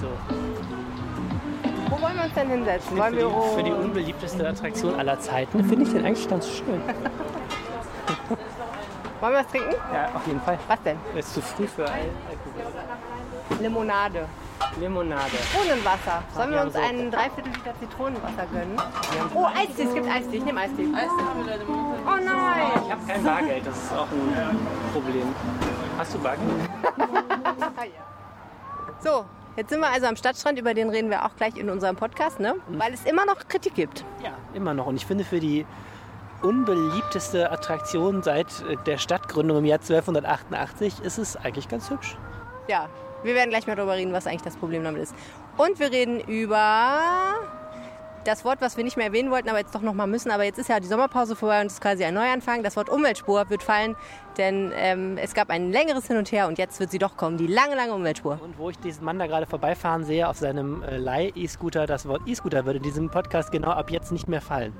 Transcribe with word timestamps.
so. 0.00 0.08
Wo 1.90 2.00
wollen 2.02 2.16
wir 2.16 2.24
uns 2.24 2.34
denn 2.34 2.48
hinsetzen? 2.50 2.96
Wollen 2.98 3.14
Für 3.14 3.20
wir 3.20 3.28
die, 3.28 3.54
für 3.56 3.62
die 3.62 3.72
unbeliebteste 3.72 4.48
Attraktion 4.48 4.94
aller 4.98 5.18
Zeiten 5.20 5.64
finde 5.64 5.84
ich 5.84 5.92
den 5.92 6.04
eigentlich 6.04 6.28
ganz 6.28 6.48
schön. 6.48 6.66
wollen 9.20 9.32
wir 9.32 9.40
was 9.40 9.48
trinken? 9.48 9.74
Ja, 9.92 10.10
auf 10.14 10.26
jeden 10.26 10.40
Fall. 10.40 10.58
Was 10.68 10.82
denn? 10.82 10.96
Es 11.16 11.26
ist 11.26 11.34
zu 11.34 11.40
früh 11.42 11.66
für 11.66 11.84
Al 11.84 11.90
Alkohol. 11.92 13.62
Limonade. 13.62 14.26
Limonade. 14.78 15.30
Zitronenwasser. 15.30 16.22
Sollen 16.34 16.50
wir 16.50 16.56
wir 16.58 16.62
uns 16.66 16.74
haben 16.76 16.82
so- 16.82 16.88
einen 16.88 17.10
Dreiviertel 17.10 17.52
Liter 17.52 17.74
Zitronenwasser 17.80 18.46
gönnen? 18.52 18.76
Oh, 19.34 19.46
Eistee. 19.46 19.82
Es 19.84 19.94
gibt 19.94 20.08
Eistee. 20.08 20.36
Ich 20.36 20.44
nehme 20.44 20.60
Eistee. 20.60 20.86
Oh 20.86 22.16
nein. 22.24 22.66
Ich 22.84 22.90
habe 22.92 23.00
kein 23.06 23.24
Bargeld, 23.24 23.66
das 23.66 23.76
ist 23.76 23.92
auch 23.94 24.06
ein 24.10 24.58
Problem. 24.92 25.34
Hast 25.96 26.14
du 26.14 26.18
Bargeld? 26.18 26.48
So, 29.00 29.24
jetzt 29.58 29.70
sind 29.70 29.80
wir 29.80 29.88
also 29.88 30.06
am 30.06 30.16
Stadtstrand. 30.16 30.58
Über 30.58 30.72
den 30.72 30.88
reden 30.88 31.10
wir 31.10 31.26
auch 31.26 31.34
gleich 31.36 31.56
in 31.56 31.68
unserem 31.68 31.96
Podcast, 31.96 32.40
ne? 32.40 32.54
Weil 32.68 32.94
es 32.94 33.04
immer 33.04 33.26
noch 33.26 33.48
Kritik 33.48 33.74
gibt. 33.74 34.04
Ja, 34.22 34.30
immer 34.54 34.72
noch. 34.72 34.86
Und 34.86 34.96
ich 34.96 35.04
finde 35.04 35.24
für 35.24 35.40
die 35.40 35.66
unbeliebteste 36.42 37.50
Attraktion 37.50 38.22
seit 38.22 38.46
äh, 38.62 38.76
der 38.86 38.98
Stadtgründung 38.98 39.58
im 39.58 39.64
Jahr 39.64 39.80
1288 39.80 41.00
ist 41.00 41.18
es 41.18 41.36
eigentlich 41.36 41.68
ganz 41.68 41.90
hübsch. 41.90 42.16
Ja, 42.68 42.88
wir 43.24 43.34
werden 43.34 43.50
gleich 43.50 43.66
mal 43.66 43.74
darüber 43.74 43.96
reden, 43.96 44.12
was 44.12 44.28
eigentlich 44.28 44.42
das 44.42 44.56
Problem 44.56 44.84
damit 44.84 45.02
ist. 45.02 45.14
Und 45.56 45.80
wir 45.80 45.90
reden 45.90 46.20
über 46.20 47.34
das 48.28 48.44
Wort, 48.44 48.60
was 48.60 48.76
wir 48.76 48.84
nicht 48.84 48.96
mehr 48.96 49.06
erwähnen 49.06 49.30
wollten, 49.30 49.48
aber 49.48 49.58
jetzt 49.58 49.74
doch 49.74 49.80
noch 49.80 49.94
mal 49.94 50.06
müssen. 50.06 50.30
Aber 50.30 50.44
jetzt 50.44 50.58
ist 50.58 50.68
ja 50.68 50.78
die 50.80 50.86
Sommerpause 50.86 51.34
vorbei 51.34 51.60
und 51.60 51.66
es 51.66 51.74
ist 51.74 51.80
quasi 51.80 52.04
ein 52.04 52.14
Neuanfang. 52.14 52.62
Das 52.62 52.76
Wort 52.76 52.90
Umweltspur 52.90 53.48
wird 53.50 53.62
fallen, 53.62 53.96
denn 54.36 54.72
ähm, 54.76 55.18
es 55.18 55.34
gab 55.34 55.50
ein 55.50 55.72
längeres 55.72 56.06
Hin 56.06 56.16
und 56.16 56.30
Her 56.30 56.46
und 56.46 56.58
jetzt 56.58 56.78
wird 56.78 56.90
sie 56.90 56.98
doch 56.98 57.16
kommen. 57.16 57.38
Die 57.38 57.46
lange, 57.46 57.74
lange 57.74 57.94
Umweltspur. 57.94 58.38
Und 58.42 58.58
wo 58.58 58.70
ich 58.70 58.78
diesen 58.78 59.04
Mann 59.04 59.18
da 59.18 59.26
gerade 59.26 59.46
vorbeifahren 59.46 60.04
sehe 60.04 60.28
auf 60.28 60.36
seinem 60.36 60.82
äh, 60.82 60.96
Leih-E-Scooter, 60.98 61.86
das 61.86 62.06
Wort 62.06 62.22
E-Scooter 62.26 62.66
würde 62.66 62.78
in 62.78 62.82
diesem 62.82 63.10
Podcast 63.10 63.50
genau 63.50 63.70
ab 63.70 63.90
jetzt 63.90 64.12
nicht 64.12 64.28
mehr 64.28 64.42
fallen. 64.42 64.74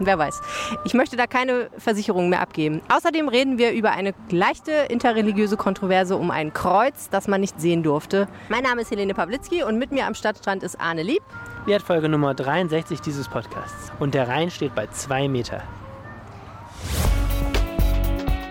Wer 0.00 0.16
weiß. 0.16 0.40
Ich 0.84 0.94
möchte 0.94 1.16
da 1.16 1.26
keine 1.26 1.70
Versicherung 1.76 2.28
mehr 2.28 2.40
abgeben. 2.40 2.82
Außerdem 2.88 3.28
reden 3.28 3.58
wir 3.58 3.72
über 3.72 3.90
eine 3.90 4.14
leichte 4.30 4.70
interreligiöse 4.70 5.56
Kontroverse 5.56 6.16
um 6.16 6.30
ein 6.30 6.52
Kreuz, 6.52 7.10
das 7.10 7.26
man 7.26 7.40
nicht 7.40 7.60
sehen 7.60 7.82
durfte. 7.82 8.28
Mein 8.48 8.62
Name 8.62 8.82
ist 8.82 8.92
Helene 8.92 9.14
Pawlitzki 9.14 9.64
und 9.64 9.76
mit 9.76 9.90
mir 9.90 10.06
am 10.06 10.14
Stadtstrand 10.14 10.62
ist 10.62 10.80
Arne 10.80 11.02
Lieb. 11.02 11.22
Wertfolge 11.68 12.08
Nummer 12.08 12.32
63 12.32 13.02
dieses 13.02 13.28
Podcasts. 13.28 13.92
Und 13.98 14.14
der 14.14 14.26
Rhein 14.26 14.50
steht 14.50 14.74
bei 14.74 14.86
zwei 14.86 15.28
Meter. 15.28 15.62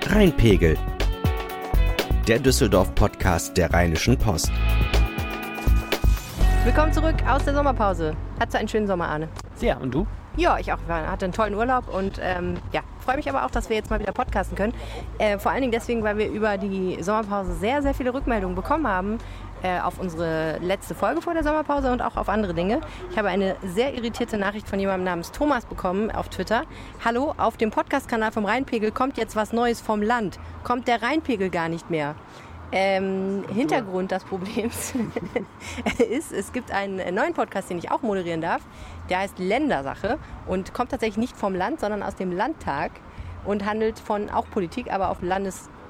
Rheinpegel. 0.05 0.77
Der 2.27 2.38
Düsseldorf-Podcast 2.38 3.57
der 3.57 3.73
Rheinischen 3.73 4.19
Post. 4.19 4.51
Willkommen 6.63 6.93
zurück 6.93 7.15
aus 7.27 7.43
der 7.43 7.55
Sommerpause. 7.55 8.15
Hattest 8.39 8.53
du 8.53 8.59
einen 8.59 8.67
schönen 8.67 8.85
Sommer, 8.85 9.07
Arne? 9.07 9.29
Sehr, 9.55 9.81
und 9.81 9.95
du? 9.95 10.05
Ja, 10.35 10.59
ich 10.59 10.71
auch. 10.71 10.77
Ich 10.88 10.93
hatte 10.93 11.25
einen 11.25 11.33
tollen 11.33 11.55
Urlaub 11.55 11.91
und 11.91 12.19
ähm, 12.21 12.57
ja, 12.71 12.81
freue 13.03 13.15
mich 13.15 13.27
aber 13.27 13.43
auch, 13.43 13.49
dass 13.49 13.69
wir 13.69 13.75
jetzt 13.75 13.89
mal 13.89 13.99
wieder 13.99 14.11
podcasten 14.11 14.55
können. 14.55 14.73
Äh, 15.17 15.39
vor 15.39 15.51
allen 15.51 15.61
Dingen 15.61 15.71
deswegen, 15.71 16.03
weil 16.03 16.19
wir 16.19 16.29
über 16.29 16.59
die 16.59 17.01
Sommerpause 17.01 17.55
sehr, 17.55 17.81
sehr 17.81 17.95
viele 17.95 18.13
Rückmeldungen 18.13 18.55
bekommen 18.55 18.88
haben 18.88 19.17
äh, 19.63 19.80
auf 19.80 20.00
unsere 20.00 20.59
letzte 20.59 20.95
Folge 20.95 21.22
vor 21.22 21.33
der 21.33 21.44
Sommerpause 21.44 21.91
und 21.91 22.02
auch 22.02 22.16
auf 22.16 22.30
andere 22.30 22.53
Dinge. 22.53 22.81
Ich 23.11 23.17
habe 23.17 23.30
eine 23.30 23.55
sehr 23.63 23.94
irritierte 23.94 24.38
Nachricht 24.38 24.67
von 24.67 24.80
jemandem 24.80 25.05
namens 25.05 25.31
Thomas 25.31 25.66
bekommen 25.66 26.11
auf 26.11 26.30
Twitter. 26.30 26.63
Hallo, 27.03 27.33
auf 27.38 27.58
dem 27.58 27.72
Podcast-Kanal 27.72 28.31
vom 28.31 28.45
Rheinpegel 28.45 28.91
kommt 28.91 29.17
jetzt 29.17 29.35
was 29.35 29.53
Neues 29.53 29.81
vom 29.81 30.02
Land. 30.02 30.39
Kommt 30.63 30.88
der 30.88 31.02
Rheinpegel 31.02 31.50
gar 31.50 31.69
nicht 31.69 31.89
mehr? 31.89 32.16
Ähm, 32.72 33.45
Hintergrund 33.53 34.11
des 34.11 34.25
Problems 34.25 34.94
ist, 36.09 36.33
es 36.33 36.52
gibt 36.52 36.72
einen 36.72 37.16
neuen 37.16 37.33
Podcast, 37.33 37.69
den 37.69 37.78
ich 37.78 37.91
auch 37.91 38.02
moderieren 38.02 38.41
darf. 38.41 38.61
Der 39.09 39.19
heißt 39.19 39.39
Ländersache 39.39 40.19
und 40.47 40.73
kommt 40.73 40.91
tatsächlich 40.91 41.17
nicht 41.17 41.38
vom 41.38 41.55
Land, 41.55 41.80
sondern 41.80 42.03
aus 42.03 42.16
dem 42.16 42.31
Landtag 42.31 42.91
und 43.45 43.66
handelt 43.66 43.97
von 43.97 44.29
auch 44.29 44.50
Politik, 44.50 44.91
aber 44.91 45.09
auf 45.09 45.22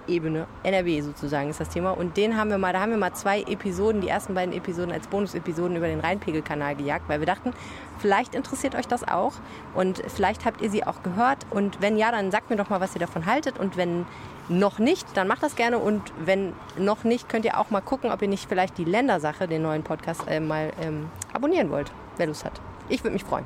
Landesebene. 0.07 0.47
NRW 0.63 1.01
sozusagen 1.01 1.49
ist 1.49 1.59
das 1.59 1.69
Thema. 1.69 1.91
Und 1.91 2.17
den 2.17 2.37
haben 2.37 2.49
wir 2.49 2.57
mal, 2.57 2.73
da 2.73 2.79
haben 2.79 2.91
wir 2.91 2.97
mal 2.97 3.13
zwei 3.13 3.41
Episoden, 3.41 4.01
die 4.01 4.07
ersten 4.07 4.33
beiden 4.33 4.53
Episoden 4.53 4.91
als 4.91 5.07
Bonusepisoden 5.07 5.75
über 5.75 5.87
den 5.87 5.99
Rheinpegel-Kanal 5.99 6.75
gejagt, 6.75 7.07
weil 7.09 7.19
wir 7.19 7.25
dachten, 7.25 7.53
vielleicht 7.99 8.35
interessiert 8.35 8.75
euch 8.75 8.87
das 8.87 9.07
auch 9.07 9.33
und 9.75 10.01
vielleicht 10.07 10.45
habt 10.45 10.61
ihr 10.61 10.69
sie 10.69 10.85
auch 10.85 11.03
gehört. 11.03 11.45
Und 11.49 11.81
wenn 11.81 11.97
ja, 11.97 12.11
dann 12.11 12.31
sagt 12.31 12.49
mir 12.49 12.55
doch 12.55 12.69
mal, 12.69 12.81
was 12.81 12.95
ihr 12.95 12.99
davon 12.99 13.25
haltet. 13.25 13.59
Und 13.59 13.77
wenn 13.77 14.05
noch 14.49 14.79
nicht, 14.79 15.05
dann 15.15 15.27
macht 15.27 15.43
das 15.43 15.55
gerne. 15.55 15.77
Und 15.77 16.01
wenn 16.23 16.53
noch 16.77 17.03
nicht, 17.03 17.29
könnt 17.29 17.45
ihr 17.45 17.59
auch 17.59 17.69
mal 17.69 17.81
gucken, 17.81 18.11
ob 18.11 18.21
ihr 18.21 18.29
nicht 18.29 18.47
vielleicht 18.47 18.77
die 18.77 18.85
Ländersache, 18.85 19.47
den 19.47 19.61
neuen 19.61 19.83
Podcast, 19.83 20.23
äh, 20.27 20.39
mal 20.39 20.71
ähm, 20.81 21.09
abonnieren 21.33 21.69
wollt, 21.69 21.91
wer 22.17 22.27
Lust 22.27 22.45
hat. 22.45 22.53
Ich 22.89 23.03
würde 23.03 23.13
mich 23.13 23.23
freuen. 23.23 23.45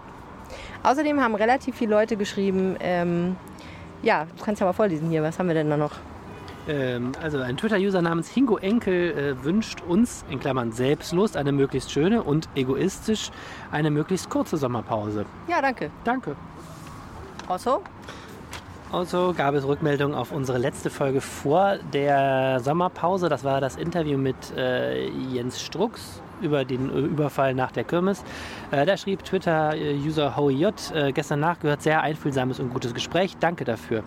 Außerdem 0.83 1.21
haben 1.21 1.33
relativ 1.35 1.77
viele 1.77 1.91
Leute 1.91 2.17
geschrieben, 2.17 2.75
ähm, 2.81 3.37
ja, 4.03 4.25
du 4.25 4.43
kannst 4.43 4.59
ja 4.59 4.65
mal 4.65 4.73
vorlesen 4.73 5.09
hier, 5.09 5.23
was 5.23 5.39
haben 5.39 5.47
wir 5.47 5.53
denn 5.53 5.69
da 5.69 5.77
noch? 5.77 5.93
Ähm, 6.67 7.11
also 7.21 7.39
ein 7.39 7.57
Twitter-User 7.57 8.01
namens 8.01 8.29
Hingo 8.29 8.57
Enkel 8.57 9.11
äh, 9.11 9.43
wünscht 9.43 9.81
uns, 9.81 10.23
in 10.29 10.39
Klammern 10.39 10.71
selbstlos, 10.71 11.35
eine 11.35 11.51
möglichst 11.51 11.91
schöne 11.91 12.23
und 12.23 12.47
egoistisch 12.55 13.31
eine 13.71 13.89
möglichst 13.89 14.29
kurze 14.29 14.57
Sommerpause. 14.57 15.25
Ja, 15.47 15.61
danke. 15.61 15.89
Danke. 16.03 16.35
Also, 17.47 17.81
Also 18.91 19.33
gab 19.35 19.55
es 19.55 19.65
Rückmeldungen 19.65 20.15
auf 20.15 20.31
unsere 20.31 20.57
letzte 20.57 20.89
Folge 20.89 21.21
vor 21.21 21.77
der 21.93 22.59
Sommerpause. 22.59 23.29
Das 23.29 23.43
war 23.43 23.61
das 23.61 23.77
Interview 23.77 24.17
mit 24.17 24.35
äh, 24.55 25.07
Jens 25.07 25.61
Strux 25.61 26.21
über 26.41 26.65
den 26.65 26.89
äh, 26.89 26.99
Überfall 26.99 27.53
nach 27.53 27.71
der 27.71 27.83
Kirmes. 27.83 28.23
Äh, 28.71 28.85
da 28.85 28.97
schrieb 28.97 29.23
Twitter-User 29.23 30.35
Howie 30.35 30.55
J. 30.55 30.73
Äh, 30.93 31.11
gestern 31.13 31.39
nachgehört, 31.39 31.81
sehr 31.81 32.01
einfühlsames 32.01 32.59
und 32.59 32.69
gutes 32.71 32.93
Gespräch. 32.93 33.37
Danke 33.39 33.63
dafür. 33.63 34.03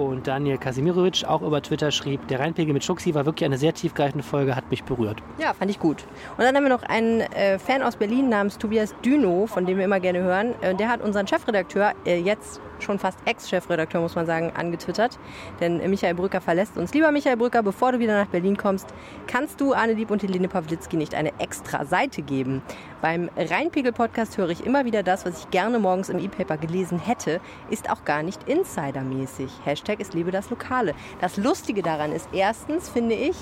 Und 0.00 0.26
Daniel 0.26 0.56
Kasimirovic 0.56 1.24
auch 1.26 1.42
über 1.42 1.60
Twitter 1.60 1.90
schrieb, 1.90 2.26
der 2.28 2.40
Rheinpegel 2.40 2.72
mit 2.72 2.82
Schuxi 2.82 3.14
war 3.14 3.26
wirklich 3.26 3.44
eine 3.44 3.58
sehr 3.58 3.74
tiefgreifende 3.74 4.24
Folge, 4.24 4.56
hat 4.56 4.70
mich 4.70 4.82
berührt. 4.82 5.22
ja, 5.36 5.52
fand 5.52 5.70
ich 5.70 5.78
gut. 5.78 6.06
Und 6.38 6.44
dann 6.44 6.56
haben 6.56 6.62
wir 6.62 6.70
noch 6.70 6.84
einen 6.84 7.20
äh, 7.20 7.58
Fan 7.58 7.82
aus 7.82 7.96
Berlin 7.96 8.30
namens 8.30 8.56
Tobias 8.56 8.94
Düno, 9.04 9.46
von 9.46 9.66
dem 9.66 9.76
wir 9.76 9.84
immer 9.84 10.00
gerne 10.00 10.20
hören. 10.20 10.54
Äh, 10.62 10.74
der 10.74 10.88
hat 10.88 11.02
unseren 11.02 11.26
Chefredakteur, 11.26 11.92
äh, 12.06 12.18
jetzt 12.18 12.62
schon 12.78 12.98
fast 12.98 13.18
Ex-Chefredakteur, 13.26 14.00
muss 14.00 14.14
man 14.14 14.24
sagen, 14.24 14.52
angetwittert. 14.56 15.18
Denn 15.60 15.80
äh, 15.80 15.88
Michael 15.88 16.14
Brücker 16.14 16.40
verlässt 16.40 16.78
uns. 16.78 16.94
Lieber 16.94 17.10
Michael 17.12 17.36
Brücker, 17.36 17.62
bevor 17.62 17.92
du 17.92 17.98
wieder 17.98 18.18
nach 18.18 18.28
Berlin 18.28 18.56
kommst, 18.56 18.88
kannst 19.26 19.60
du 19.60 19.74
Arne 19.74 19.92
Lieb 19.92 20.10
und 20.10 20.22
Helene 20.22 20.48
Pawlitzki 20.48 20.96
nicht 20.96 21.14
eine 21.14 21.38
extra 21.38 21.84
Seite 21.84 22.22
geben? 22.22 22.62
Beim 23.02 23.28
Rheinpegel-Podcast 23.36 24.38
höre 24.38 24.48
ich 24.48 24.64
immer 24.64 24.86
wieder 24.86 25.02
das, 25.02 25.26
was 25.26 25.40
ich 25.40 25.50
gerne 25.50 25.78
morgens 25.78 26.08
im 26.08 26.18
E-Paper 26.18 26.56
gelesen 26.56 26.98
hätte, 26.98 27.40
ist 27.68 27.90
auch 27.90 28.04
gar 28.04 28.22
nicht 28.22 28.48
insidermäßig. 28.48 29.50
Hashtag 29.64 29.89
ist 29.98 30.14
Liebe 30.14 30.30
das 30.30 30.50
Lokale. 30.50 30.94
Das 31.20 31.36
Lustige 31.36 31.82
daran 31.82 32.12
ist, 32.12 32.28
erstens 32.32 32.88
finde 32.88 33.16
ich, 33.16 33.36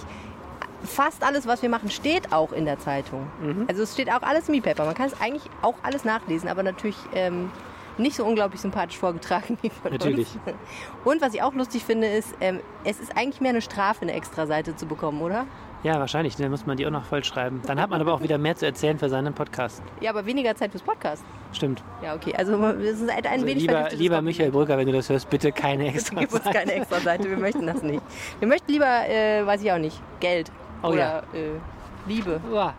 fast 0.82 1.22
alles, 1.24 1.46
was 1.46 1.60
wir 1.62 1.68
machen, 1.68 1.90
steht 1.90 2.32
auch 2.32 2.52
in 2.52 2.64
der 2.64 2.78
Zeitung. 2.78 3.26
Also 3.68 3.82
es 3.82 3.92
steht 3.92 4.10
auch 4.10 4.22
alles 4.22 4.48
im 4.48 4.54
E-Paper. 4.54 4.84
Man 4.84 4.94
kann 4.94 5.08
es 5.08 5.20
eigentlich 5.20 5.50
auch 5.60 5.74
alles 5.82 6.04
nachlesen, 6.04 6.48
aber 6.48 6.62
natürlich 6.62 6.96
ähm, 7.14 7.50
nicht 7.98 8.16
so 8.16 8.24
unglaublich 8.24 8.60
sympathisch 8.60 8.96
vorgetragen 8.96 9.58
wie 9.62 9.70
von 9.70 9.92
Natürlich. 9.92 10.28
uns. 10.46 10.56
Und 11.04 11.20
was 11.20 11.34
ich 11.34 11.42
auch 11.42 11.54
lustig 11.54 11.84
finde, 11.84 12.06
ist, 12.06 12.34
ähm, 12.40 12.60
es 12.84 13.00
ist 13.00 13.16
eigentlich 13.16 13.40
mehr 13.40 13.50
eine 13.50 13.60
Strafe, 13.60 14.02
eine 14.02 14.12
Extra-Seite 14.12 14.76
zu 14.76 14.86
bekommen, 14.86 15.20
oder? 15.20 15.46
Ja, 15.82 15.98
wahrscheinlich. 16.00 16.34
Dann 16.36 16.50
muss 16.50 16.66
man 16.66 16.76
die 16.76 16.86
auch 16.86 16.90
noch 16.90 17.04
voll 17.04 17.22
schreiben. 17.22 17.62
Dann 17.66 17.80
hat 17.80 17.90
man 17.90 18.00
aber 18.00 18.12
auch 18.12 18.20
wieder 18.20 18.36
mehr 18.38 18.56
zu 18.56 18.66
erzählen 18.66 18.98
für 18.98 19.08
seinen 19.08 19.32
Podcast. 19.32 19.82
Ja, 20.00 20.10
aber 20.10 20.26
weniger 20.26 20.54
Zeit 20.56 20.72
fürs 20.72 20.82
Podcast. 20.82 21.24
Stimmt. 21.52 21.82
Ja, 22.02 22.14
okay. 22.14 22.34
Also 22.36 22.54
es 22.64 23.00
ist 23.00 23.08
ein, 23.10 23.26
Also 23.26 23.46
wenig 23.46 23.62
lieber, 23.62 23.88
lieber. 23.90 24.20
Michael 24.22 24.50
Brücker, 24.50 24.76
wenn 24.76 24.86
du 24.86 24.92
das 24.92 25.08
hörst, 25.08 25.30
bitte 25.30 25.52
keine 25.52 25.86
extra 25.94 26.20
gib 26.20 26.32
uns 26.32 26.44
keine 26.44 26.72
extra 26.72 27.00
Seite, 27.00 27.30
wir 27.30 27.36
möchten 27.36 27.66
das 27.66 27.82
nicht. 27.82 28.02
Wir 28.38 28.48
möchten 28.48 28.72
lieber, 28.72 29.08
äh, 29.08 29.46
weiß 29.46 29.62
ich 29.62 29.70
auch 29.72 29.78
nicht, 29.78 30.00
Geld 30.20 30.50
Oh 30.82 30.88
oder 30.88 30.98
ja. 30.98 31.18
äh, 31.38 31.58
Liebe 32.06 32.40
Uah, 32.52 32.74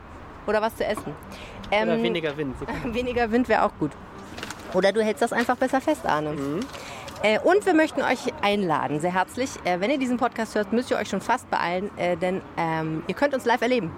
oder 0.47 0.61
was 0.61 0.75
zu 0.75 0.85
essen. 0.85 1.13
Oder 1.71 1.93
Ähm, 1.93 2.03
weniger 2.03 2.35
Wind. 2.37 2.55
Weniger 2.93 3.31
Wind 3.31 3.47
wäre 3.47 3.63
auch 3.63 3.71
gut. 3.79 3.91
Oder 4.73 4.91
du 4.91 5.03
hältst 5.03 5.21
das 5.21 5.33
einfach 5.33 5.55
besser 5.55 5.81
fest, 5.81 6.05
Arne. 6.05 6.35
Äh, 7.21 7.39
und 7.39 7.65
wir 7.65 7.73
möchten 7.73 8.01
euch 8.01 8.33
einladen, 8.41 9.01
sehr 9.01 9.13
herzlich. 9.13 9.49
Äh, 9.65 9.81
wenn 9.81 9.91
ihr 9.91 9.97
diesen 9.97 10.17
Podcast 10.17 10.55
hört, 10.55 10.71
müsst 10.71 10.89
ihr 10.89 10.97
euch 10.97 11.09
schon 11.09 11.19
fast 11.19 11.49
beeilen, 11.49 11.89
äh, 11.97 12.15
denn 12.15 12.41
ähm, 12.57 13.03
ihr 13.07 13.15
könnt 13.15 13.33
uns 13.33 13.45
live 13.45 13.61
erleben. 13.61 13.91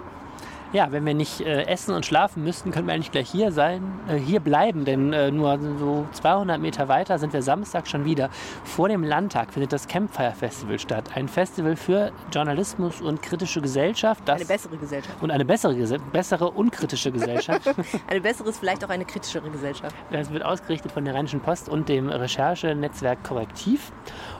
Ja, 0.72 0.90
wenn 0.90 1.04
wir 1.04 1.12
nicht 1.12 1.42
äh, 1.42 1.64
essen 1.66 1.94
und 1.94 2.06
schlafen 2.06 2.44
müssten, 2.44 2.70
könnten 2.70 2.88
wir 2.88 2.94
eigentlich 2.94 3.10
gleich 3.10 3.30
hier 3.30 3.52
sein, 3.52 3.82
äh, 4.08 4.16
hier 4.16 4.40
bleiben, 4.40 4.86
denn 4.86 5.12
äh, 5.12 5.30
nur 5.30 5.58
so 5.78 6.06
200 6.12 6.58
Meter 6.58 6.88
weiter 6.88 7.18
sind 7.18 7.34
wir 7.34 7.42
Samstag 7.42 7.86
schon 7.86 8.06
wieder. 8.06 8.30
Vor 8.64 8.88
dem 8.88 9.04
Landtag 9.04 9.52
findet 9.52 9.74
das 9.74 9.86
Campfire 9.86 10.32
Festival 10.32 10.78
statt. 10.78 11.10
Ein 11.14 11.28
Festival 11.28 11.76
für 11.76 12.10
Journalismus 12.32 13.02
und 13.02 13.20
kritische 13.20 13.60
Gesellschaft. 13.60 14.22
Das 14.24 14.36
Eine 14.36 14.46
bessere 14.46 14.76
Gesellschaft. 14.78 15.22
und 15.22 15.30
eine 15.30 15.44
bessere, 15.44 15.74
bessere 16.10 16.50
unkritische 16.50 17.12
Gesellschaft. 17.12 17.68
Eine 18.08 18.20
bessere 18.20 18.48
ist 18.48 18.58
vielleicht 18.58 18.84
auch 18.84 18.88
eine 18.88 19.04
kritischere 19.04 19.50
Gesellschaft. 19.50 19.94
Das 20.10 20.30
wird 20.30 20.44
ausgerichtet 20.44 20.92
von 20.92 21.04
der 21.04 21.14
Rheinischen 21.14 21.40
Post 21.40 21.68
und 21.68 21.88
dem 21.88 22.08
Recherchenetzwerk 22.08 23.22
Korrektiv. 23.24 23.92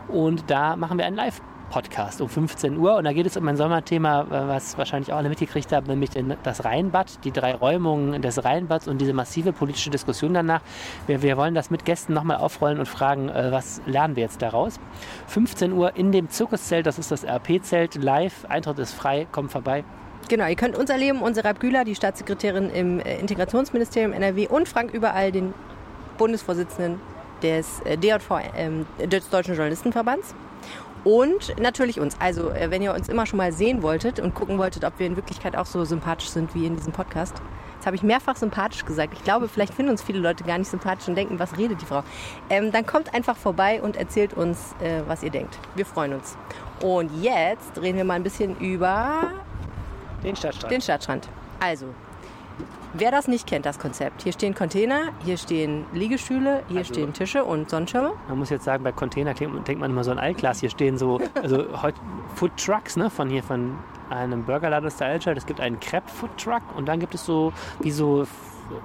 Und 0.09 0.51
da 0.51 0.77
machen 0.77 0.99
wir 0.99 1.05
einen 1.05 1.17
Podcast 1.73 2.21
um 2.21 2.29
15 2.29 2.77
Uhr. 2.77 2.97
Und 2.97 3.05
da 3.05 3.15
geht 3.15 3.25
es 3.25 3.37
um 3.39 3.49
ein 3.49 3.57
Sommerthema, 3.57 4.27
was 4.29 4.77
wahrscheinlich 4.77 5.11
auch 5.11 5.17
alle 5.17 5.31
mitgekriegt 5.31 5.73
haben, 5.73 5.87
nämlich 5.87 6.11
das 6.43 6.65
Rheinbad, 6.67 7.25
die 7.25 7.33
drei 7.33 7.55
Räumungen 7.55 8.21
des 8.21 8.45
Rheinbads 8.45 8.89
und 8.89 9.01
diese 9.01 9.15
massive 9.15 9.55
politische 9.55 9.89
Diskussion 9.89 10.35
danach. 10.35 10.61
Wir, 11.07 11.23
wir 11.23 11.39
wollen 11.39 11.55
das 11.55 11.71
mit 11.71 11.87
Gästen 11.87 12.13
nochmal 12.13 12.37
aufrollen 12.37 12.79
und 12.79 12.87
fragen, 12.87 13.31
äh, 13.31 13.51
was 13.51 13.81
lernen 13.87 14.17
wir 14.17 14.23
jetzt 14.23 14.43
daraus. 14.43 14.79
15 15.29 15.73
Uhr 15.73 15.97
in 15.97 16.13
dem 16.13 16.29
Zirkuszelt, 16.29 16.85
das 16.85 16.99
ist 16.99 17.11
das 17.11 17.25
RP-Zelt, 17.25 17.95
live, 17.95 18.45
Eintritt 18.51 18.79
ist 18.79 18.93
frei, 18.93 19.27
kommt 19.33 19.51
vorbei. 19.51 19.83
Genau, 20.29 20.47
ihr 20.47 20.57
könnt 20.57 20.77
uns 20.77 20.91
erleben, 20.91 21.23
unsere 21.23 21.49
Abgüler, 21.49 21.85
die 21.85 21.95
Staatssekretärin 21.95 22.69
im 22.69 23.01
äh, 23.01 23.19
Integrationsministerium 23.19 24.13
NRW 24.13 24.47
und 24.47 24.69
Frank 24.69 24.93
Überall, 24.93 25.33
den 25.33 25.55
Bundesvorsitzenden 26.19 27.01
des 27.43 27.81
äh, 27.81 27.97
DJV, 27.97 28.31
ähm, 28.55 28.85
des 28.99 29.31
Deutschen 29.31 29.55
Journalistenverbands. 29.55 30.35
Und 31.05 31.59
natürlich 31.61 31.99
uns. 31.99 32.17
Also, 32.21 32.51
äh, 32.51 32.71
wenn 32.71 32.83
ihr 32.83 32.95
uns 32.95 33.09
immer 33.09 33.27
schon 33.27 33.37
mal 33.37 33.53
sehen 33.53 33.83
wolltet 33.83 34.21
und 34.21 34.35
gucken 34.35 34.59
wolltet, 34.59 34.85
ob 34.85 34.99
wir 34.99 35.07
in 35.07 35.17
Wirklichkeit 35.17 35.57
auch 35.57 35.67
so 35.67 35.85
sympathisch 35.85 36.29
sind 36.29 36.55
wie 36.55 36.67
in 36.67 36.77
diesem 36.77 36.93
Podcast. 36.93 37.35
Das 37.79 37.87
habe 37.87 37.97
ich 37.97 38.05
mehrfach 38.05 38.37
sympathisch 38.37 38.85
gesagt. 38.85 39.13
Ich 39.15 39.25
glaube, 39.25 39.49
vielleicht 39.49 39.75
finden 39.75 39.91
uns 39.91 40.03
viele 40.03 40.21
Leute 40.21 40.45
gar 40.45 40.57
nicht 40.57 40.71
sympathisch 40.71 41.09
und 41.09 41.17
denken, 41.17 41.41
was 41.41 41.59
redet 41.59 41.83
die 41.83 41.87
Frau. 41.87 42.05
Ähm, 42.49 42.71
dann 42.71 42.87
kommt 42.87 43.13
einfach 43.13 43.37
vorbei 43.37 43.83
und 43.83 43.97
erzählt 43.97 44.35
uns, 44.35 44.77
äh, 44.81 45.03
was 45.09 45.25
ihr 45.25 45.31
denkt. 45.31 45.59
Wir 45.75 45.85
freuen 45.85 46.15
uns. 46.15 46.37
Und 46.81 47.11
jetzt 47.21 47.81
reden 47.81 47.99
wir 47.99 48.05
mal 48.05 48.15
ein 48.15 48.23
bisschen 48.23 48.57
über 48.61 49.33
den 50.23 50.37
Stadtstrand. 50.37 50.73
Den 50.73 50.81
Stadtstrand. 50.81 51.29
Also, 51.59 51.87
wer 52.95 53.11
das 53.11 53.29
nicht 53.29 53.47
kennt, 53.47 53.67
das 53.67 53.79
Konzept. 53.79 54.23
Hier 54.23 54.33
stehen 54.33 54.55
Container, 54.55 55.13
hier 55.25 55.37
stehen 55.37 55.85
Liegestühle, 55.93 56.63
hier 56.69 56.79
also, 56.79 56.95
stehen 56.95 57.13
Tische 57.13 57.45
und 57.45 57.71
Sonnenschirme. 57.71 58.13
Man 58.29 58.39
muss 58.39 58.51
jetzt 58.51 58.65
sagen, 58.65 58.85
bei 58.85 58.93
Container 58.93 59.35
denkt 59.35 59.79
man 59.79 59.91
immer 59.91 60.05
so 60.05 60.11
an 60.11 60.19
Altglas. 60.19 60.61
Hier 60.61 60.71
stehen 60.71 60.99
so 60.99 61.21
also 61.41 61.67
Food 62.35 62.57
Trucks 62.57 62.97
ne, 62.97 63.11
von 63.11 63.29
hier 63.29 63.43
von 63.43 63.79
einem 64.11 64.45
Burgerladen 64.45 64.91
Style 64.91 65.19
Es 65.37 65.47
gibt 65.47 65.61
einen 65.61 65.81
Crepe 65.81 66.09
Food 66.09 66.31
Truck 66.37 66.63
und 66.77 66.87
dann 66.87 67.01
gibt 67.01 67.15
es 67.15 67.25
so 67.25 67.53
wie 67.81 67.91
so 67.91 68.27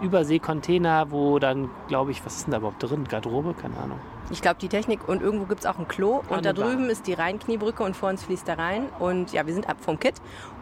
Überseekontainer, 0.01 1.11
wo 1.11 1.39
dann, 1.39 1.69
glaube 1.87 2.11
ich, 2.11 2.25
was 2.25 2.37
ist 2.37 2.47
denn 2.47 2.51
da 2.51 2.57
überhaupt 2.57 2.81
drin? 2.81 3.05
Garderobe? 3.05 3.53
Keine 3.53 3.77
Ahnung. 3.77 3.99
Ich 4.29 4.41
glaube, 4.41 4.57
die 4.59 4.67
Technik 4.67 5.07
und 5.07 5.21
irgendwo 5.21 5.45
gibt 5.45 5.61
es 5.61 5.65
auch 5.65 5.79
ein 5.79 5.87
Klo. 5.87 6.21
Und 6.27 6.45
da 6.45 6.51
drüben 6.51 6.89
ist 6.89 7.07
die 7.07 7.13
Rheinkniebrücke 7.13 7.81
und 7.83 7.95
vor 7.95 8.09
uns 8.09 8.23
fließt 8.23 8.47
der 8.47 8.57
Rhein. 8.57 8.87
Und 8.99 9.31
ja, 9.31 9.45
wir 9.47 9.53
sind 9.53 9.69
ab 9.69 9.77
vom 9.79 9.99
Kit. 9.99 10.15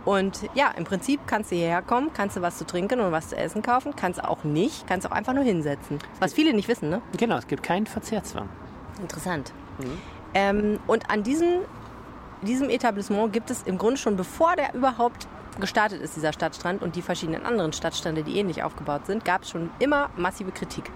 Und 0.05 0.47
ja, 0.53 0.71
im 0.77 0.83
Prinzip 0.83 1.21
kannst 1.25 1.51
du 1.51 1.55
hierher 1.55 1.81
kommen, 1.81 2.11
kannst 2.13 2.37
du 2.37 2.41
was 2.41 2.59
zu 2.59 2.65
trinken 2.65 2.99
und 2.99 3.11
was 3.11 3.29
zu 3.29 3.37
essen 3.37 3.63
kaufen, 3.63 3.95
kannst 3.95 4.23
auch 4.23 4.43
nicht, 4.43 4.85
kannst 4.85 5.07
auch 5.07 5.11
einfach 5.11 5.33
nur 5.33 5.43
hinsetzen. 5.43 5.97
Was 6.19 6.33
viele 6.33 6.53
nicht 6.53 6.67
wissen, 6.67 6.89
ne? 6.89 7.01
Genau, 7.17 7.37
es 7.37 7.47
gibt 7.47 7.63
keinen 7.63 7.87
Verzehrzwang. 7.87 8.47
Interessant. 9.01 9.51
Mhm. 9.79 9.97
Ähm, 10.35 10.79
und 10.85 11.09
an 11.09 11.23
diesem, 11.23 11.61
diesem 12.43 12.69
Etablissement 12.69 13.33
gibt 13.33 13.49
es 13.49 13.63
im 13.63 13.79
Grunde 13.79 13.97
schon, 13.97 14.15
bevor 14.15 14.55
der 14.55 14.75
überhaupt 14.75 15.27
gestartet 15.59 16.01
ist, 16.01 16.15
dieser 16.15 16.33
Stadtstrand 16.33 16.81
und 16.81 16.95
die 16.95 17.01
verschiedenen 17.01 17.45
anderen 17.45 17.73
Stadtstrände, 17.73 18.23
die 18.23 18.37
ähnlich 18.37 18.63
aufgebaut 18.63 19.05
sind, 19.05 19.25
gab 19.25 19.43
es 19.43 19.49
schon 19.49 19.69
immer 19.79 20.09
massive 20.17 20.51
Kritik. 20.51 20.91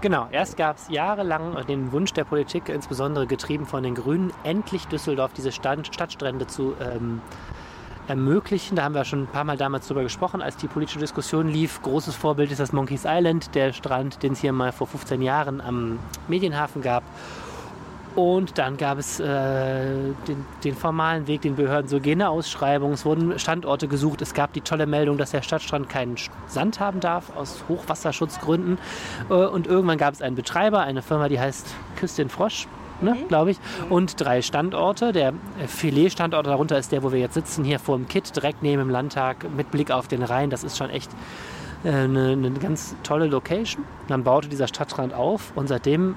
Genau, 0.00 0.26
erst 0.32 0.56
gab 0.56 0.78
es 0.78 0.88
jahrelang 0.88 1.64
den 1.66 1.92
Wunsch 1.92 2.12
der 2.12 2.24
Politik, 2.24 2.68
insbesondere 2.68 3.28
getrieben 3.28 3.66
von 3.66 3.84
den 3.84 3.94
Grünen, 3.94 4.32
endlich 4.42 4.88
Düsseldorf 4.88 5.32
diese 5.32 5.52
Stadtstrände 5.52 6.48
zu 6.48 6.74
ähm, 6.80 7.20
ermöglichen. 8.08 8.76
Da 8.76 8.82
haben 8.82 8.96
wir 8.96 9.04
schon 9.04 9.22
ein 9.22 9.26
paar 9.28 9.44
Mal 9.44 9.56
damals 9.56 9.86
drüber 9.86 10.02
gesprochen, 10.02 10.42
als 10.42 10.56
die 10.56 10.66
politische 10.66 10.98
Diskussion 10.98 11.46
lief. 11.46 11.80
Großes 11.82 12.16
Vorbild 12.16 12.50
ist 12.50 12.58
das 12.58 12.72
Monkeys 12.72 13.04
Island, 13.06 13.54
der 13.54 13.72
Strand, 13.72 14.22
den 14.24 14.32
es 14.32 14.40
hier 14.40 14.52
mal 14.52 14.72
vor 14.72 14.88
15 14.88 15.22
Jahren 15.22 15.60
am 15.60 16.00
Medienhafen 16.26 16.82
gab. 16.82 17.04
Und 18.14 18.58
dann 18.58 18.76
gab 18.76 18.98
es 18.98 19.20
äh, 19.20 19.24
den, 20.28 20.44
den, 20.64 20.74
formalen 20.74 21.26
Weg, 21.26 21.42
den 21.42 21.56
Behörden 21.56 21.88
so 21.88 21.98
gehen 21.98 22.20
Ausschreibungen. 22.20 22.94
Es 22.94 23.04
wurden 23.04 23.38
Standorte 23.38 23.88
gesucht. 23.88 24.20
Es 24.20 24.34
gab 24.34 24.52
die 24.52 24.60
tolle 24.60 24.86
Meldung, 24.86 25.16
dass 25.16 25.30
der 25.30 25.42
Stadtstrand 25.42 25.88
keinen 25.88 26.16
Sand 26.46 26.78
haben 26.78 27.00
darf 27.00 27.34
aus 27.36 27.64
Hochwasserschutzgründen. 27.68 28.78
Äh, 29.30 29.34
und 29.34 29.66
irgendwann 29.66 29.98
gab 29.98 30.12
es 30.12 30.20
einen 30.20 30.36
Betreiber, 30.36 30.80
eine 30.80 31.00
Firma, 31.02 31.28
die 31.28 31.40
heißt 31.40 31.74
Küstin 31.96 32.28
Frosch. 32.28 32.68
Ne, 33.00 33.14
mhm. 33.14 33.28
glaube 33.28 33.50
ich. 33.50 33.58
Und 33.88 34.20
drei 34.20 34.42
Standorte. 34.42 35.12
Der 35.12 35.32
Filet-Standort 35.66 36.46
darunter 36.46 36.78
ist 36.78 36.92
der, 36.92 37.02
wo 37.02 37.10
wir 37.10 37.18
jetzt 37.18 37.34
sitzen, 37.34 37.64
hier 37.64 37.80
vor 37.80 37.96
dem 37.96 38.06
Kit, 38.06 38.36
direkt 38.36 38.62
neben 38.62 38.80
dem 38.80 38.90
Landtag, 38.90 39.46
mit 39.56 39.70
Blick 39.72 39.90
auf 39.90 40.06
den 40.06 40.22
Rhein. 40.22 40.50
Das 40.50 40.62
ist 40.62 40.76
schon 40.76 40.90
echt 40.90 41.10
äh, 41.82 41.88
eine, 41.88 42.32
eine 42.32 42.50
ganz 42.52 42.94
tolle 43.02 43.26
Location. 43.26 43.84
Dann 44.06 44.22
baute 44.22 44.48
dieser 44.48 44.68
Stadtrand 44.68 45.14
auf 45.14 45.52
und 45.56 45.66
seitdem 45.66 46.14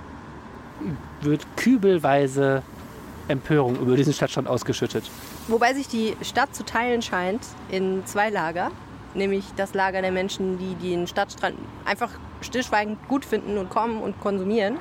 wird 1.22 1.46
kübelweise 1.58 2.64
Empörung 3.28 3.76
über 3.78 3.96
diesen 3.96 4.14
Stadtstrand 4.14 4.48
ausgeschüttet. 4.48 5.10
Wobei 5.48 5.74
sich 5.74 5.88
die 5.88 6.16
Stadt 6.22 6.56
zu 6.56 6.64
teilen 6.64 7.02
scheint 7.02 7.42
in 7.70 8.06
zwei 8.06 8.30
Lager. 8.30 8.72
Nämlich 9.14 9.46
das 9.56 9.74
Lager 9.74 10.02
der 10.02 10.12
Menschen, 10.12 10.60
die 10.60 10.76
den 10.76 11.08
Stadtstrand 11.08 11.56
einfach 11.86 12.12
stillschweigend 12.42 13.08
gut 13.08 13.24
finden 13.24 13.58
und 13.58 13.70
kommen 13.70 14.02
und 14.02 14.20
konsumieren. 14.20 14.78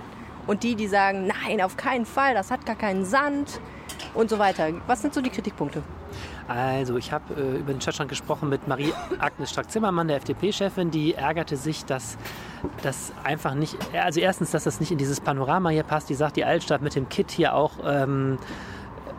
Und 0.47 0.63
die, 0.63 0.75
die 0.75 0.89
sagen, 0.89 1.27
nein, 1.27 1.63
auf 1.63 1.77
keinen 1.77 2.05
Fall, 2.05 2.35
das 2.35 2.51
hat 2.51 2.67
gar 2.67 2.77
keinen 2.77 3.05
Sand 3.05 3.61
und 4.13 4.29
so 4.29 4.39
weiter. 4.39 4.69
Was 4.87 5.03
sind 5.03 5.15
so 5.15 5.21
die 5.21 5.31
Kritikpunkte? 5.31 5.83
Also, 6.47 6.97
ich 6.97 7.13
habe 7.13 7.35
äh, 7.35 7.59
über 7.59 7.73
den 7.73 7.81
Stadtstrand 7.81 8.11
gesprochen 8.11 8.49
mit 8.49 8.69
Marie-Agnes 8.69 9.51
Strack-Zimmermann, 9.51 10.09
der 10.09 10.19
FDP-Chefin, 10.19 10.91
die 10.91 11.15
ärgerte 11.15 11.57
sich, 11.57 11.85
dass 11.85 12.19
das 12.83 13.13
einfach 13.23 13.55
nicht, 13.55 13.77
also 13.95 14.21
erstens, 14.21 14.51
dass 14.51 14.65
das 14.65 14.81
nicht 14.81 14.93
in 14.93 14.99
dieses 14.99 15.21
Panorama 15.21 15.71
hier 15.71 15.85
passt. 15.85 16.11
Die 16.11 16.15
sagt, 16.15 16.37
die 16.37 16.45
Altstadt 16.45 16.83
mit 16.83 16.95
dem 16.95 17.09
Kit 17.09 17.31
hier 17.31 17.55
auch. 17.55 17.73
Ähm, 17.85 18.39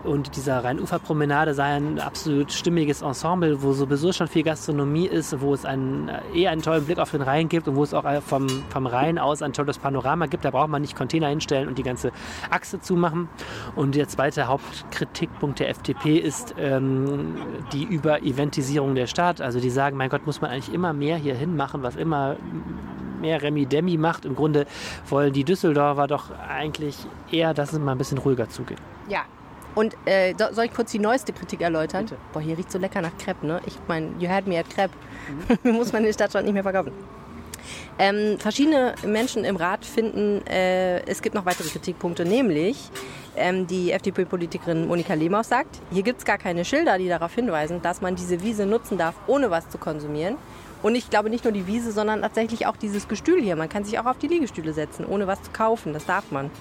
und 0.05 0.35
dieser 0.35 0.63
Rheinuferpromenade 0.63 1.53
sei 1.53 1.75
ein 1.75 1.99
absolut 1.99 2.51
stimmiges 2.51 3.01
Ensemble, 3.01 3.61
wo 3.61 3.73
sowieso 3.73 4.11
schon 4.11 4.27
viel 4.27 4.43
Gastronomie 4.43 5.07
ist, 5.07 5.39
wo 5.41 5.53
es 5.53 5.65
einen, 5.65 6.09
äh, 6.09 6.21
eher 6.33 6.51
einen 6.51 6.61
tollen 6.61 6.85
Blick 6.85 6.99
auf 6.99 7.11
den 7.11 7.21
Rhein 7.21 7.49
gibt 7.49 7.67
und 7.67 7.75
wo 7.75 7.83
es 7.83 7.93
auch 7.93 8.05
äh, 8.05 8.21
vom, 8.21 8.47
vom 8.69 8.87
Rhein 8.87 9.17
aus 9.17 9.41
ein 9.41 9.53
tolles 9.53 9.77
Panorama 9.77 10.27
gibt. 10.27 10.45
Da 10.45 10.51
braucht 10.51 10.69
man 10.69 10.81
nicht 10.81 10.95
Container 10.95 11.27
hinstellen 11.27 11.67
und 11.67 11.77
die 11.77 11.83
ganze 11.83 12.11
Achse 12.49 12.79
zumachen. 12.79 13.27
Und 13.75 13.95
der 13.95 14.07
zweite 14.07 14.47
Hauptkritikpunkt 14.47 15.59
der 15.59 15.69
FDP 15.69 16.17
ist 16.17 16.55
ähm, 16.57 17.35
die 17.73 17.83
Übereventisierung 17.83 18.95
der 18.95 19.07
Stadt. 19.07 19.41
Also 19.41 19.59
die 19.59 19.69
sagen, 19.69 19.97
mein 19.97 20.09
Gott, 20.09 20.25
muss 20.25 20.41
man 20.41 20.51
eigentlich 20.51 20.73
immer 20.73 20.93
mehr 20.93 21.17
hier 21.17 21.35
hinmachen, 21.35 21.83
was 21.83 21.95
immer 21.95 22.35
mehr 23.19 23.41
Remi-Demi 23.41 23.97
macht. 23.97 24.25
Im 24.25 24.35
Grunde 24.35 24.65
wollen 25.09 25.33
die 25.33 25.43
Düsseldorfer 25.43 26.07
doch 26.07 26.25
eigentlich 26.47 26.95
eher, 27.31 27.53
dass 27.53 27.73
es 27.73 27.79
mal 27.79 27.93
ein 27.93 27.97
bisschen 27.97 28.17
ruhiger 28.17 28.49
zugeht. 28.49 28.77
Ja, 29.07 29.21
und 29.75 29.95
äh, 30.05 30.33
soll 30.51 30.65
ich 30.65 30.73
kurz 30.73 30.91
die 30.91 30.99
neueste 30.99 31.33
Kritik 31.33 31.61
erläutern? 31.61 32.05
Bitte. 32.05 32.17
Boah, 32.33 32.41
hier 32.41 32.57
riecht 32.57 32.71
so 32.71 32.79
lecker 32.79 33.01
nach 33.01 33.15
Crepe, 33.17 33.45
ne? 33.45 33.61
Ich 33.65 33.77
meine, 33.87 34.11
you 34.19 34.29
had 34.29 34.47
me 34.47 34.57
at 34.57 34.69
Crepe. 34.69 34.93
Mhm. 35.63 35.71
Muss 35.73 35.91
man 35.91 36.01
in 36.01 36.07
der 36.07 36.13
Stadtstadt 36.13 36.45
nicht 36.45 36.53
mehr 36.53 36.63
verkaufen. 36.63 36.91
Ähm, 37.97 38.37
verschiedene 38.39 38.95
Menschen 39.05 39.43
im 39.43 39.55
Rat 39.55 39.85
finden, 39.85 40.45
äh, 40.47 40.99
es 41.05 41.21
gibt 41.21 41.33
noch 41.33 41.45
weitere 41.45 41.67
Kritikpunkte, 41.67 42.25
nämlich 42.25 42.77
ähm, 43.35 43.67
die 43.67 43.91
FDP-Politikerin 43.91 44.87
Monika 44.87 45.13
Lehmaus 45.13 45.49
sagt, 45.49 45.79
hier 45.91 46.03
gibt 46.03 46.19
es 46.19 46.25
gar 46.25 46.37
keine 46.37 46.65
Schilder, 46.65 46.97
die 46.97 47.07
darauf 47.07 47.33
hinweisen, 47.33 47.81
dass 47.81 48.01
man 48.01 48.15
diese 48.15 48.43
Wiese 48.43 48.65
nutzen 48.65 48.97
darf, 48.97 49.15
ohne 49.27 49.49
was 49.49 49.69
zu 49.69 49.77
konsumieren. 49.77 50.35
Und 50.83 50.93
ich 50.93 51.09
glaube 51.09 51.29
nicht 51.29 51.43
nur 51.43 51.53
die 51.53 51.65
Wiese, 51.67 51.91
sondern 51.91 52.21
tatsächlich 52.21 52.67
auch 52.67 52.77
dieses 52.77 53.07
Gestühl 53.07 53.41
hier. 53.41 53.55
Man 53.55 53.69
kann 53.69 53.85
sich 53.85 53.97
auch 53.97 54.05
auf 54.05 54.17
die 54.19 54.27
Liegestühle 54.27 54.73
setzen, 54.73 55.05
ohne 55.05 55.25
was 55.25 55.41
zu 55.41 55.51
kaufen. 55.51 55.93
Das 55.93 56.05
darf 56.05 56.31
man. 56.31 56.51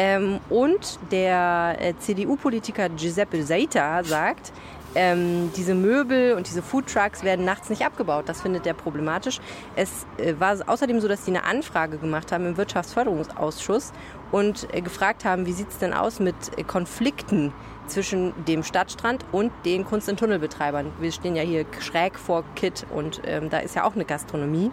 Ähm, 0.00 0.40
und 0.48 0.98
der 1.12 1.76
äh, 1.78 1.92
CDU-Politiker 1.98 2.88
Giuseppe 2.88 3.42
Seita 3.42 4.02
sagt, 4.02 4.50
ähm, 4.94 5.52
diese 5.54 5.74
Möbel 5.74 6.32
und 6.32 6.48
diese 6.48 6.62
Foodtrucks 6.62 7.22
werden 7.22 7.44
nachts 7.44 7.68
nicht 7.68 7.84
abgebaut. 7.84 8.24
Das 8.26 8.40
findet 8.40 8.66
er 8.66 8.72
problematisch. 8.72 9.40
Es 9.76 10.06
äh, 10.16 10.32
war 10.38 10.56
außerdem 10.66 11.00
so, 11.00 11.06
dass 11.06 11.24
die 11.24 11.32
eine 11.32 11.44
Anfrage 11.44 11.98
gemacht 11.98 12.32
haben 12.32 12.46
im 12.46 12.56
Wirtschaftsförderungsausschuss 12.56 13.92
und 14.32 14.72
äh, 14.72 14.80
gefragt 14.80 15.26
haben, 15.26 15.44
wie 15.44 15.52
sieht 15.52 15.68
es 15.68 15.76
denn 15.76 15.92
aus 15.92 16.18
mit 16.18 16.34
äh, 16.56 16.62
Konflikten 16.62 17.52
zwischen 17.86 18.32
dem 18.46 18.62
Stadtstrand 18.62 19.26
und 19.32 19.52
den 19.66 19.84
Kunst- 19.84 20.08
und 20.08 20.18
Tunnelbetreibern. 20.18 20.92
Wir 20.98 21.12
stehen 21.12 21.36
ja 21.36 21.42
hier 21.42 21.66
schräg 21.78 22.18
vor 22.18 22.42
Kit 22.56 22.86
und 22.88 23.20
ähm, 23.26 23.50
da 23.50 23.58
ist 23.58 23.74
ja 23.74 23.84
auch 23.84 23.96
eine 23.96 24.06
Gastronomie. 24.06 24.70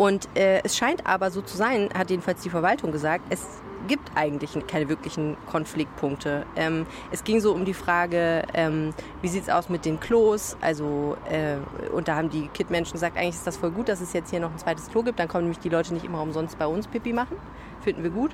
Und 0.00 0.30
äh, 0.34 0.62
es 0.64 0.78
scheint 0.78 1.06
aber 1.06 1.30
so 1.30 1.42
zu 1.42 1.58
sein, 1.58 1.90
hat 1.92 2.08
jedenfalls 2.08 2.40
die 2.40 2.48
Verwaltung 2.48 2.90
gesagt, 2.90 3.22
es 3.28 3.46
gibt 3.86 4.12
eigentlich 4.14 4.56
keine 4.66 4.88
wirklichen 4.88 5.36
Konfliktpunkte. 5.44 6.46
Ähm, 6.56 6.86
es 7.10 7.22
ging 7.22 7.38
so 7.42 7.52
um 7.52 7.66
die 7.66 7.74
Frage, 7.74 8.44
ähm, 8.54 8.94
wie 9.20 9.28
sieht 9.28 9.42
es 9.42 9.50
aus 9.50 9.68
mit 9.68 9.84
den 9.84 10.00
Klos? 10.00 10.56
Also, 10.62 11.18
äh, 11.30 11.56
und 11.90 12.08
da 12.08 12.16
haben 12.16 12.30
die 12.30 12.48
Kid-Menschen 12.48 12.94
gesagt, 12.94 13.18
eigentlich 13.18 13.34
ist 13.34 13.46
das 13.46 13.58
voll 13.58 13.72
gut, 13.72 13.90
dass 13.90 14.00
es 14.00 14.14
jetzt 14.14 14.30
hier 14.30 14.40
noch 14.40 14.50
ein 14.50 14.58
zweites 14.58 14.88
Klo 14.88 15.02
gibt. 15.02 15.18
Dann 15.18 15.28
kommen 15.28 15.44
nämlich 15.44 15.58
die 15.58 15.68
Leute 15.68 15.92
nicht 15.92 16.06
immer 16.06 16.22
umsonst 16.22 16.58
bei 16.58 16.66
uns 16.66 16.86
Pipi 16.86 17.12
machen. 17.12 17.36
Finden 17.82 18.02
wir 18.02 18.10
gut. 18.10 18.30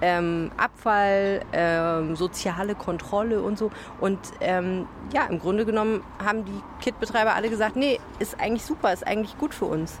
Ähm, 0.00 0.50
Abfall, 0.56 1.42
ähm, 1.52 2.16
soziale 2.16 2.74
Kontrolle 2.74 3.42
und 3.42 3.58
so. 3.58 3.70
Und 4.00 4.18
ähm, 4.40 4.86
ja, 5.12 5.26
im 5.26 5.38
Grunde 5.38 5.66
genommen 5.66 6.02
haben 6.24 6.46
die 6.46 6.62
Kit-Betreiber 6.80 7.34
alle 7.34 7.50
gesagt, 7.50 7.76
nee, 7.76 8.00
ist 8.20 8.40
eigentlich 8.40 8.64
super, 8.64 8.90
ist 8.90 9.06
eigentlich 9.06 9.36
gut 9.36 9.52
für 9.52 9.66
uns. 9.66 10.00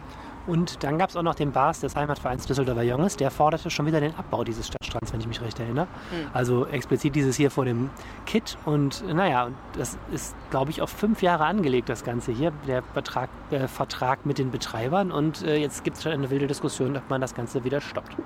Und 0.50 0.82
dann 0.82 0.98
gab 0.98 1.10
es 1.10 1.16
auch 1.16 1.22
noch 1.22 1.36
den 1.36 1.52
Bars 1.52 1.78
des 1.78 1.94
Heimatvereins 1.94 2.44
Düsseldorfer 2.44 2.82
Junges, 2.82 3.16
der 3.16 3.30
forderte 3.30 3.70
schon 3.70 3.86
wieder 3.86 4.00
den 4.00 4.12
Abbau 4.16 4.42
dieses 4.42 4.66
Stadtstrands, 4.66 5.12
wenn 5.12 5.20
ich 5.20 5.28
mich 5.28 5.40
recht 5.40 5.60
erinnere. 5.60 5.84
Mhm. 5.84 6.30
Also 6.32 6.66
explizit 6.66 7.14
dieses 7.14 7.36
hier 7.36 7.52
vor 7.52 7.64
dem 7.64 7.88
Kit. 8.26 8.58
Und 8.64 9.06
naja, 9.14 9.50
das 9.78 9.96
ist, 10.10 10.34
glaube 10.50 10.72
ich, 10.72 10.82
auf 10.82 10.90
fünf 10.90 11.22
Jahre 11.22 11.44
angelegt, 11.44 11.88
das 11.88 12.02
Ganze 12.02 12.32
hier, 12.32 12.50
der 12.66 12.82
Betrag, 12.82 13.30
äh, 13.52 13.68
Vertrag 13.68 14.26
mit 14.26 14.38
den 14.38 14.50
Betreibern. 14.50 15.12
Und 15.12 15.42
äh, 15.42 15.56
jetzt 15.56 15.84
gibt 15.84 15.98
es 15.98 16.02
schon 16.02 16.10
eine 16.10 16.30
wilde 16.30 16.48
Diskussion, 16.48 16.96
ob 16.96 17.08
man 17.08 17.20
das 17.20 17.36
Ganze 17.36 17.62
wieder 17.62 17.80
stoppt. 17.80 18.16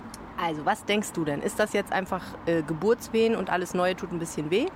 Also, 0.42 0.64
was 0.64 0.86
denkst 0.86 1.12
du 1.12 1.26
denn? 1.26 1.42
Ist 1.42 1.58
das 1.58 1.74
jetzt 1.74 1.92
einfach 1.92 2.22
äh, 2.46 2.62
Geburtswehen 2.62 3.36
und 3.36 3.50
alles 3.50 3.74
Neue 3.74 3.96
tut 3.96 4.12
ein 4.12 4.18
bisschen 4.18 4.50
weh? 4.50 4.68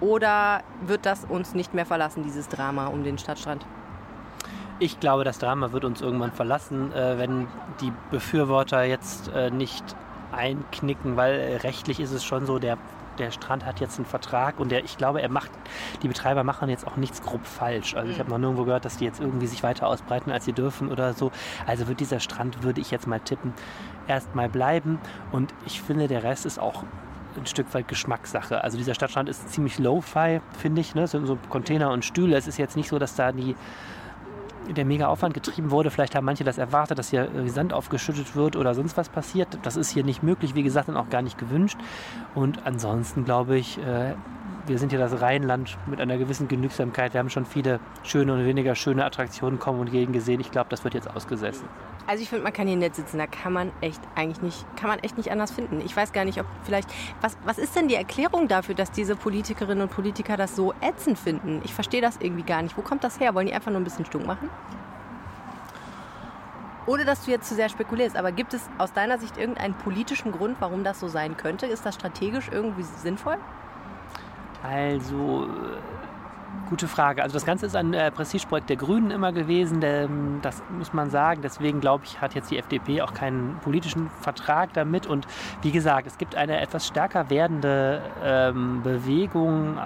Oder 0.00 0.62
wird 0.86 1.04
das 1.04 1.26
uns 1.26 1.54
nicht 1.54 1.74
mehr 1.74 1.84
verlassen, 1.84 2.22
dieses 2.22 2.48
Drama 2.48 2.86
um 2.86 3.04
den 3.04 3.18
Stadtstrand? 3.18 3.66
Ich 4.80 4.98
glaube, 4.98 5.22
das 5.22 5.38
Drama 5.38 5.70
wird 5.72 5.84
uns 5.84 6.00
irgendwann 6.00 6.32
verlassen, 6.32 6.92
äh, 6.92 7.16
wenn 7.16 7.46
die 7.80 7.92
Befürworter 8.10 8.82
jetzt 8.82 9.28
äh, 9.28 9.50
nicht 9.50 9.84
einknicken, 10.32 11.16
weil 11.16 11.38
äh, 11.38 11.56
rechtlich 11.58 12.00
ist 12.00 12.10
es 12.10 12.24
schon 12.24 12.44
so, 12.44 12.58
der, 12.58 12.76
der 13.18 13.30
Strand 13.30 13.64
hat 13.64 13.78
jetzt 13.78 13.98
einen 13.98 14.06
Vertrag 14.06 14.58
und 14.58 14.72
der, 14.72 14.84
ich 14.84 14.98
glaube, 14.98 15.22
er 15.22 15.28
macht, 15.28 15.52
die 16.02 16.08
Betreiber 16.08 16.42
machen 16.42 16.68
jetzt 16.68 16.88
auch 16.88 16.96
nichts 16.96 17.22
grob 17.22 17.46
falsch. 17.46 17.94
Also 17.94 18.10
ich 18.10 18.18
habe 18.18 18.30
noch 18.30 18.38
nirgendwo 18.38 18.64
gehört, 18.64 18.84
dass 18.84 18.96
die 18.96 19.04
jetzt 19.04 19.20
irgendwie 19.20 19.46
sich 19.46 19.62
weiter 19.62 19.86
ausbreiten, 19.86 20.32
als 20.32 20.44
sie 20.44 20.52
dürfen 20.52 20.90
oder 20.90 21.14
so. 21.14 21.30
Also 21.66 21.86
wird 21.86 22.00
dieser 22.00 22.18
Strand, 22.18 22.64
würde 22.64 22.80
ich 22.80 22.90
jetzt 22.90 23.06
mal 23.06 23.20
tippen, 23.20 23.54
erstmal 24.08 24.48
bleiben. 24.48 24.98
Und 25.30 25.54
ich 25.66 25.80
finde, 25.82 26.08
der 26.08 26.24
Rest 26.24 26.46
ist 26.46 26.58
auch 26.58 26.82
ein 27.36 27.46
Stück 27.46 27.72
weit 27.74 27.86
Geschmackssache. 27.86 28.62
Also 28.62 28.76
dieser 28.76 28.94
Stadtstrand 28.94 29.28
ist 29.28 29.50
ziemlich 29.50 29.78
low-fi, 29.78 30.40
finde 30.58 30.80
ich. 30.80 30.96
Ne? 30.96 31.06
So, 31.06 31.24
so 31.24 31.38
Container 31.48 31.90
und 31.90 32.04
Stühle. 32.04 32.36
Es 32.36 32.48
ist 32.48 32.58
jetzt 32.58 32.76
nicht 32.76 32.88
so, 32.88 32.98
dass 32.98 33.14
da 33.14 33.32
die 33.32 33.54
der 34.72 34.84
mega 34.84 35.08
Aufwand 35.08 35.34
getrieben 35.34 35.70
wurde. 35.70 35.90
Vielleicht 35.90 36.14
haben 36.14 36.24
manche 36.24 36.44
das 36.44 36.58
erwartet, 36.58 36.98
dass 36.98 37.10
hier 37.10 37.28
Sand 37.46 37.72
aufgeschüttet 37.72 38.34
wird 38.36 38.56
oder 38.56 38.74
sonst 38.74 38.96
was 38.96 39.08
passiert. 39.08 39.58
Das 39.62 39.76
ist 39.76 39.90
hier 39.90 40.04
nicht 40.04 40.22
möglich, 40.22 40.54
wie 40.54 40.62
gesagt, 40.62 40.88
und 40.88 40.96
auch 40.96 41.10
gar 41.10 41.22
nicht 41.22 41.38
gewünscht. 41.38 41.78
Und 42.34 42.66
ansonsten 42.66 43.24
glaube 43.24 43.58
ich, 43.58 43.78
äh, 43.78 44.14
wir 44.66 44.78
sind 44.78 44.90
hier 44.90 44.98
das 44.98 45.20
Rheinland 45.20 45.76
mit 45.86 46.00
einer 46.00 46.16
gewissen 46.16 46.48
Genügsamkeit. 46.48 47.12
Wir 47.12 47.20
haben 47.20 47.30
schon 47.30 47.44
viele 47.44 47.80
schöne 48.02 48.32
und 48.32 48.44
weniger 48.44 48.74
schöne 48.74 49.04
Attraktionen 49.04 49.58
kommen 49.58 49.80
und 49.80 49.90
gegen 49.90 50.12
gesehen. 50.12 50.40
Ich 50.40 50.50
glaube, 50.50 50.70
das 50.70 50.84
wird 50.84 50.94
jetzt 50.94 51.14
ausgesessen. 51.14 51.68
Also 52.06 52.22
ich 52.22 52.28
finde, 52.28 52.44
man 52.44 52.52
kann 52.52 52.66
hier 52.66 52.76
nett 52.76 52.94
sitzen. 52.94 53.18
Da 53.18 53.26
kann 53.26 53.52
man 53.52 53.72
echt 53.80 54.00
eigentlich 54.14 54.42
nicht, 54.42 54.64
kann 54.76 54.88
man 54.88 54.98
echt 55.00 55.16
nicht 55.16 55.30
anders 55.30 55.50
finden. 55.50 55.82
Ich 55.84 55.94
weiß 55.94 56.12
gar 56.12 56.24
nicht, 56.24 56.40
ob 56.40 56.46
vielleicht, 56.64 56.88
was, 57.20 57.36
was 57.44 57.58
ist 57.58 57.76
denn 57.76 57.88
die 57.88 57.94
Erklärung 57.94 58.48
dafür, 58.48 58.74
dass 58.74 58.90
diese 58.90 59.16
Politikerinnen 59.16 59.82
und 59.82 59.90
Politiker 59.90 60.36
das 60.36 60.56
so 60.56 60.72
ätzend 60.80 61.18
finden? 61.18 61.60
Ich 61.64 61.74
verstehe 61.74 62.00
das 62.00 62.18
irgendwie 62.20 62.44
gar 62.44 62.62
nicht. 62.62 62.76
Wo 62.76 62.82
kommt 62.82 63.04
das 63.04 63.20
her? 63.20 63.34
Wollen 63.34 63.46
die 63.46 63.54
einfach 63.54 63.70
nur 63.70 63.80
ein 63.80 63.84
bisschen 63.84 64.06
stunk 64.06 64.26
machen? 64.26 64.48
Ohne 66.86 67.06
dass 67.06 67.24
du 67.24 67.30
jetzt 67.30 67.48
zu 67.48 67.54
sehr 67.54 67.70
spekulierst, 67.70 68.14
aber 68.14 68.30
gibt 68.30 68.52
es 68.52 68.62
aus 68.76 68.92
deiner 68.92 69.18
Sicht 69.18 69.38
irgendeinen 69.38 69.72
politischen 69.72 70.32
Grund, 70.32 70.56
warum 70.60 70.84
das 70.84 71.00
so 71.00 71.08
sein 71.08 71.34
könnte? 71.38 71.64
Ist 71.64 71.86
das 71.86 71.94
strategisch 71.94 72.50
irgendwie 72.52 72.82
sinnvoll? 72.82 73.38
Also 74.64 75.46
Gute 76.68 76.88
Frage. 76.88 77.22
Also 77.22 77.34
das 77.34 77.44
Ganze 77.44 77.66
ist 77.66 77.76
ein 77.76 77.92
äh, 77.92 78.10
Prestigeprojekt 78.10 78.70
der 78.70 78.76
Grünen 78.76 79.10
immer 79.10 79.32
gewesen. 79.32 79.80
Ähm, 79.82 80.38
das 80.40 80.62
muss 80.76 80.92
man 80.94 81.10
sagen. 81.10 81.42
Deswegen 81.42 81.80
glaube 81.80 82.04
ich, 82.04 82.20
hat 82.20 82.34
jetzt 82.34 82.50
die 82.50 82.58
FDP 82.58 83.02
auch 83.02 83.12
keinen 83.12 83.58
politischen 83.62 84.08
Vertrag 84.22 84.72
damit. 84.72 85.06
Und 85.06 85.26
wie 85.62 85.72
gesagt, 85.72 86.06
es 86.06 86.16
gibt 86.16 86.36
eine 86.36 86.60
etwas 86.60 86.86
stärker 86.86 87.28
werdende 87.28 88.00
ähm, 88.24 88.82
Bewegung 88.82 89.78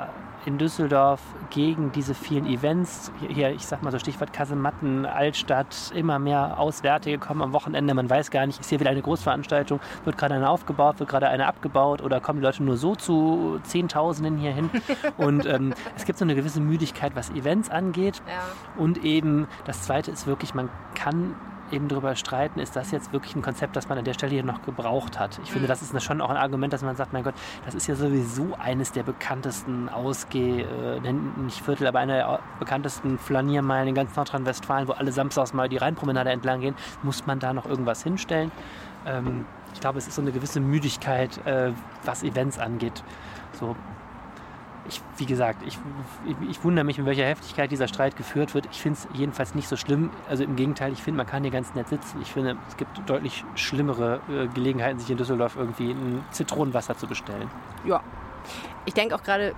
in 0.49 0.57
Düsseldorf 0.57 1.21
gegen 1.51 1.93
diese 1.93 2.15
vielen 2.15 2.47
Events. 2.47 3.13
Hier, 3.29 3.51
ich 3.51 3.67
sag 3.67 3.83
mal 3.83 3.93
so 3.93 3.99
Stichwort 3.99 4.33
Kasematten, 4.33 5.05
Altstadt, 5.05 5.93
immer 5.95 6.19
mehr 6.19 6.59
Auswärtige 6.59 7.19
kommen 7.19 7.43
am 7.43 7.53
Wochenende. 7.53 7.93
Man 7.93 8.09
weiß 8.09 8.31
gar 8.31 8.47
nicht, 8.47 8.59
ist 8.59 8.71
hier 8.71 8.81
wieder 8.81 8.91
eine 8.91 9.03
Großveranstaltung, 9.03 9.79
wird 10.05 10.17
gerade 10.17 10.35
eine 10.35 10.49
aufgebaut, 10.49 11.01
wird 11.01 11.11
gerade 11.11 11.29
eine 11.29 11.47
abgebaut 11.47 12.01
oder 12.01 12.21
kommen 12.21 12.41
die 12.41 12.47
Leute 12.47 12.63
nur 12.63 12.79
so 12.79 12.97
zu 12.97 13.61
Zehntausenden 13.63 14.39
hier 14.39 14.53
hin? 14.53 14.71
Und 15.19 15.45
ähm, 15.45 15.75
es 15.97 16.07
gibt 16.07 16.19
so 16.19 16.25
eine 16.25 16.35
gewisse 16.35 16.61
Müdigkeit, 16.61 17.15
was 17.15 17.29
Events 17.31 17.69
angeht. 17.69 18.23
Ja. 18.27 18.83
Und 18.83 19.05
eben 19.05 19.49
das 19.67 19.83
Zweite 19.83 20.11
ist 20.11 20.27
wirklich, 20.27 20.55
man 20.55 20.71
kann 20.95 21.35
eben 21.73 21.89
darüber 21.89 22.17
streiten, 22.17 22.61
ist 22.61 22.77
das 22.77 22.91
jetzt 22.91 23.13
wirklich 23.13 23.35
ein 23.37 23.43
Konzept, 23.43 23.77
das 23.77 23.89
man 23.89 23.99
an 23.99 24.05
der 24.05 24.15
Stelle 24.15 24.33
hier 24.33 24.45
noch 24.45 24.63
gebraucht 24.63 25.19
hat. 25.19 25.39
Ich 25.43 25.51
finde, 25.51 25.67
mhm. 25.67 25.69
das 25.69 25.83
ist 25.83 26.03
schon 26.03 26.21
auch 26.21 26.31
ein 26.31 26.37
Argument, 26.37 26.73
dass 26.73 26.83
man 26.83 26.97
sagt, 26.97 27.13
mein 27.13 27.25
Gott, 27.25 27.35
das 27.65 27.75
ist 27.75 27.87
ja 27.87 27.95
sowieso 27.95 28.57
eines 28.59 28.93
der 28.93 29.03
bekanntesten 29.03 29.89
Ausgeh, 29.89 30.63
äh, 30.63 31.13
nicht 31.45 31.61
Viertel, 31.65 31.87
aber 31.87 31.99
einer 31.99 32.15
der 32.15 32.41
bekanntesten 32.59 33.19
Flaniermeilen 33.19 33.89
in 33.89 33.95
ganz 33.95 34.15
Nordrhein-Westfalen, 34.17 34.89
wo 34.89 34.93
alle 34.93 35.13
samstags 35.13 35.53
mal 35.53 35.69
die 35.69 35.77
Rheinpromenade 35.77 36.31
entlang 36.31 36.61
gehen. 36.61 36.75
Muss 37.03 37.27
man 37.27 37.39
da 37.39 37.53
noch 37.53 37.67
irgendwas 37.67 38.03
hinstellen? 38.03 38.51
Ähm, 39.07 39.45
ich 39.75 39.81
glaube, 39.81 39.99
es 39.99 40.09
ist 40.09 40.15
so 40.15 40.23
eine 40.23 40.33
gewisse 40.33 40.61
Müdigkeit, 40.61 41.45
äh, 41.47 41.73
was 42.05 42.23
Events 42.23 42.59
angeht. 42.59 43.03
So, 43.53 43.77
ich, 44.89 45.01
wie 45.17 45.27
gesagt, 45.27 45.63
ich, 45.67 45.79
ich, 46.27 46.51
ich, 46.51 46.65
wundere 46.65 46.85
mich, 46.85 46.99
mit 46.99 47.07
welcher 47.07 47.25
Heftigkeit 47.25 47.71
dieser 47.71 47.89
Streit 47.89 48.17
geführt 48.17 48.55
wird. 48.55 48.67
Ich 48.71 48.81
finde 48.81 48.99
es 48.99 49.09
jedenfalls 49.19 49.55
nicht 49.55 49.69
so 49.69 49.77
schlimm. 49.77 50.11
Also 50.29 50.45
im 50.45 50.57
Gegenteil, 50.57 50.93
ich 50.93 51.03
finde, 51.03 51.19
man 51.19 51.27
kann 51.27 51.43
hier 51.43 51.53
ganz 51.53 51.75
nett 51.75 51.89
sitzen. 51.89 52.21
Ich 52.23 52.33
finde, 52.33 52.57
es 52.69 52.77
gibt 52.77 53.09
deutlich 53.09 53.45
schlimmere 53.55 54.21
äh, 54.29 54.47
Gelegenheiten, 54.49 54.99
sich 54.99 55.11
in 55.11 55.17
Düsseldorf 55.17 55.57
irgendwie 55.57 55.91
ein 55.91 56.25
Zitronenwasser 56.31 56.97
zu 56.97 57.07
bestellen. 57.07 57.51
Ja. 57.85 58.03
Ich 58.87 58.95
denke 58.95 59.15
auch 59.15 59.23
gerade 59.23 59.55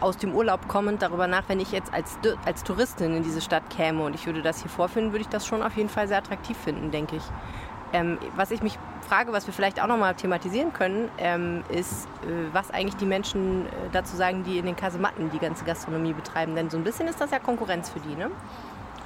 aus 0.00 0.18
dem 0.18 0.34
Urlaub 0.34 0.68
kommend 0.68 1.02
darüber 1.02 1.26
nach, 1.26 1.44
wenn 1.48 1.60
ich 1.60 1.72
jetzt 1.72 1.92
als, 1.94 2.18
als 2.44 2.64
Touristin 2.64 3.14
in 3.14 3.22
diese 3.22 3.40
Stadt 3.40 3.70
käme 3.70 4.04
und 4.04 4.14
ich 4.14 4.26
würde 4.26 4.42
das 4.42 4.60
hier 4.60 4.70
vorfinden, 4.70 5.12
würde 5.12 5.22
ich 5.22 5.28
das 5.28 5.46
schon 5.46 5.62
auf 5.62 5.76
jeden 5.76 5.88
Fall 5.88 6.08
sehr 6.08 6.18
attraktiv 6.18 6.56
finden, 6.56 6.90
denke 6.90 7.16
ich. 7.16 7.22
Ähm, 7.92 8.18
was 8.36 8.50
ich 8.50 8.62
mich 8.62 8.78
frage, 9.04 9.32
was 9.32 9.46
wir 9.46 9.54
vielleicht 9.54 9.80
auch 9.80 9.86
nochmal 9.86 10.14
thematisieren 10.14 10.72
können, 10.72 11.10
ähm, 11.18 11.62
ist, 11.68 12.06
äh, 12.22 12.52
was 12.52 12.70
eigentlich 12.70 12.96
die 12.96 13.06
Menschen 13.06 13.66
äh, 13.66 13.70
dazu 13.92 14.16
sagen, 14.16 14.44
die 14.44 14.58
in 14.58 14.66
den 14.66 14.76
Kasematten 14.76 15.30
die 15.30 15.38
ganze 15.38 15.64
Gastronomie 15.64 16.12
betreiben. 16.12 16.54
Denn 16.54 16.70
so 16.70 16.76
ein 16.76 16.84
bisschen 16.84 17.06
ist 17.08 17.20
das 17.20 17.30
ja 17.30 17.38
Konkurrenz 17.38 17.90
für 17.90 18.00
die, 18.00 18.16
ne? 18.16 18.30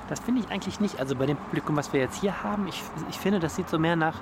Das 0.08 0.20
finde 0.20 0.40
ich 0.40 0.50
eigentlich 0.50 0.80
nicht. 0.80 0.98
Also 0.98 1.14
bei 1.14 1.26
dem 1.26 1.36
Publikum, 1.36 1.76
was 1.76 1.92
wir 1.92 2.00
jetzt 2.00 2.20
hier 2.20 2.42
haben, 2.42 2.66
ich, 2.68 2.82
ich 3.10 3.18
finde, 3.18 3.40
das 3.40 3.56
sieht 3.56 3.68
so 3.68 3.78
mehr 3.78 3.96
nach, 3.96 4.14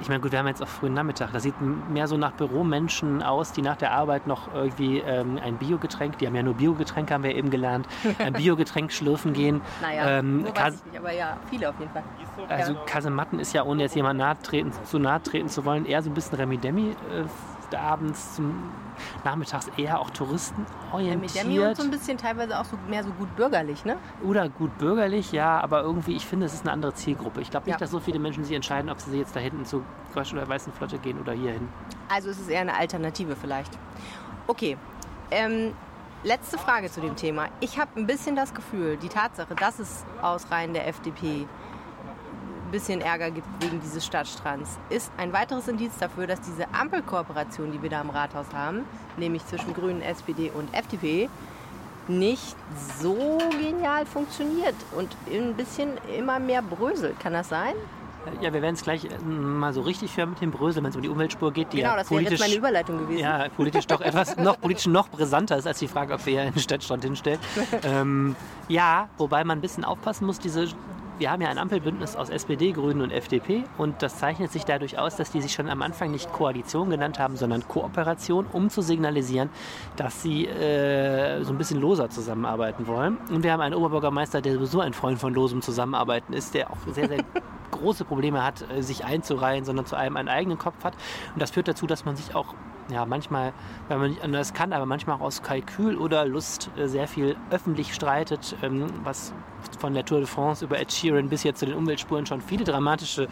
ich 0.00 0.08
meine, 0.08 0.20
gut, 0.20 0.32
wir 0.32 0.38
haben 0.38 0.46
jetzt 0.46 0.62
auch 0.62 0.68
frühen 0.68 0.94
Nachmittag, 0.94 1.32
das 1.32 1.42
sieht 1.42 1.54
mehr 1.60 2.06
so 2.06 2.16
nach 2.16 2.32
Büromenschen 2.32 3.22
aus, 3.22 3.52
die 3.52 3.62
nach 3.62 3.76
der 3.76 3.92
Arbeit 3.92 4.26
noch 4.26 4.54
irgendwie 4.54 4.98
ähm, 4.98 5.38
ein 5.42 5.56
Biogetränk, 5.56 6.18
die 6.18 6.26
haben 6.26 6.34
ja 6.34 6.42
nur 6.42 6.54
Biogetränke, 6.54 7.14
haben 7.14 7.24
wir 7.24 7.34
eben 7.34 7.50
gelernt, 7.50 7.86
ein 8.18 8.32
Biogetränk 8.32 8.92
schlürfen 8.92 9.32
gehen. 9.32 9.60
Naja, 9.80 10.18
ähm, 10.18 10.42
nur 10.42 10.56
weiß 10.56 10.74
ich 10.74 10.84
nicht, 10.86 10.98
aber 10.98 11.12
ja, 11.12 11.36
viele 11.48 11.68
auf 11.68 11.78
jeden 11.78 11.92
Fall. 11.92 12.04
Also 12.48 12.74
Kasematten 12.86 13.38
ist 13.38 13.52
ja, 13.52 13.64
ohne 13.64 13.82
jetzt 13.82 13.96
jemand 13.96 14.18
nahe 14.18 14.36
treten, 14.42 14.72
zu 14.84 14.98
nahe 14.98 15.22
treten 15.22 15.48
zu 15.48 15.64
wollen, 15.64 15.86
eher 15.86 16.02
so 16.02 16.10
ein 16.10 16.14
bisschen 16.14 16.36
Remi-Demi. 16.36 16.90
Äh, 16.90 17.24
abends 17.74 18.34
zum 18.36 18.70
nachmittags 19.24 19.68
eher 19.76 20.00
auch 20.00 20.10
Touristen 20.10 20.66
orientiert. 20.92 21.46
Ja, 21.46 21.68
und 21.68 21.76
so 21.76 21.82
ein 21.82 21.90
bisschen 21.90 22.18
teilweise 22.18 22.58
auch 22.58 22.64
so 22.64 22.76
mehr 22.88 23.02
so 23.02 23.10
gut 23.12 23.34
bürgerlich, 23.36 23.84
ne? 23.84 23.96
Oder 24.22 24.48
gut 24.48 24.76
bürgerlich, 24.78 25.32
ja, 25.32 25.60
aber 25.60 25.82
irgendwie, 25.82 26.16
ich 26.16 26.26
finde, 26.26 26.46
es 26.46 26.54
ist 26.54 26.62
eine 26.62 26.72
andere 26.72 26.94
Zielgruppe. 26.94 27.40
Ich 27.40 27.50
glaube 27.50 27.66
nicht, 27.66 27.74
ja. 27.74 27.78
dass 27.78 27.90
so 27.90 28.00
viele 28.00 28.18
Menschen 28.18 28.44
sich 28.44 28.54
entscheiden, 28.54 28.90
ob 28.90 29.00
sie 29.00 29.16
jetzt 29.18 29.34
da 29.34 29.40
hinten 29.40 29.64
zur 29.64 29.82
Quatsch 30.12 30.32
oder 30.32 30.48
Weißen 30.48 30.72
Flotte 30.72 30.98
gehen 30.98 31.20
oder 31.20 31.32
hier 31.32 31.52
hin. 31.52 31.68
Also 32.08 32.30
es 32.30 32.38
ist 32.40 32.48
eher 32.48 32.60
eine 32.60 32.76
Alternative 32.76 33.36
vielleicht. 33.36 33.72
Okay. 34.46 34.76
Ähm, 35.30 35.74
letzte 36.24 36.58
Frage 36.58 36.90
zu 36.90 37.00
dem 37.00 37.16
Thema. 37.16 37.48
Ich 37.60 37.78
habe 37.78 37.90
ein 37.96 38.06
bisschen 38.06 38.36
das 38.36 38.52
Gefühl, 38.54 38.96
die 38.96 39.08
Tatsache, 39.08 39.54
dass 39.54 39.78
es 39.78 40.04
aus 40.20 40.50
Reihen 40.50 40.74
der 40.74 40.88
FDP 40.88 41.46
bisschen 42.70 43.00
Ärger 43.00 43.30
gibt 43.30 43.46
wegen 43.60 43.80
dieses 43.80 44.04
Stadtstrands, 44.04 44.78
ist 44.88 45.10
ein 45.16 45.32
weiteres 45.32 45.68
Indiz 45.68 45.92
dafür, 45.98 46.26
dass 46.26 46.40
diese 46.40 46.72
Ampelkooperation, 46.72 47.72
die 47.72 47.82
wir 47.82 47.90
da 47.90 48.00
im 48.00 48.10
Rathaus 48.10 48.46
haben, 48.52 48.84
nämlich 49.16 49.46
zwischen 49.46 49.74
Grünen, 49.74 50.02
SPD 50.02 50.50
und 50.50 50.72
FDP, 50.74 51.28
nicht 52.08 52.56
so 53.00 53.38
genial 53.50 54.06
funktioniert 54.06 54.74
und 54.96 55.16
ein 55.30 55.54
bisschen 55.54 55.90
immer 56.16 56.38
mehr 56.38 56.62
bröselt. 56.62 57.18
Kann 57.20 57.32
das 57.32 57.48
sein? 57.48 57.74
Ja, 58.40 58.52
wir 58.52 58.60
werden 58.60 58.74
es 58.74 58.82
gleich 58.82 59.04
äh, 59.04 59.24
mal 59.24 59.72
so 59.72 59.80
richtig 59.80 60.16
hören 60.16 60.30
mit 60.30 60.40
dem 60.40 60.50
Brösel, 60.50 60.82
wenn 60.82 60.90
es 60.90 60.96
um 60.96 61.02
die 61.02 61.08
Umweltspur 61.08 61.52
geht. 61.52 61.72
Die 61.72 61.78
genau, 61.78 61.90
ja 61.90 61.96
das 61.96 62.10
wäre 62.10 62.22
jetzt 62.22 62.38
meine 62.38 62.54
Überleitung 62.54 62.98
gewesen. 62.98 63.18
Ja, 63.18 63.48
politisch 63.48 63.86
doch 63.86 64.00
etwas 64.00 64.36
noch, 64.36 64.60
politisch 64.60 64.86
noch 64.86 65.08
brisanter 65.08 65.56
ist 65.56 65.66
als 65.66 65.78
die 65.78 65.88
Frage, 65.88 66.14
ob 66.14 66.26
wir 66.26 66.32
hier 66.34 66.42
einen 66.42 66.58
Stadtstrand 66.58 67.02
hinstellen. 67.02 67.38
ähm, 67.82 68.36
ja, 68.68 69.08
wobei 69.16 69.42
man 69.44 69.58
ein 69.58 69.60
bisschen 69.62 69.84
aufpassen 69.84 70.26
muss, 70.26 70.38
diese 70.38 70.68
wir 71.20 71.30
haben 71.30 71.42
ja 71.42 71.48
ein 71.48 71.58
Ampelbündnis 71.58 72.16
aus 72.16 72.30
SPD, 72.30 72.72
Grünen 72.72 73.02
und 73.02 73.10
FDP 73.10 73.64
und 73.76 74.02
das 74.02 74.18
zeichnet 74.18 74.50
sich 74.50 74.64
dadurch 74.64 74.98
aus, 74.98 75.16
dass 75.16 75.30
die 75.30 75.42
sich 75.42 75.52
schon 75.52 75.68
am 75.68 75.82
Anfang 75.82 76.10
nicht 76.10 76.32
Koalition 76.32 76.88
genannt 76.88 77.18
haben, 77.18 77.36
sondern 77.36 77.68
Kooperation, 77.68 78.46
um 78.50 78.70
zu 78.70 78.80
signalisieren, 78.80 79.50
dass 79.96 80.22
sie 80.22 80.46
äh, 80.46 81.44
so 81.44 81.52
ein 81.52 81.58
bisschen 81.58 81.78
loser 81.78 82.08
zusammenarbeiten 82.08 82.86
wollen. 82.86 83.18
Und 83.30 83.44
wir 83.44 83.52
haben 83.52 83.60
einen 83.60 83.74
Oberbürgermeister, 83.74 84.40
der 84.40 84.54
sowieso 84.54 84.80
ein 84.80 84.94
Freund 84.94 85.18
von 85.18 85.34
losem 85.34 85.60
Zusammenarbeiten 85.60 86.32
ist, 86.32 86.54
der 86.54 86.70
auch 86.70 86.78
sehr, 86.86 87.08
sehr 87.08 87.22
große 87.70 88.06
Probleme 88.06 88.42
hat, 88.42 88.64
äh, 88.70 88.82
sich 88.82 89.04
einzureihen, 89.04 89.66
sondern 89.66 89.84
zu 89.84 89.96
einem 89.96 90.16
einen 90.16 90.28
eigenen 90.28 90.56
Kopf 90.56 90.82
hat. 90.84 90.94
Und 91.34 91.42
das 91.42 91.50
führt 91.50 91.68
dazu, 91.68 91.86
dass 91.86 92.06
man 92.06 92.16
sich 92.16 92.34
auch 92.34 92.54
ja, 92.92 93.06
manchmal, 93.06 93.52
wenn 93.88 93.98
man 93.98 94.10
nicht 94.10 94.22
anders 94.22 94.54
kann, 94.54 94.72
aber 94.72 94.86
manchmal 94.86 95.16
auch 95.16 95.20
aus 95.20 95.42
Kalkül 95.42 95.96
oder 95.96 96.24
Lust 96.24 96.70
äh, 96.76 96.86
sehr 96.86 97.08
viel 97.08 97.36
öffentlich 97.50 97.94
streitet, 97.94 98.56
ähm, 98.62 98.86
was 99.04 99.32
von 99.78 99.94
der 99.94 100.04
Tour 100.04 100.18
de 100.18 100.26
France 100.26 100.64
über 100.64 100.78
Ed 100.78 100.92
Sheeran 100.92 101.28
bis 101.28 101.42
jetzt 101.42 101.60
zu 101.60 101.66
den 101.66 101.74
Umweltspuren 101.74 102.26
schon 102.26 102.40
viele 102.40 102.64
dramatische 102.64 103.28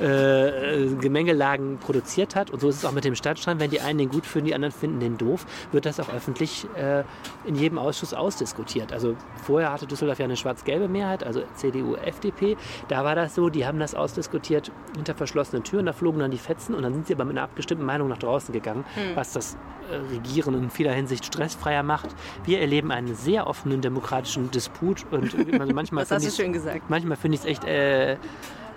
äh, 0.00 0.84
äh, 0.84 0.94
Gemengelagen 0.96 1.78
produziert 1.78 2.36
hat. 2.36 2.50
Und 2.50 2.60
so 2.60 2.68
ist 2.68 2.76
es 2.76 2.84
auch 2.84 2.92
mit 2.92 3.04
dem 3.04 3.14
Stadtstrand. 3.14 3.60
Wenn 3.60 3.70
die 3.70 3.80
einen 3.80 3.98
den 3.98 4.08
gut 4.08 4.26
finden, 4.26 4.46
die 4.46 4.54
anderen 4.54 4.72
finden 4.72 5.00
den 5.00 5.18
doof, 5.18 5.46
wird 5.72 5.86
das 5.86 6.00
auch 6.00 6.08
öffentlich 6.12 6.66
äh, 6.76 7.04
in 7.44 7.54
jedem 7.54 7.78
Ausschuss 7.78 8.14
ausdiskutiert. 8.14 8.92
Also 8.92 9.16
vorher 9.42 9.72
hatte 9.72 9.86
Düsseldorf 9.86 10.18
ja 10.18 10.24
eine 10.24 10.36
schwarz-gelbe 10.36 10.88
Mehrheit, 10.88 11.24
also 11.24 11.42
CDU, 11.54 11.96
FDP. 11.96 12.56
Da 12.88 13.04
war 13.04 13.14
das 13.14 13.34
so, 13.34 13.48
die 13.48 13.66
haben 13.66 13.78
das 13.78 13.94
ausdiskutiert 13.94 14.70
hinter 14.96 15.14
verschlossenen 15.14 15.64
Türen, 15.64 15.86
da 15.86 15.92
flogen 15.92 16.20
dann 16.20 16.30
die 16.30 16.38
Fetzen 16.38 16.74
und 16.74 16.82
dann 16.82 16.94
sind 16.94 17.06
sie 17.06 17.14
aber 17.14 17.24
mit 17.24 17.36
einer 17.36 17.44
abgestimmten 17.44 17.84
Meinung 17.84 18.08
nach 18.08 18.18
draußen 18.18 18.52
gegangen, 18.52 18.84
Hm. 18.98 19.16
was 19.16 19.32
das 19.32 19.56
äh, 19.90 19.96
Regieren 20.12 20.54
in 20.54 20.70
vieler 20.70 20.92
Hinsicht 20.92 21.24
stressfreier 21.24 21.82
macht. 21.82 22.08
Wir 22.44 22.60
erleben 22.60 22.90
einen 22.90 23.14
sehr 23.14 23.46
offenen 23.46 23.80
demokratischen 23.80 24.50
Disput 24.50 25.06
und 25.10 25.34
also 25.60 25.72
manchmal 25.72 26.04
Das 26.08 26.10
hast 26.10 26.22
finde 26.22 26.24
du 26.24 26.26
ich 26.28 26.34
schön 26.34 26.52
gesagt. 26.52 26.90
manchmal 26.90 27.16
finde 27.16 27.36
ich 27.36 27.40
es 27.42 27.46
echt 27.46 27.64
äh, 27.64 28.12
äh, 28.12 28.16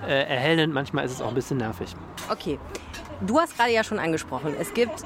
erhellend, 0.08 0.74
manchmal 0.74 1.06
ist 1.06 1.12
es 1.12 1.22
auch 1.22 1.30
ein 1.30 1.36
bisschen 1.36 1.58
nervig. 1.58 1.96
Okay. 2.30 2.60
Du 3.22 3.40
hast 3.40 3.56
gerade 3.56 3.72
ja 3.72 3.84
schon 3.84 4.00
angesprochen, 4.00 4.56
es 4.60 4.74
gibt 4.74 5.04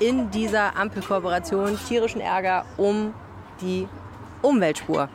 in 0.00 0.30
dieser 0.32 0.76
Ampelkooperation 0.76 1.78
tierischen 1.86 2.20
Ärger 2.20 2.64
um 2.76 3.14
die 3.60 3.86
Umweltspur. 4.42 5.08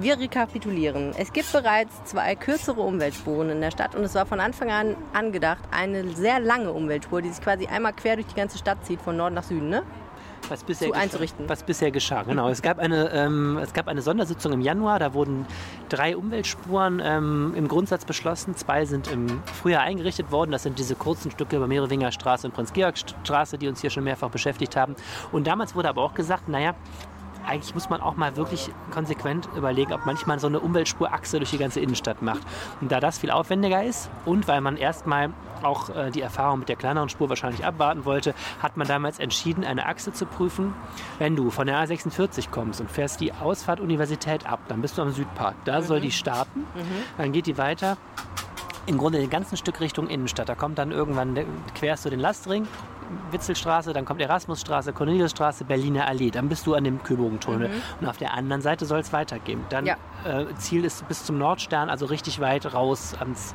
Wir 0.00 0.16
rekapitulieren. 0.16 1.12
Es 1.18 1.32
gibt 1.32 1.50
bereits 1.50 2.04
zwei 2.04 2.36
kürzere 2.36 2.82
Umweltspuren 2.82 3.50
in 3.50 3.60
der 3.60 3.72
Stadt 3.72 3.96
und 3.96 4.04
es 4.04 4.14
war 4.14 4.26
von 4.26 4.38
Anfang 4.38 4.70
an 4.70 4.96
angedacht 5.12 5.64
eine 5.72 6.08
sehr 6.10 6.38
lange 6.38 6.72
Umweltspur, 6.72 7.20
die 7.20 7.30
sich 7.30 7.42
quasi 7.42 7.66
einmal 7.66 7.94
quer 7.94 8.14
durch 8.14 8.28
die 8.28 8.36
ganze 8.36 8.58
Stadt 8.58 8.86
zieht, 8.86 9.02
von 9.02 9.16
Norden 9.16 9.34
nach 9.34 9.42
Süden. 9.42 9.70
Ne? 9.70 9.82
Was 10.48 10.62
bisher, 10.62 10.94
einzurichten. 10.94 11.48
was 11.48 11.62
bisher 11.62 11.90
geschah. 11.90 12.22
Genau. 12.22 12.48
Es 12.48 12.62
gab, 12.62 12.78
eine, 12.78 13.10
ähm, 13.12 13.58
es 13.58 13.72
gab 13.72 13.88
eine 13.88 14.00
Sondersitzung 14.00 14.52
im 14.52 14.60
Januar, 14.60 14.98
da 14.98 15.12
wurden 15.12 15.46
drei 15.88 16.16
Umweltspuren 16.16 17.02
ähm, 17.04 17.54
im 17.56 17.68
Grundsatz 17.68 18.04
beschlossen. 18.04 18.54
Zwei 18.54 18.84
sind 18.84 19.08
im 19.08 19.42
Frühjahr 19.44 19.82
eingerichtet 19.82 20.30
worden. 20.30 20.52
Das 20.52 20.62
sind 20.62 20.78
diese 20.78 20.94
kurzen 20.94 21.30
Stücke 21.30 21.56
über 21.56 21.66
Merowinger 21.66 22.12
Straße 22.12 22.46
und 22.46 22.54
Prinz-Georg-Straße, 22.54 23.58
die 23.58 23.68
uns 23.68 23.80
hier 23.80 23.90
schon 23.90 24.04
mehrfach 24.04 24.30
beschäftigt 24.30 24.76
haben. 24.76 24.94
Und 25.32 25.46
damals 25.46 25.74
wurde 25.74 25.88
aber 25.88 26.02
auch 26.02 26.14
gesagt, 26.14 26.48
naja, 26.48 26.74
eigentlich 27.48 27.74
muss 27.74 27.88
man 27.88 28.00
auch 28.00 28.16
mal 28.16 28.36
wirklich 28.36 28.70
konsequent 28.90 29.48
überlegen, 29.56 29.92
ob 29.92 30.06
manchmal 30.06 30.38
so 30.38 30.46
eine 30.46 30.60
Umweltspurachse 30.60 31.38
durch 31.38 31.50
die 31.50 31.58
ganze 31.58 31.80
Innenstadt 31.80 32.22
macht. 32.22 32.42
Und 32.80 32.92
da 32.92 33.00
das 33.00 33.18
viel 33.18 33.30
aufwendiger 33.30 33.82
ist 33.82 34.10
und 34.24 34.46
weil 34.48 34.60
man 34.60 34.76
erstmal 34.76 35.30
auch 35.62 35.90
äh, 35.90 36.10
die 36.10 36.20
Erfahrung 36.20 36.60
mit 36.60 36.68
der 36.68 36.76
kleineren 36.76 37.08
Spur 37.08 37.28
wahrscheinlich 37.28 37.64
abwarten 37.64 38.04
wollte, 38.04 38.34
hat 38.62 38.76
man 38.76 38.86
damals 38.86 39.18
entschieden, 39.18 39.64
eine 39.64 39.86
Achse 39.86 40.12
zu 40.12 40.26
prüfen. 40.26 40.74
Wenn 41.18 41.34
du 41.34 41.50
von 41.50 41.66
der 41.66 41.84
A46 41.84 42.50
kommst 42.50 42.80
und 42.80 42.90
fährst 42.90 43.20
die 43.20 43.32
Ausfahrt 43.32 43.80
Universität 43.80 44.46
ab, 44.46 44.60
dann 44.68 44.82
bist 44.82 44.98
du 44.98 45.02
am 45.02 45.10
Südpark. 45.10 45.56
Da 45.64 45.82
soll 45.82 46.00
die 46.00 46.12
starten. 46.12 46.64
Dann 47.16 47.32
geht 47.32 47.46
die 47.46 47.58
weiter 47.58 47.96
im 48.86 48.96
Grunde 48.96 49.18
ein 49.18 49.30
ganzen 49.30 49.56
Stück 49.56 49.80
Richtung 49.80 50.08
Innenstadt. 50.08 50.48
Da 50.48 50.54
kommt 50.54 50.78
dann 50.78 50.92
irgendwann, 50.92 51.38
querst 51.74 52.06
du 52.06 52.10
den 52.10 52.20
Lastring, 52.20 52.66
Witzelstraße, 53.30 53.92
dann 53.92 54.04
kommt 54.04 54.20
Erasmusstraße, 54.20 54.92
Corneliusstraße, 54.92 55.64
Berliner 55.64 56.06
Allee. 56.06 56.30
Dann 56.30 56.48
bist 56.48 56.66
du 56.66 56.74
an 56.74 56.84
dem 56.84 57.02
Kühlbogentunnel. 57.02 57.70
Und 58.00 58.06
auf 58.06 58.16
der 58.16 58.34
anderen 58.34 58.62
Seite 58.62 58.86
soll 58.86 59.00
es 59.00 59.12
weitergehen. 59.12 59.60
Dann 59.68 59.86
Ja. 59.86 59.96
äh, 60.24 60.46
Ziel 60.56 60.84
ist 60.84 61.06
bis 61.08 61.24
zum 61.24 61.38
Nordstern, 61.38 61.90
also 61.90 62.06
richtig 62.06 62.40
weit 62.40 62.72
raus 62.72 63.14
ans 63.18 63.54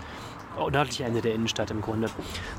nördliche 0.72 1.04
Ende 1.04 1.22
der 1.22 1.34
Innenstadt 1.34 1.72
im 1.72 1.82
Grunde. 1.82 2.10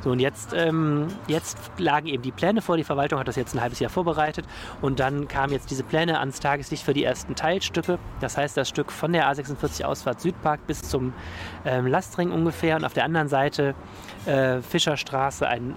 So, 0.02 0.10
und 0.10 0.18
jetzt, 0.18 0.52
ähm, 0.52 1.06
jetzt 1.28 1.56
lagen 1.78 2.08
eben 2.08 2.22
die 2.22 2.32
Pläne 2.32 2.60
vor. 2.60 2.76
Die 2.76 2.82
Verwaltung 2.84 3.18
hat 3.20 3.28
das 3.28 3.36
jetzt 3.36 3.54
ein 3.54 3.60
halbes 3.60 3.78
Jahr 3.78 3.90
vorbereitet. 3.90 4.46
Und 4.82 4.98
dann 5.00 5.28
kamen 5.28 5.52
jetzt 5.52 5.70
diese 5.70 5.84
Pläne 5.84 6.18
ans 6.18 6.40
Tageslicht 6.40 6.82
für 6.84 6.92
die 6.92 7.04
ersten 7.04 7.36
Teilstücke. 7.36 8.00
Das 8.20 8.36
heißt, 8.36 8.56
das 8.56 8.68
Stück 8.68 8.90
von 8.90 9.12
der 9.12 9.30
A46 9.30 9.84
Ausfahrt 9.84 10.20
Südpark 10.20 10.66
bis 10.66 10.82
zum 10.82 11.12
ähm, 11.64 11.86
Lastring 11.86 12.32
ungefähr. 12.32 12.76
Und 12.76 12.84
auf 12.84 12.94
der 12.94 13.04
anderen 13.04 13.28
Seite 13.28 13.76
äh, 14.26 14.60
Fischerstraße 14.60 15.46
ein 15.46 15.76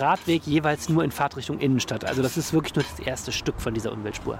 Radweg 0.00 0.46
jeweils 0.46 0.88
nur 0.88 1.04
in 1.04 1.10
Fahrtrichtung 1.10 1.58
Innenstadt. 1.58 2.04
Also 2.04 2.22
das 2.22 2.36
ist 2.36 2.52
wirklich 2.52 2.74
nur 2.74 2.84
das 2.84 2.98
erste 3.06 3.32
Stück 3.32 3.60
von 3.60 3.74
dieser 3.74 3.92
Umweltspur. 3.92 4.38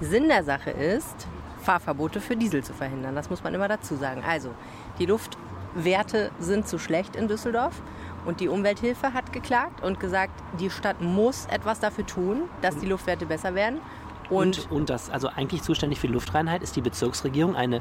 Sinn 0.00 0.28
der 0.28 0.44
Sache 0.44 0.70
ist, 0.70 1.26
Fahrverbote 1.62 2.20
für 2.20 2.36
Diesel 2.36 2.62
zu 2.62 2.72
verhindern. 2.74 3.14
Das 3.14 3.30
muss 3.30 3.42
man 3.42 3.54
immer 3.54 3.68
dazu 3.68 3.96
sagen. 3.96 4.22
Also, 4.26 4.50
die 4.98 5.06
Luftwerte 5.06 6.30
sind 6.38 6.68
zu 6.68 6.78
schlecht 6.78 7.16
in 7.16 7.28
Düsseldorf 7.28 7.82
und 8.24 8.40
die 8.40 8.48
Umwelthilfe 8.48 9.14
hat 9.14 9.32
geklagt 9.32 9.82
und 9.82 9.98
gesagt, 9.98 10.32
die 10.60 10.70
Stadt 10.70 11.00
muss 11.00 11.46
etwas 11.46 11.80
dafür 11.80 12.06
tun, 12.06 12.42
dass 12.60 12.76
die 12.78 12.86
Luftwerte 12.86 13.26
besser 13.26 13.54
werden. 13.54 13.80
Und, 14.28 14.66
Und, 14.66 14.70
und 14.72 14.90
das, 14.90 15.08
also 15.08 15.28
eigentlich 15.28 15.62
zuständig 15.62 16.00
für 16.00 16.08
die 16.08 16.12
Luftreinheit 16.12 16.62
ist 16.62 16.74
die 16.76 16.80
Bezirksregierung, 16.80 17.54
eine 17.54 17.80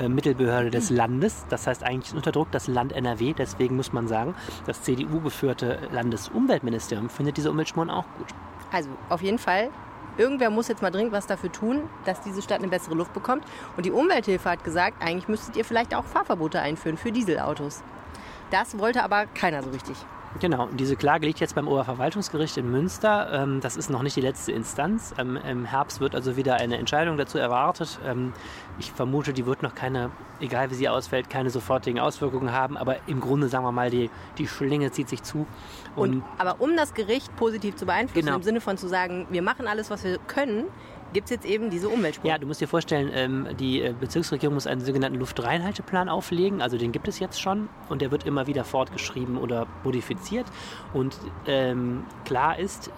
äh, 0.00 0.08
Mittelbehörde 0.08 0.70
des 0.70 0.90
Landes. 0.90 1.44
Das 1.48 1.66
heißt 1.66 1.82
eigentlich 1.84 2.08
ist 2.08 2.16
unter 2.16 2.32
Druck 2.32 2.50
das 2.50 2.66
Land 2.66 2.92
NRW. 2.92 3.34
Deswegen 3.36 3.76
muss 3.76 3.92
man 3.92 4.08
sagen, 4.08 4.34
das 4.66 4.82
CDU-geführte 4.82 5.78
Landesumweltministerium 5.92 7.10
findet 7.10 7.36
diese 7.36 7.50
Umweltspuren 7.50 7.90
auch 7.90 8.06
gut. 8.18 8.28
also 8.72 8.88
auf 9.08 9.22
jeden 9.22 9.38
Fall, 9.38 9.70
irgendwer 10.16 10.50
muss 10.50 10.68
jetzt 10.68 10.82
mal 10.82 10.90
dringend 10.90 11.12
was 11.12 11.26
dafür 11.26 11.52
tun, 11.52 11.82
dass 12.04 12.20
diese 12.20 12.42
Stadt 12.42 12.58
eine 12.58 12.68
bessere 12.68 12.94
Luft 12.94 13.12
bekommt. 13.12 13.44
Und 13.76 13.86
die 13.86 13.90
Umwelthilfe 13.90 14.48
hat 14.48 14.64
gesagt, 14.64 15.02
eigentlich 15.02 15.28
müsstet 15.28 15.56
ihr 15.56 15.64
vielleicht 15.64 15.94
auch 15.94 16.04
Fahrverbote 16.04 16.60
einführen 16.60 16.96
für 16.96 17.12
Dieselautos. 17.12 17.82
Das 18.50 18.78
wollte 18.78 19.02
aber 19.04 19.26
keiner 19.26 19.62
so 19.62 19.70
richtig. 19.70 19.96
Genau, 20.38 20.68
diese 20.72 20.94
Klage 20.94 21.26
liegt 21.26 21.40
jetzt 21.40 21.56
beim 21.56 21.66
Oberverwaltungsgericht 21.66 22.56
in 22.56 22.70
Münster. 22.70 23.28
Ähm, 23.32 23.60
das 23.60 23.76
ist 23.76 23.90
noch 23.90 24.02
nicht 24.02 24.14
die 24.14 24.20
letzte 24.20 24.52
Instanz. 24.52 25.12
Ähm, 25.18 25.36
Im 25.36 25.64
Herbst 25.64 26.00
wird 26.00 26.14
also 26.14 26.36
wieder 26.36 26.54
eine 26.54 26.78
Entscheidung 26.78 27.16
dazu 27.16 27.36
erwartet. 27.36 27.98
Ähm, 28.06 28.32
ich 28.78 28.92
vermute, 28.92 29.32
die 29.32 29.44
wird 29.44 29.64
noch 29.64 29.74
keine, 29.74 30.10
egal 30.38 30.70
wie 30.70 30.74
sie 30.76 30.88
ausfällt, 30.88 31.30
keine 31.30 31.50
sofortigen 31.50 31.98
Auswirkungen 31.98 32.52
haben. 32.52 32.76
Aber 32.76 32.96
im 33.08 33.20
Grunde, 33.20 33.48
sagen 33.48 33.64
wir 33.64 33.72
mal, 33.72 33.90
die, 33.90 34.08
die 34.38 34.46
Schlinge 34.46 34.92
zieht 34.92 35.08
sich 35.08 35.24
zu. 35.24 35.46
Und, 35.96 36.10
Und, 36.16 36.22
aber 36.38 36.60
um 36.60 36.76
das 36.76 36.94
Gericht 36.94 37.34
positiv 37.34 37.74
zu 37.74 37.84
beeinflussen, 37.84 38.26
Genau. 38.26 38.36
im 38.36 38.44
Sinne 38.44 38.60
von 38.60 38.76
zu 38.76 38.86
sagen, 38.86 39.26
wir 39.30 39.42
machen 39.42 39.66
alles, 39.66 39.90
was 39.90 40.04
wir 40.04 40.18
können, 40.28 40.66
gibt 41.12 41.26
es 41.26 41.30
jetzt 41.30 41.46
eben 41.46 41.70
diese 41.70 41.88
Umweltspur. 41.88 42.28
ja, 42.28 42.38
du 42.38 42.46
musst 42.46 42.60
dir 42.60 42.68
vorstellen, 42.68 43.10
ähm, 43.12 43.48
die 43.58 43.82
äh, 43.82 43.94
Bezirksregierung 43.98 44.54
muss 44.54 44.66
einen 44.66 44.80
sogenannten 44.80 45.18
Luftreinhalteplan 45.18 46.08
auflegen. 46.08 46.62
Also 46.62 46.78
den 46.78 46.92
gibt 46.92 47.08
es 47.08 47.18
jetzt 47.18 47.40
schon 47.40 47.68
und 47.88 48.02
der 48.02 48.10
wird 48.10 48.26
immer 48.26 48.46
wieder 48.46 48.64
fortgeschrieben 48.64 49.36
oder 49.36 49.66
modifiziert. 49.84 50.46
Und 50.92 51.18
ähm, 51.46 52.04
klar 52.24 52.58
ist, 52.58 52.90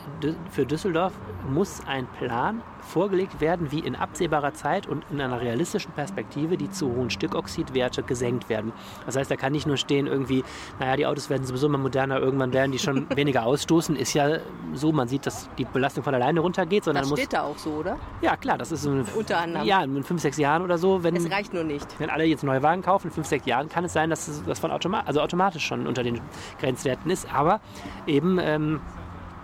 für 0.50 0.66
Düsseldorf 0.66 1.12
muss 1.48 1.80
ein 1.86 2.06
Plan 2.18 2.62
vorgelegt 2.82 3.40
werden, 3.40 3.70
wie 3.70 3.78
in 3.78 3.94
absehbarer 3.94 4.54
Zeit 4.54 4.86
und 4.86 5.04
in 5.10 5.20
einer 5.20 5.40
realistischen 5.40 5.92
Perspektive 5.92 6.56
die 6.56 6.70
zu 6.70 6.94
hohen 6.94 7.10
Stickoxidwerte 7.10 8.02
gesenkt 8.02 8.48
werden. 8.48 8.72
Das 9.06 9.16
heißt, 9.16 9.30
da 9.30 9.36
kann 9.36 9.52
nicht 9.52 9.66
nur 9.66 9.76
stehen 9.76 10.06
irgendwie, 10.06 10.44
naja, 10.78 10.96
die 10.96 11.06
Autos 11.06 11.30
werden 11.30 11.44
sowieso 11.44 11.68
immer 11.68 11.78
moderner, 11.78 12.18
irgendwann 12.18 12.52
werden 12.52 12.72
die 12.72 12.78
schon 12.78 13.08
weniger 13.16 13.44
ausstoßen. 13.46 13.96
Ist 13.96 14.14
ja 14.14 14.38
so, 14.74 14.92
man 14.92 15.08
sieht, 15.08 15.26
dass 15.26 15.48
die 15.58 15.64
Belastung 15.64 16.04
von 16.04 16.14
alleine 16.14 16.40
runtergeht, 16.40 16.84
sondern 16.84 17.02
das 17.02 17.10
muss 17.10 17.20
steht 17.20 17.32
da 17.32 17.42
auch 17.42 17.58
so, 17.58 17.70
oder? 17.70 17.98
Ja, 18.22 18.36
klar, 18.36 18.56
das 18.56 18.70
ist 18.70 18.82
so 18.82 18.90
eine, 18.90 19.04
Unter 19.16 19.38
anderem. 19.38 19.66
Ja, 19.66 19.82
in 19.82 20.04
fünf, 20.04 20.22
sechs 20.22 20.36
Jahren 20.36 20.62
oder 20.62 20.78
so, 20.78 21.02
wenn, 21.02 21.16
Es 21.16 21.30
reicht 21.30 21.52
nur 21.52 21.64
nicht. 21.64 21.86
wenn 21.98 22.08
alle 22.08 22.24
jetzt 22.24 22.44
neue 22.44 22.62
Wagen 22.62 22.82
kaufen, 22.82 23.08
in 23.08 23.12
fünf, 23.12 23.26
sechs 23.26 23.46
Jahren 23.46 23.68
kann 23.68 23.84
es 23.84 23.92
sein, 23.92 24.10
dass 24.10 24.42
das 24.46 24.58
von 24.60 24.70
automa 24.70 25.00
also 25.00 25.20
automatisch 25.20 25.66
schon 25.66 25.86
unter 25.88 26.04
den 26.04 26.20
Grenzwerten 26.60 27.10
ist. 27.10 27.32
Aber 27.34 27.60
eben 28.06 28.38
ähm, 28.40 28.80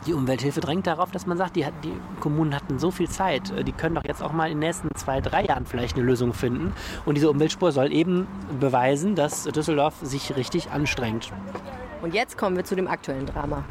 die 0.06 0.14
Umwelthilfe 0.14 0.60
drängt 0.60 0.86
darauf, 0.86 1.10
dass 1.10 1.26
man 1.26 1.36
sagt, 1.36 1.56
die, 1.56 1.66
die 1.82 1.92
Kommunen 2.20 2.54
hatten 2.54 2.78
so 2.78 2.92
viel 2.92 3.08
Zeit, 3.08 3.50
äh, 3.50 3.64
die 3.64 3.72
können 3.72 3.96
doch 3.96 4.04
jetzt 4.04 4.22
auch 4.22 4.32
mal 4.32 4.46
in 4.46 4.60
den 4.60 4.68
nächsten 4.68 4.94
zwei, 4.94 5.20
drei 5.20 5.44
Jahren 5.44 5.66
vielleicht 5.66 5.96
eine 5.96 6.04
Lösung 6.04 6.32
finden. 6.32 6.72
Und 7.04 7.16
diese 7.16 7.30
Umweltspur 7.30 7.72
soll 7.72 7.92
eben 7.92 8.28
beweisen, 8.60 9.16
dass 9.16 9.44
Düsseldorf 9.44 9.94
sich 10.02 10.36
richtig 10.36 10.70
anstrengt. 10.70 11.32
Und 12.00 12.14
jetzt 12.14 12.38
kommen 12.38 12.56
wir 12.56 12.64
zu 12.64 12.76
dem 12.76 12.86
aktuellen 12.86 13.26
Drama. 13.26 13.64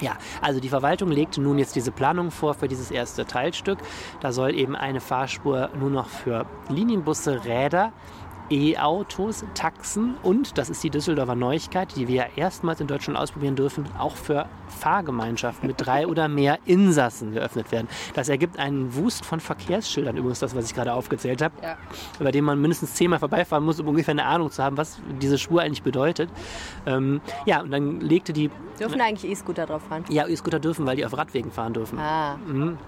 Ja, 0.00 0.16
also 0.40 0.60
die 0.60 0.68
Verwaltung 0.68 1.10
legte 1.10 1.40
nun 1.40 1.58
jetzt 1.58 1.74
diese 1.74 1.90
Planung 1.90 2.30
vor 2.30 2.54
für 2.54 2.68
dieses 2.68 2.90
erste 2.90 3.26
Teilstück. 3.26 3.78
Da 4.20 4.32
soll 4.32 4.54
eben 4.54 4.76
eine 4.76 5.00
Fahrspur 5.00 5.70
nur 5.78 5.90
noch 5.90 6.08
für 6.08 6.46
Linienbusse, 6.68 7.44
Räder, 7.44 7.92
E-Autos, 8.50 9.44
Taxen 9.54 10.16
und, 10.22 10.56
das 10.58 10.70
ist 10.70 10.82
die 10.82 10.90
Düsseldorfer 10.90 11.34
Neuigkeit, 11.34 11.94
die 11.96 12.08
wir 12.08 12.14
ja 12.14 12.24
erstmals 12.36 12.80
in 12.80 12.86
Deutschland 12.86 13.18
ausprobieren 13.18 13.56
dürfen, 13.56 13.86
auch 13.98 14.16
für 14.16 14.46
Fahrgemeinschaften 14.80 15.66
mit 15.66 15.76
drei 15.78 16.06
oder 16.06 16.28
mehr 16.28 16.58
Insassen 16.64 17.32
geöffnet 17.32 17.70
werden. 17.72 17.88
Das 18.14 18.28
ergibt 18.28 18.58
einen 18.58 18.94
Wust 18.94 19.24
von 19.24 19.40
Verkehrsschildern, 19.40 20.16
übrigens 20.16 20.38
das, 20.40 20.54
was 20.54 20.66
ich 20.66 20.74
gerade 20.74 20.92
aufgezählt 20.94 21.42
habe, 21.42 21.54
Ja. 21.62 21.76
über 22.20 22.32
den 22.32 22.44
man 22.44 22.60
mindestens 22.60 22.94
zehnmal 22.94 23.18
vorbeifahren 23.18 23.64
muss, 23.64 23.80
um 23.80 23.88
ungefähr 23.88 24.12
eine 24.12 24.24
Ahnung 24.24 24.50
zu 24.50 24.62
haben, 24.62 24.76
was 24.76 24.98
diese 25.20 25.38
Spur 25.38 25.62
eigentlich 25.62 25.82
bedeutet. 25.82 26.30
Ähm, 26.86 27.20
ja, 27.46 27.60
und 27.62 27.70
dann 27.70 28.00
legte 28.00 28.32
die 28.32 28.50
Dürfen 28.78 29.00
eigentlich 29.00 29.30
E-Scooter 29.30 29.66
drauf 29.66 29.82
fahren? 29.88 30.04
ja, 30.08 30.26
E-Scooter 30.28 30.60
dürfen, 30.60 30.86
weil 30.86 30.96
die 30.96 31.04
auf 31.04 31.16
Radwegen 31.16 31.50
fahren 31.50 31.72
dürfen. 31.74 31.98
Ah, 31.98 32.36
Mhm. 32.46 32.78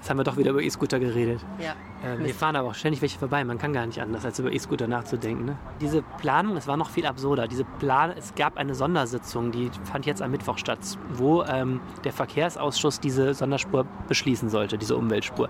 Jetzt 0.00 0.08
haben 0.08 0.16
wir 0.16 0.24
doch 0.24 0.38
wieder 0.38 0.50
über 0.50 0.62
E-Scooter 0.62 0.98
geredet. 0.98 1.44
ja. 1.58 1.74
Äh, 2.02 2.18
wir 2.24 2.34
fahren 2.34 2.56
aber 2.56 2.68
auch 2.68 2.74
ständig 2.74 3.02
welche 3.02 3.18
vorbei. 3.18 3.44
Man 3.44 3.58
kann 3.58 3.72
gar 3.72 3.86
nicht 3.86 4.00
anders, 4.00 4.24
als 4.24 4.38
über 4.38 4.52
E-Scooter 4.52 4.88
nachzudenken. 4.88 5.44
Ne? 5.44 5.58
Diese 5.80 6.02
Planung, 6.02 6.56
es 6.56 6.66
war 6.66 6.76
noch 6.76 6.90
viel 6.90 7.06
absurder. 7.06 7.46
Diese 7.46 7.64
Plan 7.64 8.10
es 8.16 8.34
gab 8.34 8.56
eine 8.56 8.74
Sondersitzung, 8.74 9.52
die 9.52 9.70
fand 9.84 10.06
jetzt 10.06 10.22
am 10.22 10.30
Mittwoch 10.30 10.58
statt, 10.58 10.78
wo 11.12 11.42
ähm, 11.44 11.80
der 12.04 12.12
Verkehrsausschuss 12.12 13.00
diese 13.00 13.34
Sonderspur 13.34 13.86
beschließen 14.08 14.48
sollte, 14.48 14.78
diese 14.78 14.96
Umweltspur. 14.96 15.48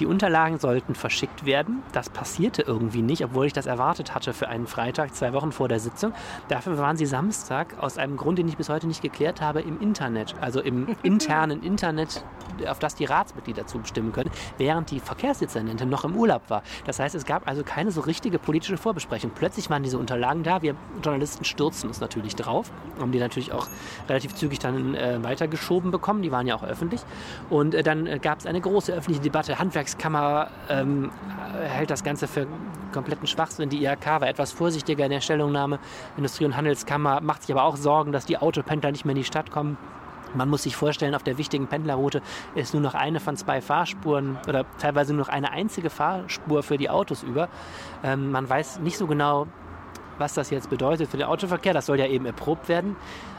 Die 0.00 0.06
Unterlagen 0.06 0.58
sollten 0.58 0.94
verschickt 0.94 1.46
werden. 1.46 1.82
Das 1.92 2.10
passierte 2.10 2.62
irgendwie 2.62 3.02
nicht, 3.02 3.24
obwohl 3.24 3.46
ich 3.46 3.52
das 3.52 3.66
erwartet 3.66 4.14
hatte 4.14 4.32
für 4.34 4.48
einen 4.48 4.66
Freitag, 4.66 5.14
zwei 5.14 5.32
Wochen 5.32 5.52
vor 5.52 5.68
der 5.68 5.80
Sitzung. 5.80 6.12
Dafür 6.48 6.78
waren 6.78 6.96
sie 6.96 7.06
Samstag 7.06 7.78
aus 7.78 7.98
einem 7.98 8.16
Grund, 8.16 8.38
den 8.38 8.48
ich 8.48 8.56
bis 8.56 8.68
heute 8.68 8.86
nicht 8.86 9.02
geklärt 9.02 9.40
habe, 9.40 9.60
im 9.60 9.80
Internet, 9.80 10.34
also 10.40 10.60
im 10.60 10.88
internen 11.02 11.62
Internet, 11.62 12.24
auf 12.68 12.78
das 12.78 12.94
die 12.94 13.04
Ratsmitglieder 13.04 13.66
zubestimmen 13.86 14.12
können, 14.12 14.30
während 14.58 14.90
die 14.90 15.00
Verkehrsdezernentin 15.00 15.88
noch 15.88 16.04
im 16.04 16.16
Urlaub 16.16 16.42
war. 16.48 16.62
Das 16.84 16.98
heißt, 16.98 17.14
es 17.14 17.24
gab 17.24 17.48
also 17.48 17.62
keine 17.62 17.90
so 17.90 18.00
richtige 18.00 18.38
politische 18.38 18.76
Vorbesprechung. 18.76 19.30
Plötzlich 19.34 19.70
waren 19.70 19.82
diese 19.82 19.98
Unterlagen 19.98 20.42
da. 20.42 20.62
Wir 20.62 20.74
Journalisten 21.02 21.44
stürzen 21.44 21.88
uns 21.88 22.00
natürlich 22.00 22.34
drauf, 22.34 22.70
haben 23.00 23.12
die 23.12 23.18
natürlich 23.18 23.52
auch 23.52 23.68
relativ 24.08 24.34
zügig 24.34 24.58
dann 24.58 24.94
äh, 24.94 25.22
weitergeschoben 25.22 25.90
bekommen. 25.90 26.22
Die 26.22 26.32
waren 26.32 26.46
ja 26.46 26.56
auch 26.56 26.64
öffentlich. 26.64 27.02
Und 27.50 27.74
äh, 27.74 27.82
dann 27.82 28.06
äh, 28.06 28.18
gab 28.18 28.38
es 28.38 28.46
eine 28.46 28.60
große 28.60 28.92
öffentliche 28.92 29.20
Debatte. 29.20 29.58
Handwerkskammer 29.58 30.48
ähm, 30.68 31.10
hält 31.68 31.90
das 31.90 32.02
Ganze 32.04 32.26
für 32.26 32.46
kompletten 32.92 33.26
Schwachsinn. 33.26 33.68
Die 33.68 33.84
IHK 33.84 34.06
war 34.06 34.28
etwas 34.28 34.52
vorsichtiger 34.52 35.04
in 35.04 35.10
der 35.10 35.20
Stellungnahme. 35.20 35.78
Industrie- 36.16 36.44
und 36.44 36.56
Handelskammer 36.56 37.20
macht 37.20 37.42
sich 37.42 37.52
aber 37.54 37.64
auch 37.64 37.76
Sorgen, 37.76 38.12
dass 38.12 38.26
die 38.26 38.38
Autopendler 38.38 38.90
nicht 38.90 39.04
mehr 39.04 39.12
in 39.12 39.18
die 39.18 39.24
Stadt 39.24 39.50
kommen. 39.50 39.76
Man 40.36 40.48
muss 40.48 40.62
sich 40.62 40.76
vorstellen, 40.76 41.14
auf 41.14 41.22
der 41.22 41.38
wichtigen 41.38 41.66
Pendlerroute 41.66 42.22
ist 42.54 42.74
nur 42.74 42.82
noch 42.82 42.94
eine 42.94 43.20
von 43.20 43.36
zwei 43.36 43.60
Fahrspuren 43.60 44.38
oder 44.48 44.64
teilweise 44.78 45.14
nur 45.14 45.24
noch 45.24 45.32
eine 45.32 45.50
einzige 45.50 45.90
Fahrspur 45.90 46.62
für 46.62 46.76
die 46.76 46.90
Autos 46.90 47.22
über. 47.22 47.48
Ähm, 48.04 48.30
man 48.30 48.48
weiß 48.48 48.80
nicht 48.80 48.98
so 48.98 49.06
genau, 49.06 49.46
was 50.18 50.34
das 50.34 50.50
jetzt 50.50 50.70
bedeutet 50.70 51.10
für 51.10 51.16
den 51.16 51.26
Autoverkehr. 51.26 51.74
Das 51.74 51.86
soll 51.86 51.98
ja 51.98 52.06
eben 52.06 52.26
erprobt 52.26 52.68
werden. 52.68 52.96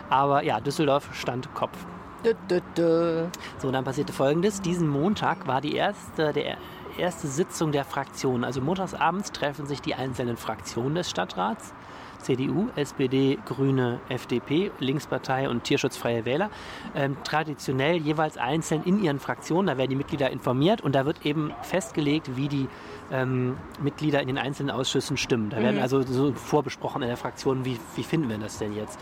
Aber 0.10 0.44
ja, 0.44 0.60
Düsseldorf 0.60 1.10
stand 1.14 1.54
Kopf. 1.54 1.78
Dö, 2.26 2.34
dö, 2.50 2.62
dö. 2.76 3.28
So, 3.60 3.72
dann 3.72 3.84
passierte 3.84 4.14
Folgendes. 4.14 4.62
Diesen 4.62 4.88
Montag 4.88 5.48
war 5.48 5.62
die 5.62 5.76
erste, 5.76 6.34
der 6.34 6.58
erste 6.98 7.28
Sitzung 7.28 7.72
der 7.72 7.84
Fraktionen. 7.84 8.44
Also 8.44 8.62
montagsabends 8.62 9.32
treffen 9.32 9.66
sich 9.66 9.82
die 9.82 9.96
einzelnen 9.96 10.38
Fraktionen 10.38 10.96
des 10.96 11.10
Stadtrats. 11.10 11.74
CDU, 12.20 12.68
SPD, 12.76 13.38
Grüne, 13.46 14.00
FDP, 14.10 14.72
Linkspartei 14.80 15.50
und 15.50 15.64
Tierschutzfreie 15.64 16.26
Wähler, 16.26 16.50
ähm, 16.96 17.18
traditionell 17.24 17.98
jeweils 17.98 18.38
einzeln 18.38 18.84
in 18.84 19.04
ihren 19.04 19.20
Fraktionen. 19.20 19.68
Da 19.68 19.78
werden 19.78 19.90
die 19.90 19.96
Mitglieder 19.96 20.30
informiert 20.30 20.82
und 20.82 20.96
da 20.96 21.06
wird 21.06 21.26
eben 21.26 21.54
festgelegt, 21.62 22.36
wie 22.36 22.48
die 22.48 22.68
ähm, 23.12 23.58
Mitglieder 23.82 24.22
in 24.22 24.28
den 24.28 24.38
einzelnen 24.38 24.72
Ausschüssen 24.72 25.18
stimmen. 25.18 25.50
Da 25.50 25.58
werden 25.58 25.80
also 25.80 26.02
so 26.02 26.34
vorbesprochen 26.34 27.02
in 27.02 27.08
der 27.08 27.18
Fraktion, 27.18 27.66
wie, 27.66 27.80
wie 27.96 28.04
finden 28.04 28.30
wir 28.30 28.38
das 28.38 28.58
denn 28.58 28.76
jetzt? 28.76 29.00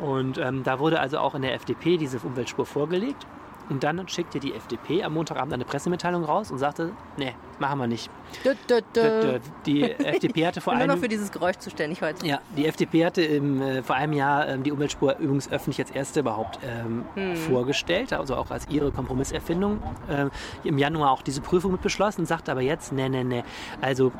Und 0.00 0.38
ähm, 0.38 0.62
da 0.62 0.78
wurde 0.78 1.00
also 1.00 1.18
auch 1.18 1.34
in 1.34 1.42
der 1.42 1.54
FDP 1.54 1.96
diese 1.96 2.18
Umweltspur 2.18 2.66
vorgelegt. 2.66 3.26
Und 3.68 3.82
dann 3.82 4.06
schickte 4.08 4.38
die 4.38 4.54
FDP 4.54 5.02
am 5.02 5.14
Montagabend 5.14 5.52
eine 5.52 5.64
Pressemitteilung 5.64 6.24
raus 6.24 6.50
und 6.50 6.58
sagte, 6.58 6.92
nee, 7.16 7.34
machen 7.58 7.78
wir 7.78 7.86
nicht. 7.86 8.10
Dö, 8.44 8.54
dö, 8.68 8.80
dö. 8.94 9.38
Die 9.66 9.82
FDP 9.98 10.46
hatte 10.46 10.60
vor 10.60 10.74
Ich 10.74 10.78
bin 10.78 10.86
nur 10.86 10.96
noch 10.96 11.02
einem 11.02 11.02
für 11.02 11.08
dieses 11.08 11.32
Geräusch 11.32 11.56
zuständig 11.56 12.02
heute. 12.02 12.26
ja, 12.26 12.40
die 12.56 12.66
FDP 12.66 13.04
hatte 13.04 13.22
im, 13.22 13.60
äh, 13.60 13.82
vor 13.82 13.96
einem 13.96 14.12
Jahr 14.12 14.48
ähm, 14.48 14.62
die 14.62 14.72
Umweltspur 14.72 15.16
übrigens 15.18 15.50
öffentlich 15.50 15.80
als 15.80 15.90
erste 15.90 16.20
überhaupt 16.20 16.58
ähm, 16.64 17.04
vorgestellt, 17.36 18.12
also 18.12 18.36
auch 18.36 18.50
als 18.50 18.68
ihre 18.68 18.92
Kompromisserfindung. 18.92 19.82
Ähm, 20.08 20.30
Im 20.64 20.78
Januar 20.78 21.10
auch 21.10 21.22
diese 21.22 21.40
Prüfung 21.40 21.72
mit 21.72 21.82
beschlossen, 21.82 22.26
sagte 22.26 22.52
aber 22.52 22.62
jetzt, 22.62 22.92
nee, 22.92 23.08
nee, 23.08 23.24
nee. 23.24 23.44
Also 23.80 24.12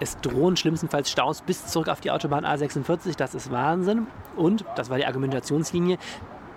es 0.00 0.18
drohen 0.20 0.56
schlimmstenfalls 0.56 1.10
Staus 1.10 1.42
bis 1.42 1.66
zurück 1.66 1.88
auf 1.88 2.00
die 2.00 2.10
Autobahn 2.10 2.44
A46, 2.44 3.16
das 3.16 3.34
ist 3.34 3.50
Wahnsinn. 3.50 4.06
Und, 4.36 4.64
das 4.76 4.90
war 4.90 4.96
die 4.96 5.06
Argumentationslinie, 5.06 5.98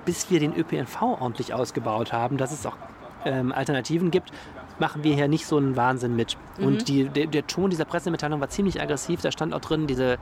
bis 0.05 0.29
wir 0.29 0.39
den 0.39 0.55
ÖPNV 0.55 1.01
ordentlich 1.01 1.53
ausgebaut 1.53 2.13
haben, 2.13 2.37
dass 2.37 2.51
es 2.51 2.65
auch 2.65 2.77
ähm, 3.25 3.51
Alternativen 3.51 4.11
gibt, 4.11 4.31
machen 4.79 5.03
wir 5.03 5.13
hier 5.13 5.27
nicht 5.27 5.45
so 5.45 5.57
einen 5.57 5.77
Wahnsinn 5.77 6.15
mit. 6.15 6.37
Und 6.59 6.87
die, 6.87 7.07
der, 7.07 7.27
der 7.27 7.47
Ton 7.47 7.69
dieser 7.69 7.85
Pressemitteilung 7.85 8.41
war 8.41 8.49
ziemlich 8.49 8.81
aggressiv. 8.81 9.21
Da 9.21 9.31
stand 9.31 9.53
auch 9.53 9.61
drin, 9.61 9.87
diese, 9.87 10.17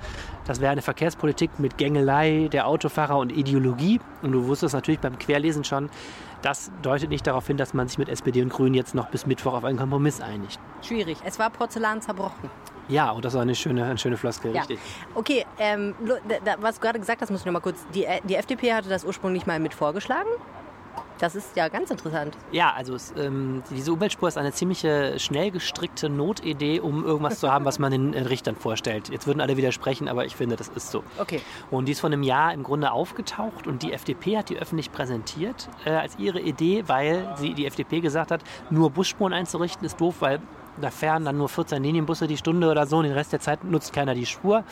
das 0.46 0.60
wäre 0.60 0.72
eine 0.72 0.82
Verkehrspolitik 0.82 1.60
mit 1.60 1.78
Gängelei 1.78 2.50
der 2.52 2.68
Autofahrer 2.68 3.18
und 3.18 3.32
Ideologie. 3.32 4.00
Und 4.22 4.34
du 4.34 4.48
wusstest 4.48 4.76
natürlich 4.76 5.00
beim 5.00 5.18
Querlesen 5.18 5.64
schon, 5.64 5.90
das 6.42 6.72
deutet 6.82 7.10
nicht 7.10 7.26
darauf 7.28 7.46
hin, 7.48 7.58
dass 7.58 7.74
man 7.74 7.88
sich 7.88 7.98
mit 7.98 8.10
SPD 8.10 8.42
und 8.42 8.50
Grünen 8.50 8.76
jetzt 8.76 8.96
noch 8.96 9.10
bis 9.10 9.26
Mittwoch 9.26 9.54
auf 9.54 9.64
einen 9.64 9.78
Kompromiss 9.78 10.22
einigt. 10.22 10.60
Schwierig. 10.82 11.18
Es 11.26 11.38
war 11.40 11.50
Porzellan 11.50 12.02
zerbrochen. 12.02 12.50
Ja, 12.88 13.12
und 13.12 13.24
das 13.24 13.36
war 13.36 13.44
eine 13.44 13.54
schöne, 13.54 13.84
eine 13.86 13.98
schöne 14.00 14.18
Floskel, 14.18 14.52
Ja. 14.54 14.62
richtig. 14.62 14.80
Okay, 15.14 15.46
ähm, 15.60 15.94
was 16.60 16.76
du 16.76 16.82
gerade 16.82 17.00
gesagt 17.00 17.22
hast, 17.22 17.30
muss 17.30 17.42
ich 17.42 17.46
noch 17.46 17.54
mal 17.54 17.60
kurz. 17.60 17.86
Die, 17.94 18.06
äh, 18.06 18.20
die 18.24 18.36
FDP 18.36 18.74
hatte 18.74 18.90
das 18.90 19.06
ursprünglich 19.06 19.46
mal 19.46 19.60
mit 19.60 19.74
vorgeschlagen. 19.76 20.30
Das 21.20 21.36
ist 21.36 21.56
ja 21.56 21.68
ganz 21.68 21.92
interessant. 21.92 22.36
Ja, 22.52 22.74
also 22.74 22.96
es, 22.96 23.14
ähm, 23.18 23.62
diese 23.70 23.92
Umweltspur 23.92 24.30
ist 24.30 24.38
eine 24.38 24.54
ziemliche 24.54 25.20
schnell 25.20 25.52
gestrickte 25.52 26.10
Notidee, 26.10 26.80
um 26.80 27.06
irgendwas 27.06 27.40
zu 27.40 27.52
haben, 27.52 27.66
was 27.66 27.78
man 27.78 27.92
den 27.92 28.14
äh, 28.14 28.22
Richtern 28.22 28.56
vorstellt. 28.56 29.10
Jetzt 29.10 29.28
würden 29.28 29.42
alle 29.42 29.58
widersprechen, 29.58 30.08
aber 30.08 30.26
ich 30.26 30.36
finde, 30.36 30.56
das 30.56 30.70
ist 30.70 30.92
so. 30.92 31.04
Okay. 31.18 31.42
Und 31.72 31.86
die 31.86 31.92
ist 31.92 32.00
vor 32.00 32.10
einem 32.10 32.24
Jahr 32.24 32.54
im 32.54 32.64
Grunde 32.64 32.92
aufgetaucht 32.92 33.68
und 33.68 33.84
die 33.84 33.92
FDP 33.92 34.38
hat 34.38 34.50
die 34.50 34.58
öffentlich 34.58 34.92
präsentiert 34.94 35.70
äh, 35.86 35.92
als 35.92 36.18
ihre 36.18 36.40
Idee, 36.40 36.86
weil 36.88 37.28
sie 37.38 37.54
die 37.54 37.66
FDP 37.66 38.00
gesagt 38.00 38.32
hat, 38.32 38.42
nur 38.70 38.90
Busspuren 38.90 39.34
einzurichten 39.34 39.86
ist 39.86 40.00
doof, 40.00 40.16
weil 40.22 40.40
da 40.80 40.90
fahren 40.90 41.26
dann 41.26 41.38
nur 41.38 41.50
14 41.50 41.84
Linienbusse 41.84 42.28
die 42.28 42.38
Stunde 42.38 42.70
oder 42.70 42.88
so 42.88 42.98
und 42.98 43.04
den 43.04 43.14
Rest 43.14 43.34
der 43.34 43.42
Zeit 43.42 43.66
nutzt 43.66 43.92
keiner 43.92 44.16
die 44.16 44.26
Spur. 44.26 44.64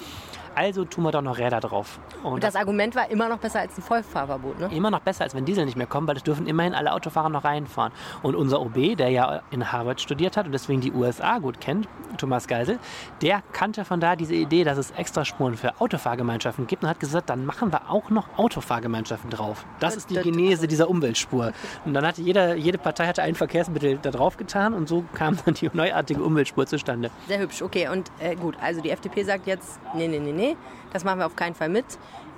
Also 0.58 0.86
tun 0.86 1.04
wir 1.04 1.12
doch 1.12 1.22
noch 1.22 1.38
Räder 1.38 1.60
drauf. 1.60 2.00
Und, 2.24 2.34
Und 2.34 2.44
das 2.44 2.56
Argument 2.56 2.96
war 2.96 3.12
immer 3.12 3.30
noch 3.30 3.38
besser 3.38 3.60
als 3.60 3.78
ein 3.78 3.84
Vollfahrverbot, 3.84 4.60
ne? 4.60 4.70
immer 4.74 4.90
noch 4.90 5.02
besser, 5.02 5.24
als 5.24 5.36
wenn 5.36 5.46
Diesel 5.46 5.66
nicht 5.66 5.78
mehr 5.78 5.86
kommen, 5.86 6.08
weil 6.08 6.18
es 6.18 6.24
dürfen 6.24 6.48
immerhin 6.48 6.74
alle 6.74 6.94
Autofahrer 6.94 7.30
noch 7.30 7.44
reinfahren. 7.44 7.94
Und 8.24 8.36
unser 8.36 8.60
OB, 8.62 8.98
der 8.98 9.10
ja 9.10 9.44
in 9.52 9.72
Harvard 9.72 10.02
studiert 10.02 10.36
hat 10.36 10.48
und 10.48 10.54
deswegen 10.54 10.82
die 10.82 10.92
USA 10.92 11.38
gut 11.38 11.62
kennt, 11.62 11.88
Thomas 12.18 12.48
Geisel, 12.48 12.80
der 13.22 13.44
kannte 13.52 13.86
von 13.86 14.00
da 14.00 14.16
diese 14.16 14.34
Idee, 14.34 14.64
dass 14.64 14.80
es 14.80 14.90
Extraspuren 14.90 15.58
für 15.58 15.80
Autofahrgemeinschaften 15.80 16.66
gibt 16.66 16.82
und 16.82 16.90
hat 16.90 17.00
gesagt, 17.00 17.30
dann 17.30 17.46
machen 17.46 17.72
wir 17.72 17.92
auch 17.92 18.10
noch 18.10 18.28
Autofahrgemeinschaften 18.38 19.30
drauf. 19.30 19.64
Das 19.80 19.96
ist 19.96 20.10
die 20.10 20.16
Genese 20.16 20.68
dieser 20.68 20.90
Umweltspur. 20.90 21.52
Und 21.86 21.94
dann 21.94 22.04
hatte 22.04 22.24
jeder, 22.24 22.56
jede 22.56 22.80
Partei 22.80 23.06
hatte 23.06 23.22
ein 23.22 23.36
Verkehrsmittel 23.36 24.00
da 24.02 24.10
drauf 24.10 24.38
getan 24.38 24.74
und 24.74 24.90
so 24.90 25.06
kam 25.14 25.38
dann 25.46 25.54
die 25.54 25.70
neuartige 25.72 26.24
Umweltspur 26.24 26.66
zustande. 26.66 27.12
Sehr 27.28 27.38
hübsch, 27.38 27.62
okay. 27.62 27.90
Und 27.90 28.10
äh, 28.18 28.36
gut, 28.36 28.56
also 28.60 28.82
die 28.82 28.90
FDP 28.90 29.22
sagt 29.24 29.46
jetzt, 29.46 29.80
nee, 29.94 30.08
nee, 30.08 30.18
nee, 30.18 30.32
nee, 30.32 30.47
das 30.94 31.04
machen 31.04 31.20
wir 31.20 31.26
auf 31.26 31.36
keinen 31.36 31.56
Fall 31.56 31.70
mit. 31.70 31.86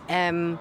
Ähm, 0.08 0.58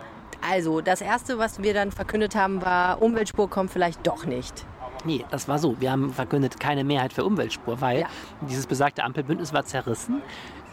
also, 0.49 0.81
das 0.81 1.01
Erste, 1.01 1.39
was 1.39 1.63
wir 1.63 1.75
dann 1.75 1.91
verkündet 1.93 2.37
haben, 2.37 2.63
war, 2.65 3.01
Umweltspur 3.03 3.49
kommt 3.49 3.71
vielleicht 3.71 4.07
doch 4.07 4.25
nicht. 4.27 4.65
Nee, 5.05 5.25
das 5.31 5.49
war 5.49 5.59
so. 5.59 5.81
Wir 5.81 5.93
haben 5.93 6.13
verkündet 6.13 6.59
keine 6.61 6.85
Mehrheit 6.85 7.13
für 7.13 7.25
Umweltspur, 7.25 7.81
weil 7.81 8.01
Ja. 8.01 8.07
dieses 8.43 8.67
besagte 8.67 9.05
Ampelbündnis 9.05 9.53
war 9.53 9.65
zerrissen. 9.65 10.23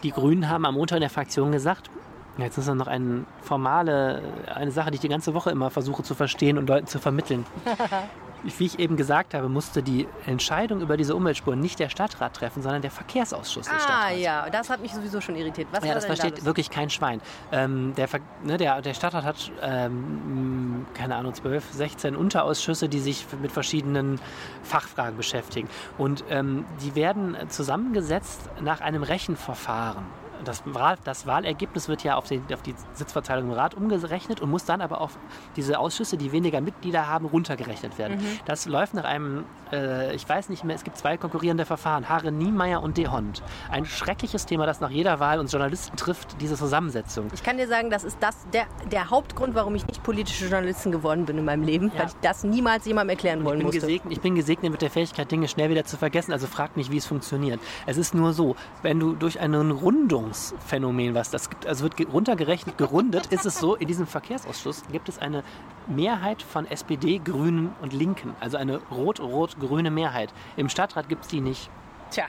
Die 0.02 0.10
Grünen 0.10 0.48
haben 0.48 0.66
am 0.66 0.74
Montag 0.74 0.96
in 0.96 1.00
der 1.00 1.10
Fraktion 1.10 1.52
gesagt, 1.52 1.90
jetzt 2.38 2.58
ist 2.58 2.68
noch 2.68 2.86
eine 2.86 3.24
formale, 3.42 4.22
eine 4.54 4.70
Sache, 4.72 4.90
die 4.90 4.96
ich 4.96 5.00
die 5.00 5.08
ganze 5.08 5.32
Woche 5.32 5.50
immer 5.50 5.70
versuche 5.70 6.02
zu 6.02 6.14
verstehen 6.14 6.58
und 6.58 6.68
Leuten 6.68 6.86
zu 6.86 6.98
vermitteln. 6.98 7.46
Wie 8.44 8.64
ich 8.64 8.78
eben 8.78 8.96
gesagt 8.96 9.34
habe, 9.34 9.48
musste 9.48 9.82
die 9.82 10.06
Entscheidung 10.26 10.80
über 10.80 10.96
diese 10.96 11.14
Umweltspur 11.16 11.56
nicht 11.56 11.78
der 11.78 11.88
Stadtrat 11.88 12.34
treffen, 12.34 12.62
sondern 12.62 12.82
der 12.82 12.90
Verkehrsausschuss 12.90 13.66
des 13.66 13.74
Ah 13.74 13.78
Stadtrats. 13.80 14.20
ja, 14.20 14.50
das 14.50 14.70
hat 14.70 14.80
mich 14.80 14.92
sowieso 14.94 15.20
schon 15.20 15.36
irritiert. 15.36 15.68
Was 15.72 15.84
Ja, 15.84 15.94
das 15.94 16.04
da 16.04 16.08
versteht 16.08 16.36
los? 16.38 16.44
wirklich 16.44 16.70
kein 16.70 16.90
Schwein. 16.90 17.20
Ähm, 17.52 17.94
der, 17.96 18.08
ne, 18.44 18.56
der, 18.56 18.82
der 18.82 18.94
Stadtrat 18.94 19.24
hat, 19.24 19.50
ähm, 19.62 20.86
keine 20.94 21.16
Ahnung, 21.16 21.34
12, 21.34 21.72
16 21.72 22.16
Unterausschüsse, 22.16 22.88
die 22.88 23.00
sich 23.00 23.26
mit 23.42 23.52
verschiedenen 23.52 24.20
Fachfragen 24.62 25.16
beschäftigen. 25.16 25.68
Und 25.98 26.24
ähm, 26.30 26.64
die 26.82 26.94
werden 26.94 27.36
zusammengesetzt 27.48 28.40
nach 28.60 28.80
einem 28.80 29.02
Rechenverfahren. 29.02 30.04
Das, 30.46 30.62
das 31.04 31.26
Wahlergebnis 31.26 31.88
wird 31.88 32.02
ja 32.04 32.16
auf, 32.16 32.26
den, 32.28 32.42
auf 32.52 32.62
die 32.62 32.74
Sitzverteilung 32.94 33.46
im 33.50 33.52
Rat 33.52 33.74
umgerechnet 33.74 34.40
und 34.40 34.50
muss 34.50 34.64
dann 34.64 34.80
aber 34.80 35.00
auf 35.00 35.18
diese 35.56 35.78
Ausschüsse, 35.78 36.16
die 36.16 36.32
weniger 36.32 36.60
Mitglieder 36.60 37.08
haben, 37.08 37.26
runtergerechnet 37.26 37.98
werden. 37.98 38.20
Das 38.46 38.66
läuft 38.66 38.94
nach 38.94 39.04
einem, 39.04 39.44
äh, 39.72 40.14
ich 40.14 40.28
weiß 40.28 40.48
nicht 40.48 40.64
mehr, 40.64 40.76
es 40.76 40.84
gibt 40.84 40.96
zwei 40.98 41.16
konkurrierende 41.16 41.64
Verfahren, 41.64 42.08
Haare 42.08 42.30
Niemeyer 42.32 42.82
und 42.82 42.96
Dehond. 42.96 43.42
Ein 43.70 43.84
schreckliches 43.86 44.46
Thema, 44.46 44.66
das 44.66 44.80
nach 44.80 44.90
jeder 44.90 45.20
Wahl 45.20 45.40
uns 45.40 45.52
Journalisten 45.52 45.96
trifft, 45.96 46.40
diese 46.40 46.56
Zusammensetzung. 46.56 47.26
Ich 47.34 47.42
kann 47.42 47.56
dir 47.56 47.68
sagen, 47.68 47.90
das 47.90 48.04
ist 48.04 48.18
das 48.20 48.36
der, 48.52 48.66
der 48.90 49.10
Hauptgrund, 49.10 49.54
warum 49.54 49.74
ich 49.74 49.86
nicht 49.86 50.02
politische 50.02 50.44
Journalistin 50.46 50.92
geworden 50.92 51.24
bin 51.26 51.38
in 51.38 51.44
meinem 51.44 51.62
Leben, 51.64 51.90
Ja. 51.94 52.00
weil 52.00 52.06
ich 52.06 52.14
das 52.22 52.44
niemals 52.44 52.86
jemandem 52.86 53.10
erklären 53.16 53.40
Ich 53.40 53.44
wollen 53.44 53.58
bin, 53.58 53.66
musste. 53.66 53.80
gesegnet, 53.80 54.12
ich 54.12 54.20
bin 54.20 54.34
gesegnet 54.36 54.70
mit 54.72 54.82
der 54.82 54.90
Fähigkeit, 54.90 55.30
Dinge 55.30 55.48
schnell 55.48 55.70
wieder 55.70 55.84
zu 55.84 55.96
vergessen. 55.96 56.32
Also 56.32 56.46
frag 56.46 56.76
nicht, 56.76 56.90
wie 56.90 56.98
es 56.98 57.06
funktioniert. 57.06 57.60
Es 57.86 57.96
ist 57.96 58.14
nur 58.14 58.32
so, 58.32 58.54
wenn 58.82 59.00
du 59.00 59.14
durch 59.14 59.40
ein 59.40 59.50
Rundungsphänomen, 60.36 61.14
was 61.14 61.30
das 61.30 61.48
gibt, 61.50 61.66
also 61.66 61.84
wird 61.84 61.96
ge- 61.96 62.06
runtergerechnet, 62.06 62.76
gerundet, 62.78 63.26
ist 63.26 63.46
es 63.46 63.58
so, 63.58 63.74
in 63.74 63.86
diesem 63.88 64.06
Verkehrsausschuss 64.06 64.82
gibt 64.92 65.08
es 65.08 65.18
eine 65.18 65.42
Mehrheit 65.86 66.42
von 66.42 66.66
SPD, 66.66 67.18
Grünen 67.18 67.74
und 67.80 67.92
Linken. 67.92 68.34
Also 68.40 68.56
eine 68.56 68.78
rot-rot-grüne 68.90 69.90
Mehrheit. 69.90 70.32
Im 70.56 70.68
Stadtrat 70.68 71.08
gibt 71.08 71.22
es 71.24 71.28
die 71.28 71.40
nicht. 71.40 71.70
Tja, 72.10 72.24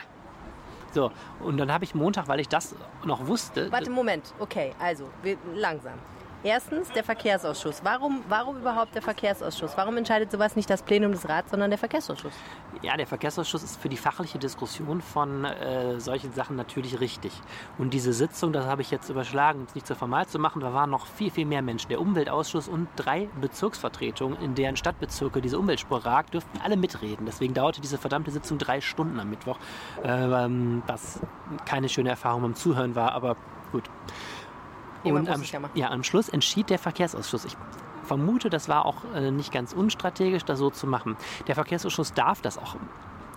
So, 0.94 1.12
und 1.42 1.58
dann 1.58 1.72
habe 1.72 1.84
ich 1.84 1.94
Montag, 1.96 2.28
weil 2.28 2.40
ich 2.40 2.48
das 2.48 2.76
noch 3.04 3.28
wusste. 3.28 3.72
Warte, 3.72 3.90
Moment. 3.92 4.34
Okay, 4.40 4.74
also, 4.80 5.10
wir, 5.22 5.38
langsam. 5.54 5.94
Erstens 6.44 6.92
der 6.92 7.04
Verkehrsausschuss. 7.04 7.82
Warum, 7.84 8.24
warum 8.30 8.58
überhaupt 8.58 8.94
der 8.94 9.02
Verkehrsausschuss? 9.02 9.76
Warum 9.76 9.98
entscheidet 9.98 10.32
sowas 10.32 10.56
nicht 10.56 10.70
das 10.70 10.84
Plenum 10.84 11.12
des 11.12 11.28
Rats, 11.28 11.50
sondern 11.50 11.72
der 11.72 11.80
Verkehrsausschuss? 11.80 12.34
Ja, 12.84 12.96
der 12.96 13.08
Verkehrsausschuss 13.08 13.64
ist 13.64 13.82
für 13.82 13.90
die 13.90 13.98
fachliche 13.98 14.38
Diskussion 14.38 15.02
von 15.02 15.46
äh, 15.46 16.00
solchen 16.00 16.32
Sachen 16.34 16.56
natürlich 16.56 17.00
richtig. 17.00 17.32
Und 17.80 17.92
diese 17.94 18.14
Sitzung, 18.14 18.54
das 18.54 18.66
habe 18.66 18.84
ich 18.84 18.92
jetzt 18.92 19.10
überschlagen, 19.10 19.62
um 19.62 19.66
es 19.66 19.74
nicht 19.74 19.88
zu 19.88 19.96
formal 19.96 20.28
zu 20.28 20.38
machen, 20.38 20.62
da 20.62 20.74
waren 20.74 20.92
noch 20.92 21.08
viel, 21.08 21.32
viel 21.32 21.46
mehr 21.46 21.64
Menschen. 21.64 21.90
Der 21.90 22.00
Umweltausschuss 22.00 22.68
und 22.68 22.88
drei 22.96 23.30
Bezirksvertretungen, 23.42 24.40
in 24.40 24.54
deren 24.54 24.78
Stadtbezirke 24.78 25.42
diese 25.42 25.58
Umweltspur 25.58 26.06
ragt, 26.06 26.36
dürften 26.36 26.62
alle 26.64 26.78
mitreden. 26.78 27.26
Deswegen 27.26 27.56
dauerte 27.56 27.82
diese 27.82 27.98
verdammte 27.98 28.30
Sitzung 28.30 28.60
drei 28.60 28.80
Stunden 28.80 29.20
am 29.20 29.32
Mittwoch, 29.32 29.58
äh, 30.04 30.08
was 30.86 31.20
keine 31.66 31.90
schöne 31.90 32.10
Erfahrung 32.10 32.44
beim 32.44 32.56
Zuhören 32.56 32.96
war, 32.96 33.14
aber 33.14 33.36
gut. 33.72 33.90
Und 35.16 35.30
am, 35.30 35.44
ja, 35.44 35.60
ja, 35.74 35.90
am 35.90 36.04
Schluss 36.04 36.30
entschied 36.30 36.70
der 36.70 36.80
Verkehrsausschuss. 36.80 37.46
Ich 37.46 37.58
vermute, 38.04 38.50
das 38.50 38.70
war 38.70 38.86
auch 38.86 38.98
äh, 39.16 39.32
nicht 39.32 39.52
ganz 39.52 39.74
unstrategisch, 39.74 40.44
das 40.44 40.60
so 40.60 40.70
zu 40.70 40.88
machen. 40.88 41.18
Der 41.48 41.56
Verkehrsausschuss 41.56 42.14
darf 42.14 42.42
das 42.42 42.58
auch 42.58 42.76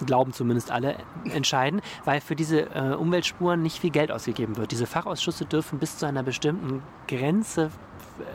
glauben 0.06 0.33
zumindest 0.33 0.70
alle, 0.70 0.96
entscheiden, 1.24 1.83
weil 2.04 2.20
für 2.20 2.37
diese 2.37 2.74
äh, 2.74 2.94
Umweltspuren 2.94 3.62
nicht 3.62 3.78
viel 3.78 3.90
Geld 3.90 4.11
ausgegeben 4.11 4.56
wird. 4.56 4.70
Diese 4.70 4.87
Fachausschüsse 4.87 5.44
dürfen 5.44 5.78
bis 5.78 5.98
zu 5.98 6.06
einer 6.06 6.22
bestimmten 6.22 6.83
Grenze 7.06 7.70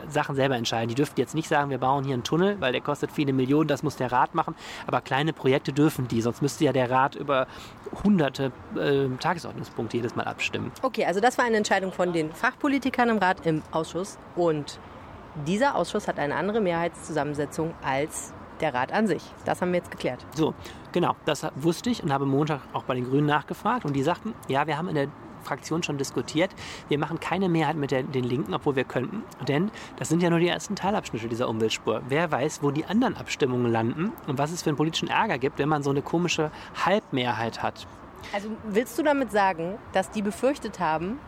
Sachen 0.09 0.35
selber 0.35 0.55
entscheiden. 0.55 0.89
Die 0.89 0.95
dürften 0.95 1.19
jetzt 1.19 1.35
nicht 1.35 1.47
sagen, 1.47 1.69
wir 1.69 1.77
bauen 1.77 2.03
hier 2.03 2.13
einen 2.13 2.23
Tunnel, 2.23 2.59
weil 2.59 2.71
der 2.71 2.81
kostet 2.81 3.11
viele 3.11 3.33
Millionen, 3.33 3.67
das 3.67 3.83
muss 3.83 3.95
der 3.95 4.11
Rat 4.11 4.35
machen. 4.35 4.55
Aber 4.87 5.01
kleine 5.01 5.33
Projekte 5.33 5.73
dürfen 5.73 6.07
die, 6.07 6.21
sonst 6.21 6.41
müsste 6.41 6.65
ja 6.65 6.73
der 6.73 6.89
Rat 6.89 7.15
über 7.15 7.47
hunderte 8.03 8.51
äh, 8.75 9.07
Tagesordnungspunkte 9.19 9.97
jedes 9.97 10.15
Mal 10.15 10.23
abstimmen. 10.23 10.71
Okay, 10.81 11.05
also 11.05 11.19
das 11.19 11.37
war 11.37 11.45
eine 11.45 11.57
Entscheidung 11.57 11.91
von 11.91 12.13
den 12.13 12.31
Fachpolitikern 12.31 13.09
im 13.09 13.17
Rat 13.17 13.45
im 13.45 13.61
Ausschuss 13.71 14.17
und 14.35 14.79
dieser 15.47 15.75
Ausschuss 15.75 16.07
hat 16.07 16.17
eine 16.17 16.35
andere 16.35 16.61
Mehrheitszusammensetzung 16.61 17.73
als 17.83 18.33
der 18.61 18.73
Rat 18.73 18.93
an 18.93 19.07
sich. 19.07 19.21
Das 19.43 19.61
haben 19.61 19.71
wir 19.71 19.79
jetzt 19.79 19.91
geklärt. 19.91 20.25
So, 20.33 20.53
genau, 20.91 21.15
das 21.25 21.45
wusste 21.55 21.89
ich 21.89 22.03
und 22.03 22.13
habe 22.13 22.25
Montag 22.25 22.61
auch 22.73 22.83
bei 22.83 22.95
den 22.95 23.05
Grünen 23.05 23.27
nachgefragt 23.27 23.85
und 23.85 23.93
die 23.93 24.03
sagten, 24.03 24.33
ja, 24.47 24.65
wir 24.65 24.77
haben 24.77 24.87
in 24.87 24.95
der 24.95 25.07
Fraktion 25.45 25.83
schon 25.83 25.97
diskutiert. 25.97 26.51
Wir 26.89 26.99
machen 26.99 27.19
keine 27.19 27.47
Mehrheit 27.47 27.77
mit 27.77 27.91
der, 27.91 28.03
den 28.03 28.23
Linken, 28.23 28.53
obwohl 28.53 28.75
wir 28.75 28.83
könnten. 28.83 29.23
Denn 29.47 29.71
das 29.97 30.09
sind 30.09 30.21
ja 30.21 30.29
nur 30.29 30.39
die 30.39 30.47
ersten 30.47 30.75
Teilabschnitte 30.75 31.27
dieser 31.27 31.47
Umweltspur. 31.47 32.01
Wer 32.09 32.31
weiß, 32.31 32.61
wo 32.61 32.71
die 32.71 32.85
anderen 32.85 33.15
Abstimmungen 33.15 33.71
landen 33.71 34.11
und 34.27 34.37
was 34.37 34.51
es 34.51 34.63
für 34.63 34.69
einen 34.69 34.77
politischen 34.77 35.07
Ärger 35.07 35.37
gibt, 35.37 35.59
wenn 35.59 35.69
man 35.69 35.83
so 35.83 35.91
eine 35.91 36.01
komische 36.01 36.51
Halbmehrheit 36.85 37.63
hat. 37.63 37.87
Also 38.33 38.49
willst 38.67 38.97
du 38.97 39.03
damit 39.03 39.31
sagen, 39.31 39.77
dass 39.93 40.09
die 40.11 40.21
befürchtet 40.21 40.79
haben, 40.79 41.19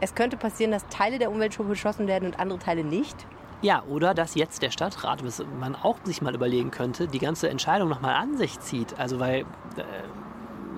es 0.00 0.14
könnte 0.14 0.36
passieren, 0.36 0.72
dass 0.72 0.86
Teile 0.88 1.18
der 1.20 1.30
Umweltspur 1.30 1.66
beschossen 1.66 2.08
werden 2.08 2.26
und 2.26 2.40
andere 2.40 2.58
Teile 2.58 2.82
nicht? 2.82 3.16
Ja, 3.62 3.84
oder 3.84 4.12
dass 4.12 4.34
jetzt 4.34 4.60
der 4.62 4.72
Stadtrat, 4.72 5.24
was 5.24 5.44
man 5.60 5.76
auch 5.76 5.98
sich 6.02 6.20
mal 6.20 6.34
überlegen 6.34 6.72
könnte, 6.72 7.06
die 7.06 7.20
ganze 7.20 7.48
Entscheidung 7.48 7.88
nochmal 7.88 8.16
an 8.16 8.36
sich 8.36 8.58
zieht. 8.58 8.98
Also 8.98 9.20
weil 9.20 9.42
äh, 9.42 9.44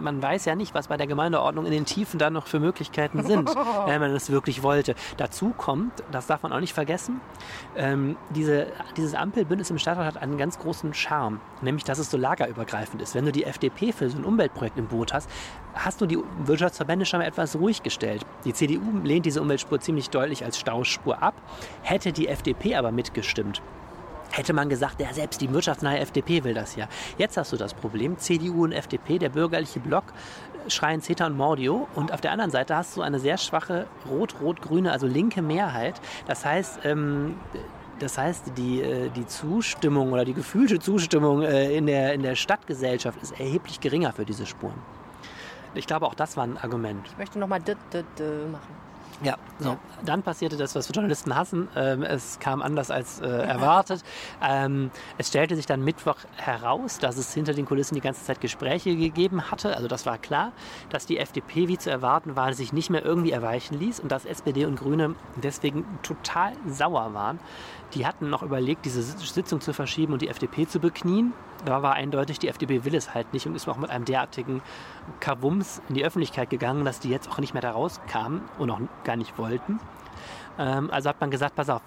man 0.00 0.22
weiß 0.22 0.44
ja 0.44 0.54
nicht, 0.54 0.74
was 0.74 0.88
bei 0.88 0.96
der 0.96 1.06
Gemeindeordnung 1.06 1.66
in 1.66 1.72
den 1.72 1.84
Tiefen 1.84 2.18
dann 2.18 2.32
noch 2.32 2.46
für 2.46 2.60
Möglichkeiten 2.60 3.22
sind, 3.22 3.48
wenn 3.86 4.00
man 4.00 4.10
es 4.12 4.30
wirklich 4.30 4.62
wollte. 4.62 4.94
Dazu 5.16 5.54
kommt, 5.56 5.92
das 6.10 6.26
darf 6.26 6.42
man 6.42 6.52
auch 6.52 6.60
nicht 6.60 6.74
vergessen, 6.74 7.20
ähm, 7.76 8.16
diese, 8.30 8.66
dieses 8.96 9.14
Ampelbündnis 9.14 9.70
im 9.70 9.78
Stadtrat 9.78 10.06
hat 10.06 10.22
einen 10.22 10.38
ganz 10.38 10.58
großen 10.58 10.94
Charme, 10.94 11.40
nämlich 11.62 11.84
dass 11.84 11.98
es 11.98 12.10
so 12.10 12.16
lagerübergreifend 12.16 13.02
ist. 13.02 13.14
Wenn 13.14 13.24
du 13.24 13.32
die 13.32 13.44
FDP 13.44 13.92
für 13.92 14.08
so 14.10 14.18
ein 14.18 14.24
Umweltprojekt 14.24 14.78
im 14.78 14.86
Boot 14.86 15.12
hast, 15.12 15.28
hast 15.74 16.00
du 16.00 16.06
die 16.06 16.18
Wirtschaftsverbände 16.44 17.06
schon 17.06 17.20
mal 17.20 17.26
etwas 17.26 17.56
ruhig 17.56 17.82
gestellt. 17.82 18.24
Die 18.44 18.52
CDU 18.52 18.98
lehnt 19.02 19.26
diese 19.26 19.40
Umweltspur 19.42 19.80
ziemlich 19.80 20.10
deutlich 20.10 20.44
als 20.44 20.58
Stauspur 20.58 21.22
ab, 21.22 21.34
hätte 21.82 22.12
die 22.12 22.28
FDP 22.28 22.76
aber 22.76 22.92
mitgestimmt 22.92 23.62
hätte 24.36 24.52
man 24.52 24.68
gesagt, 24.68 25.00
ja, 25.00 25.12
selbst 25.12 25.40
die 25.40 25.52
wirtschaftsnahe 25.52 25.98
FDP 25.98 26.44
will 26.44 26.54
das 26.54 26.76
ja. 26.76 26.88
Jetzt 27.18 27.36
hast 27.36 27.52
du 27.52 27.56
das 27.56 27.74
Problem, 27.74 28.18
CDU 28.18 28.64
und 28.64 28.72
FDP, 28.72 29.18
der 29.18 29.28
bürgerliche 29.28 29.80
Block, 29.80 30.04
schreien 30.68 31.00
CETA 31.00 31.26
und 31.26 31.36
Mordio 31.36 31.88
und 31.94 32.12
auf 32.12 32.20
der 32.20 32.32
anderen 32.32 32.50
Seite 32.50 32.76
hast 32.76 32.96
du 32.96 33.02
eine 33.02 33.18
sehr 33.18 33.38
schwache 33.38 33.86
rot-rot-grüne, 34.08 34.90
also 34.90 35.06
linke 35.06 35.42
Mehrheit. 35.42 36.00
Das 36.26 36.44
heißt, 36.44 36.80
ähm, 36.84 37.36
das 37.98 38.18
heißt, 38.18 38.52
die, 38.56 38.80
äh, 38.80 39.10
die 39.10 39.26
Zustimmung 39.26 40.12
oder 40.12 40.24
die 40.24 40.34
gefühlte 40.34 40.78
Zustimmung 40.80 41.42
äh, 41.42 41.76
in, 41.76 41.86
der, 41.86 42.14
in 42.14 42.22
der 42.22 42.34
Stadtgesellschaft 42.34 43.22
ist 43.22 43.38
erheblich 43.38 43.80
geringer 43.80 44.12
für 44.12 44.24
diese 44.24 44.46
Spuren. 44.46 44.74
Ich 45.74 45.86
glaube, 45.86 46.06
auch 46.06 46.14
das 46.14 46.36
war 46.36 46.44
ein 46.44 46.58
Argument. 46.58 47.06
Ich 47.06 47.18
möchte 47.18 47.38
nochmal 47.38 47.60
machen. 47.60 48.74
Ja, 49.22 49.36
so. 49.58 49.76
Dann 50.04 50.22
passierte 50.22 50.56
das, 50.56 50.74
was 50.74 50.88
wir 50.88 50.94
Journalisten 50.94 51.34
hassen. 51.34 51.68
Ähm, 51.76 52.02
es 52.02 52.38
kam 52.40 52.62
anders 52.62 52.90
als 52.90 53.20
äh, 53.20 53.26
erwartet. 53.26 54.02
Ähm, 54.42 54.90
es 55.18 55.28
stellte 55.28 55.56
sich 55.56 55.66
dann 55.66 55.82
Mittwoch 55.82 56.16
heraus, 56.36 56.98
dass 56.98 57.16
es 57.16 57.32
hinter 57.32 57.54
den 57.54 57.64
Kulissen 57.64 57.94
die 57.94 58.00
ganze 58.00 58.24
Zeit 58.24 58.40
Gespräche 58.40 58.96
gegeben 58.96 59.50
hatte. 59.50 59.76
Also 59.76 59.88
das 59.88 60.04
war 60.04 60.18
klar, 60.18 60.52
dass 60.90 61.06
die 61.06 61.18
FDP, 61.18 61.68
wie 61.68 61.78
zu 61.78 61.90
erwarten 61.90 62.36
war, 62.36 62.52
sich 62.54 62.72
nicht 62.72 62.90
mehr 62.90 63.04
irgendwie 63.04 63.30
erweichen 63.30 63.78
ließ 63.78 64.00
und 64.00 64.10
dass 64.10 64.24
SPD 64.24 64.66
und 64.66 64.76
Grüne 64.76 65.14
deswegen 65.36 65.86
total 66.02 66.52
sauer 66.66 67.14
waren. 67.14 67.38
Die 67.94 68.06
hatten 68.06 68.28
noch 68.28 68.42
überlegt, 68.42 68.84
diese 68.84 69.02
Sitzung 69.02 69.60
zu 69.60 69.72
verschieben 69.72 70.12
und 70.12 70.22
die 70.22 70.28
FDP 70.28 70.66
zu 70.66 70.80
beknien. 70.80 71.32
Da 71.64 71.82
war 71.82 71.94
eindeutig, 71.94 72.38
die 72.38 72.48
FDP 72.48 72.84
will 72.84 72.94
es 72.94 73.14
halt 73.14 73.32
nicht 73.32 73.46
und 73.46 73.54
ist 73.54 73.68
auch 73.68 73.76
mit 73.76 73.90
einem 73.90 74.04
derartigen 74.04 74.62
Kavums 75.20 75.80
in 75.88 75.94
die 75.94 76.04
Öffentlichkeit 76.04 76.50
gegangen, 76.50 76.84
dass 76.84 77.00
die 77.00 77.08
jetzt 77.08 77.30
auch 77.30 77.38
nicht 77.38 77.54
mehr 77.54 77.62
da 77.62 77.70
rauskamen 77.70 78.42
und 78.58 78.70
auch 78.70 78.80
gar 79.04 79.16
nicht 79.16 79.38
wollten. 79.38 79.80
Ähm, 80.58 80.90
also 80.90 81.08
hat 81.08 81.20
man 81.20 81.30
gesagt, 81.30 81.54
pass 81.54 81.70
auf, 81.70 81.82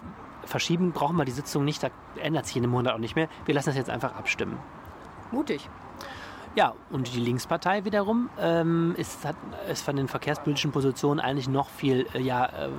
verschieben 0.45 0.91
brauchen 0.91 1.15
wir 1.17 1.25
die 1.25 1.31
Sitzung 1.31 1.63
nicht, 1.65 1.83
da 1.83 1.89
ändert 2.21 2.45
sich 2.45 2.57
in 2.57 2.63
einem 2.63 2.71
Monat 2.71 2.93
auch 2.93 2.99
nicht 2.99 3.15
mehr. 3.15 3.27
Wir 3.45 3.53
lassen 3.53 3.69
das 3.69 3.77
jetzt 3.77 3.89
einfach 3.89 4.15
abstimmen. 4.15 4.57
Mutig. 5.31 5.69
Ja, 6.57 6.73
und 6.89 7.13
die 7.13 7.19
Linkspartei 7.19 7.85
wiederum 7.85 8.31
ähm, 8.39 8.95
ist, 8.97 9.23
hat, 9.23 9.35
ist 9.71 9.85
von 9.85 9.95
den 9.95 10.07
verkehrspolitischen 10.07 10.71
Positionen 10.71 11.19
eigentlich 11.19 11.47
noch 11.47 11.69
viel 11.69 12.07
äh, 12.15 12.19
ja, 12.19 12.47
äh, 12.47 12.69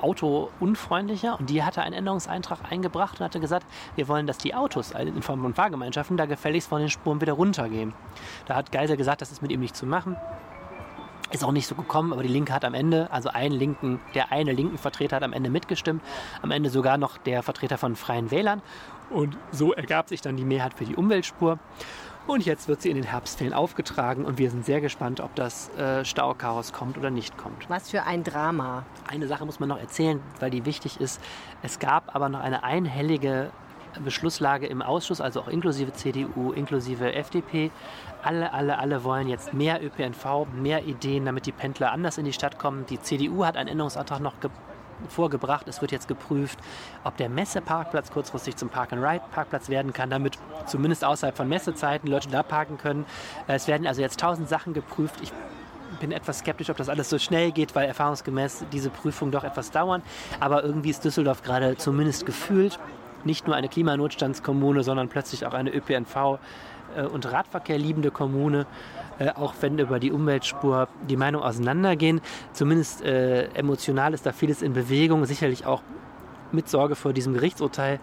autounfreundlicher. 0.00 1.36
Und 1.36 1.50
die 1.50 1.64
hatte 1.64 1.82
einen 1.82 1.92
Änderungseintrag 1.92 2.60
eingebracht 2.70 3.18
und 3.18 3.24
hatte 3.24 3.40
gesagt, 3.40 3.66
wir 3.96 4.06
wollen, 4.06 4.28
dass 4.28 4.38
die 4.38 4.54
Autos 4.54 4.92
in 4.92 5.22
Form 5.22 5.42
von 5.42 5.54
Fahrgemeinschaften 5.54 6.16
da 6.16 6.26
gefälligst 6.26 6.68
von 6.68 6.78
den 6.78 6.88
Spuren 6.88 7.20
wieder 7.20 7.32
runtergehen. 7.32 7.94
Da 8.46 8.54
hat 8.54 8.70
Geisel 8.70 8.96
gesagt, 8.96 9.22
das 9.22 9.32
ist 9.32 9.42
mit 9.42 9.50
ihm 9.50 9.58
nicht 9.58 9.74
zu 9.74 9.86
machen. 9.86 10.16
Ist 11.32 11.42
auch 11.42 11.50
nicht 11.50 11.66
so 11.66 11.74
gekommen, 11.74 12.12
aber 12.12 12.22
die 12.22 12.28
Linke 12.28 12.52
hat 12.52 12.64
am 12.64 12.74
Ende, 12.74 13.10
also 13.10 13.30
ein 13.30 13.50
linken, 13.50 13.98
der 14.14 14.30
eine 14.30 14.52
linken 14.52 14.78
Vertreter 14.78 15.16
hat 15.16 15.24
am 15.24 15.32
Ende 15.32 15.50
mitgestimmt, 15.50 16.00
am 16.42 16.52
Ende 16.52 16.70
sogar 16.70 16.96
noch 16.96 17.18
der 17.18 17.42
Vertreter 17.42 17.76
von 17.76 17.96
Freien 17.96 18.30
Wählern. 18.30 18.62
Und 19.10 19.36
so 19.50 19.72
ergab 19.72 20.08
sich 20.08 20.20
dann 20.20 20.36
die 20.36 20.44
Mehrheit 20.44 20.74
für 20.74 20.84
die 20.84 20.94
Umweltspur. 20.94 21.58
Und 22.26 22.44
jetzt 22.44 22.66
wird 22.66 22.82
sie 22.82 22.90
in 22.90 22.96
den 22.96 23.04
Herbstferien 23.04 23.54
aufgetragen 23.54 24.24
und 24.24 24.38
wir 24.38 24.50
sind 24.50 24.64
sehr 24.66 24.80
gespannt, 24.80 25.20
ob 25.20 25.32
das 25.36 25.68
äh, 25.76 26.04
Stauchaos 26.04 26.72
kommt 26.72 26.98
oder 26.98 27.08
nicht 27.08 27.36
kommt. 27.36 27.70
Was 27.70 27.90
für 27.90 28.02
ein 28.02 28.24
Drama. 28.24 28.84
Eine 29.06 29.28
Sache 29.28 29.46
muss 29.46 29.60
man 29.60 29.68
noch 29.68 29.78
erzählen, 29.78 30.20
weil 30.40 30.50
die 30.50 30.66
wichtig 30.66 31.00
ist. 31.00 31.20
Es 31.62 31.78
gab 31.78 32.16
aber 32.16 32.28
noch 32.28 32.40
eine 32.40 32.64
einhellige 32.64 33.50
Beschlusslage 34.04 34.66
im 34.66 34.82
Ausschuss, 34.82 35.20
also 35.20 35.40
auch 35.40 35.48
inklusive 35.48 35.92
CDU, 35.92 36.50
inklusive 36.50 37.14
FDP. 37.14 37.70
Alle, 38.24 38.52
alle, 38.52 38.78
alle 38.78 39.04
wollen 39.04 39.28
jetzt 39.28 39.54
mehr 39.54 39.80
ÖPNV, 39.80 40.46
mehr 40.52 40.84
Ideen, 40.84 41.26
damit 41.26 41.46
die 41.46 41.52
Pendler 41.52 41.92
anders 41.92 42.18
in 42.18 42.24
die 42.24 42.32
Stadt 42.32 42.58
kommen. 42.58 42.86
Die 42.86 43.00
CDU 43.00 43.44
hat 43.44 43.56
einen 43.56 43.68
Änderungsantrag 43.68 44.20
noch 44.20 44.34
vorgebracht. 45.08 45.68
Es 45.68 45.80
wird 45.80 45.92
jetzt 45.92 46.08
geprüft, 46.08 46.58
ob 47.04 47.16
der 47.16 47.28
Messeparkplatz 47.28 48.10
kurzfristig 48.10 48.56
zum 48.56 48.68
Park-and-Ride-Parkplatz 48.68 49.68
werden 49.68 49.92
kann, 49.92 50.10
damit 50.10 50.38
zumindest 50.66 51.04
außerhalb 51.04 51.36
von 51.36 51.48
Messezeiten 51.48 52.08
Leute 52.08 52.28
da 52.28 52.42
parken 52.42 52.78
können. 52.78 53.06
Es 53.46 53.68
werden 53.68 53.86
also 53.86 54.00
jetzt 54.00 54.20
tausend 54.20 54.48
Sachen 54.48 54.74
geprüft. 54.74 55.16
Ich 55.22 55.32
bin 56.00 56.12
etwas 56.12 56.40
skeptisch, 56.40 56.70
ob 56.70 56.76
das 56.76 56.88
alles 56.88 57.08
so 57.08 57.18
schnell 57.18 57.52
geht, 57.52 57.74
weil 57.74 57.86
erfahrungsgemäß 57.86 58.66
diese 58.72 58.90
Prüfungen 58.90 59.32
doch 59.32 59.44
etwas 59.44 59.70
dauern. 59.70 60.02
Aber 60.40 60.64
irgendwie 60.64 60.90
ist 60.90 61.04
Düsseldorf 61.04 61.42
gerade 61.42 61.76
zumindest 61.76 62.26
gefühlt 62.26 62.78
nicht 63.24 63.46
nur 63.46 63.56
eine 63.56 63.68
Klimanotstandskommune, 63.68 64.82
sondern 64.84 65.08
plötzlich 65.08 65.46
auch 65.46 65.54
eine 65.54 65.70
ÖPNV- 65.70 66.38
äh, 66.96 67.02
und 67.02 67.30
Radverkehr 67.30 67.78
liebende 67.78 68.10
Kommune. 68.10 68.66
Äh, 69.18 69.30
auch 69.30 69.54
wenn 69.60 69.78
über 69.78 69.98
die 69.98 70.12
Umweltspur 70.12 70.88
die 71.08 71.16
Meinungen 71.16 71.44
auseinandergehen. 71.44 72.20
Zumindest 72.52 73.02
äh, 73.02 73.46
emotional 73.54 74.12
ist 74.12 74.26
da 74.26 74.32
vieles 74.32 74.62
in 74.62 74.74
Bewegung, 74.74 75.24
sicherlich 75.24 75.64
auch 75.64 75.82
mit 76.52 76.68
Sorge 76.68 76.96
vor 76.96 77.12
diesem 77.12 77.34
Gerichtsurteil. 77.34 77.98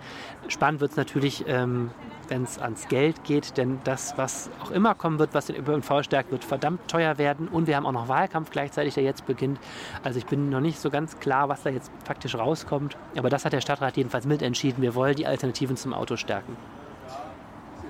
Spannend 0.47 0.81
wird 0.81 0.91
es 0.91 0.97
natürlich, 0.97 1.45
ähm, 1.47 1.91
wenn 2.29 2.43
es 2.43 2.57
ans 2.57 2.87
Geld 2.87 3.23
geht, 3.23 3.57
denn 3.57 3.79
das, 3.83 4.17
was 4.17 4.49
auch 4.61 4.71
immer 4.71 4.95
kommen 4.95 5.19
wird, 5.19 5.33
was 5.33 5.45
den 5.45 5.55
ÖPNV 5.55 6.03
stärkt, 6.03 6.31
wird 6.31 6.43
verdammt 6.43 6.87
teuer 6.87 7.17
werden. 7.17 7.47
Und 7.47 7.67
wir 7.67 7.75
haben 7.75 7.85
auch 7.85 7.91
noch 7.91 8.07
Wahlkampf 8.07 8.49
gleichzeitig, 8.49 8.95
der 8.95 9.03
jetzt 9.03 9.25
beginnt. 9.25 9.59
Also 10.03 10.17
ich 10.17 10.25
bin 10.25 10.49
noch 10.49 10.61
nicht 10.61 10.79
so 10.79 10.89
ganz 10.89 11.19
klar, 11.19 11.47
was 11.47 11.63
da 11.63 11.69
jetzt 11.69 11.91
faktisch 12.05 12.35
rauskommt. 12.35 12.97
Aber 13.15 13.29
das 13.29 13.45
hat 13.45 13.53
der 13.53 13.61
Stadtrat 13.61 13.97
jedenfalls 13.97 14.25
mitentschieden. 14.25 14.81
Wir 14.81 14.95
wollen 14.95 15.15
die 15.15 15.27
Alternativen 15.27 15.77
zum 15.77 15.93
Auto 15.93 16.15
stärken. 16.15 16.57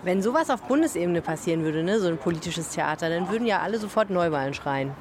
Wenn 0.03 0.21
sowas 0.21 0.49
auf 0.49 0.61
Bundesebene 0.63 1.21
passieren 1.21 1.63
würde, 1.63 1.83
ne, 1.83 1.99
so 1.99 2.07
ein 2.07 2.17
politisches 2.17 2.69
Theater, 2.69 3.09
dann 3.09 3.29
würden 3.29 3.47
ja 3.47 3.61
alle 3.61 3.79
sofort 3.79 4.09
Neuwahlen 4.09 4.53
schreien. 4.53 4.91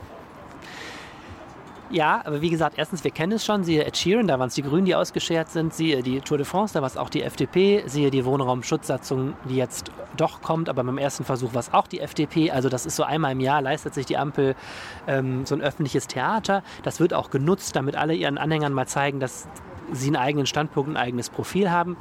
Ja, 1.91 2.23
aber 2.25 2.41
wie 2.41 2.49
gesagt, 2.49 2.79
erstens, 2.79 3.05
wir 3.05 3.11
kennen 3.11 3.33
es 3.33 3.45
schon, 3.45 3.65
siehe 3.65 3.85
Ed 3.85 3.99
Sheeran, 3.99 4.27
da 4.27 4.39
waren 4.39 4.49
es 4.49 4.55
die 4.55 4.63
Grünen, 4.63 4.87
die 4.87 4.95
ausgeschert 4.95 5.51
sind, 5.51 5.75
siehe 5.75 6.03
die 6.03 6.21
Tour 6.21 6.39
de 6.39 6.47
France, 6.47 6.73
da 6.73 6.81
war 6.81 6.87
es 6.87 6.97
auch 6.97 7.11
die 7.11 7.23
FDP, 7.23 7.83
siehe 7.85 8.11
die 8.11 8.25
Wohnraumschutzsatzung, 8.25 9.35
die 9.47 9.57
jetzt 9.57 9.91
doch 10.17 10.41
kommt, 10.41 10.71
aber 10.71 10.85
beim 10.85 10.97
ersten 10.97 11.25
Versuch 11.25 11.53
war 11.53 11.61
es 11.61 11.75
auch 11.75 11.87
die 11.87 12.01
FDP. 12.01 12.51
Also 12.51 12.71
das 12.71 12.87
ist 12.87 12.97
so 12.97 13.03
einmal 13.03 13.33
im 13.33 13.41
Jahr 13.41 13.61
leistet 13.61 13.93
sich 13.93 14.07
die 14.07 14.17
Ampel 14.17 14.55
ähm, 15.07 15.45
so 15.45 15.55
ein 15.55 15.61
öffentliches 15.61 16.07
Theater. 16.07 16.63
Das 16.83 16.99
wird 16.99 17.13
auch 17.13 17.31
genutzt, 17.31 17.77
damit 17.77 17.95
alle 17.95 18.15
ihren 18.15 18.39
Anhängern 18.39 18.73
mal 18.73 18.87
zeigen, 18.87 19.21
dass 19.21 19.47
sie 19.93 20.09
einen 20.09 20.17
eigenen 20.17 20.47
Standpunkt, 20.47 20.91
ein 20.91 20.97
eigenes 20.97 21.31
Profil 21.31 21.71
haben. 21.71 21.97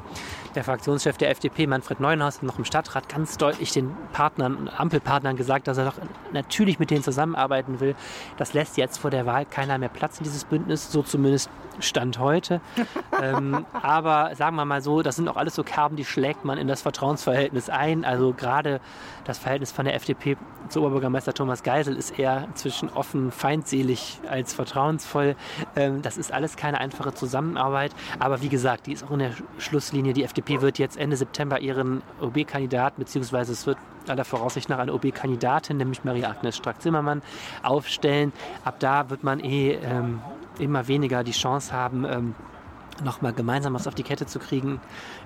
Der 0.56 0.63
Fraktionschef 0.63 1.17
der 1.17 1.30
FDP, 1.30 1.67
Manfred 1.67 1.99
Neuenhaus, 1.99 2.38
hat 2.38 2.43
noch 2.43 2.58
im 2.58 2.65
Stadtrat 2.65 3.08
ganz 3.08 3.38
deutlich 3.38 3.71
den 3.71 3.91
Partnern, 4.13 4.69
Ampelpartnern 4.75 5.36
gesagt, 5.36 5.67
dass 5.67 5.77
er 5.77 5.86
doch 5.86 5.95
natürlich 6.34 6.80
mit 6.80 6.91
denen 6.91 7.04
zusammenarbeiten 7.04 7.80
will. 7.80 7.95
Das 8.38 8.54
lässt 8.54 8.77
jetzt 8.77 8.97
vor 8.97 9.12
der 9.12 9.25
Wahl 9.25 9.45
keiner 9.45 9.77
mehr 9.77 9.89
Platz 9.89 10.17
in 10.17 10.23
dieses 10.23 10.45
Bündnis, 10.45 10.91
so 10.91 11.04
zumindest 11.04 11.49
Stand 11.80 12.19
heute. 12.19 12.62
ähm, 13.21 13.65
aber 13.73 14.36
sagen 14.36 14.56
wir 14.56 14.65
mal 14.65 14.82
so, 14.82 15.01
das 15.01 15.15
sind 15.15 15.27
auch 15.27 15.38
alles 15.38 15.56
so 15.56 15.63
Kerben, 15.63 15.95
die 15.95 16.06
schlägt 16.06 16.45
man 16.45 16.58
in 16.58 16.67
das 16.67 16.82
Vertrauensverhältnis 16.82 17.69
ein. 17.69 18.06
Also 18.06 18.34
gerade 18.34 18.82
das 19.23 19.38
Verhältnis 19.38 19.71
von 19.71 19.86
der 19.86 19.95
FDP 19.95 20.38
zu 20.69 20.82
Oberbürgermeister 20.82 21.34
Thomas 21.34 21.63
Geisel 21.63 21.95
ist 21.95 22.17
eher 22.17 22.45
inzwischen 22.47 22.89
offen 22.89 23.32
feindselig 23.32 24.19
als 24.30 24.54
vertrauensvoll. 24.54 25.36
Ähm, 25.75 26.01
das 26.01 26.17
ist 26.17 26.32
alles 26.32 26.56
keine 26.56 26.80
einfache 26.80 27.13
Zusammenarbeit. 27.13 27.81
Aber 28.20 28.41
wie 28.41 28.50
gesagt, 28.50 28.88
die 28.88 28.94
ist 28.94 29.04
auch 29.04 29.12
in 29.12 29.20
der 29.20 29.32
Schlusslinie. 29.58 30.13
Die 30.13 30.24
FDP 30.24 30.62
wird 30.62 30.78
jetzt 30.78 30.98
Ende 30.98 31.15
September 31.15 31.60
ihren 31.60 32.02
OB-Kandidaten, 32.22 33.00
beziehungsweise 33.00 33.54
es 33.54 33.65
wird 33.65 33.78
aller 34.08 34.26
Voraussicht 34.26 34.70
nach 34.70 34.80
eine 34.80 34.94
OB-Kandidatin, 34.94 35.78
nämlich 35.78 36.04
Marie-Agnes 36.04 36.58
Strack-Zimmermann, 36.58 37.22
aufstellen. 37.63 38.34
Ab 38.63 38.76
da 38.80 39.10
wird 39.10 39.24
man 39.24 39.39
eh 39.39 39.74
ähm, 39.74 40.22
immer 40.60 40.88
weniger 40.88 41.24
die 41.24 41.32
Chance 41.32 41.74
haben, 41.74 42.06
ähm, 42.06 42.36
nochmal 43.04 43.34
gemeinsam 43.34 43.74
was 43.74 43.88
auf 43.88 43.96
die 43.96 44.04
Kette 44.04 44.26
zu 44.26 44.39
kriegen. 44.39 44.80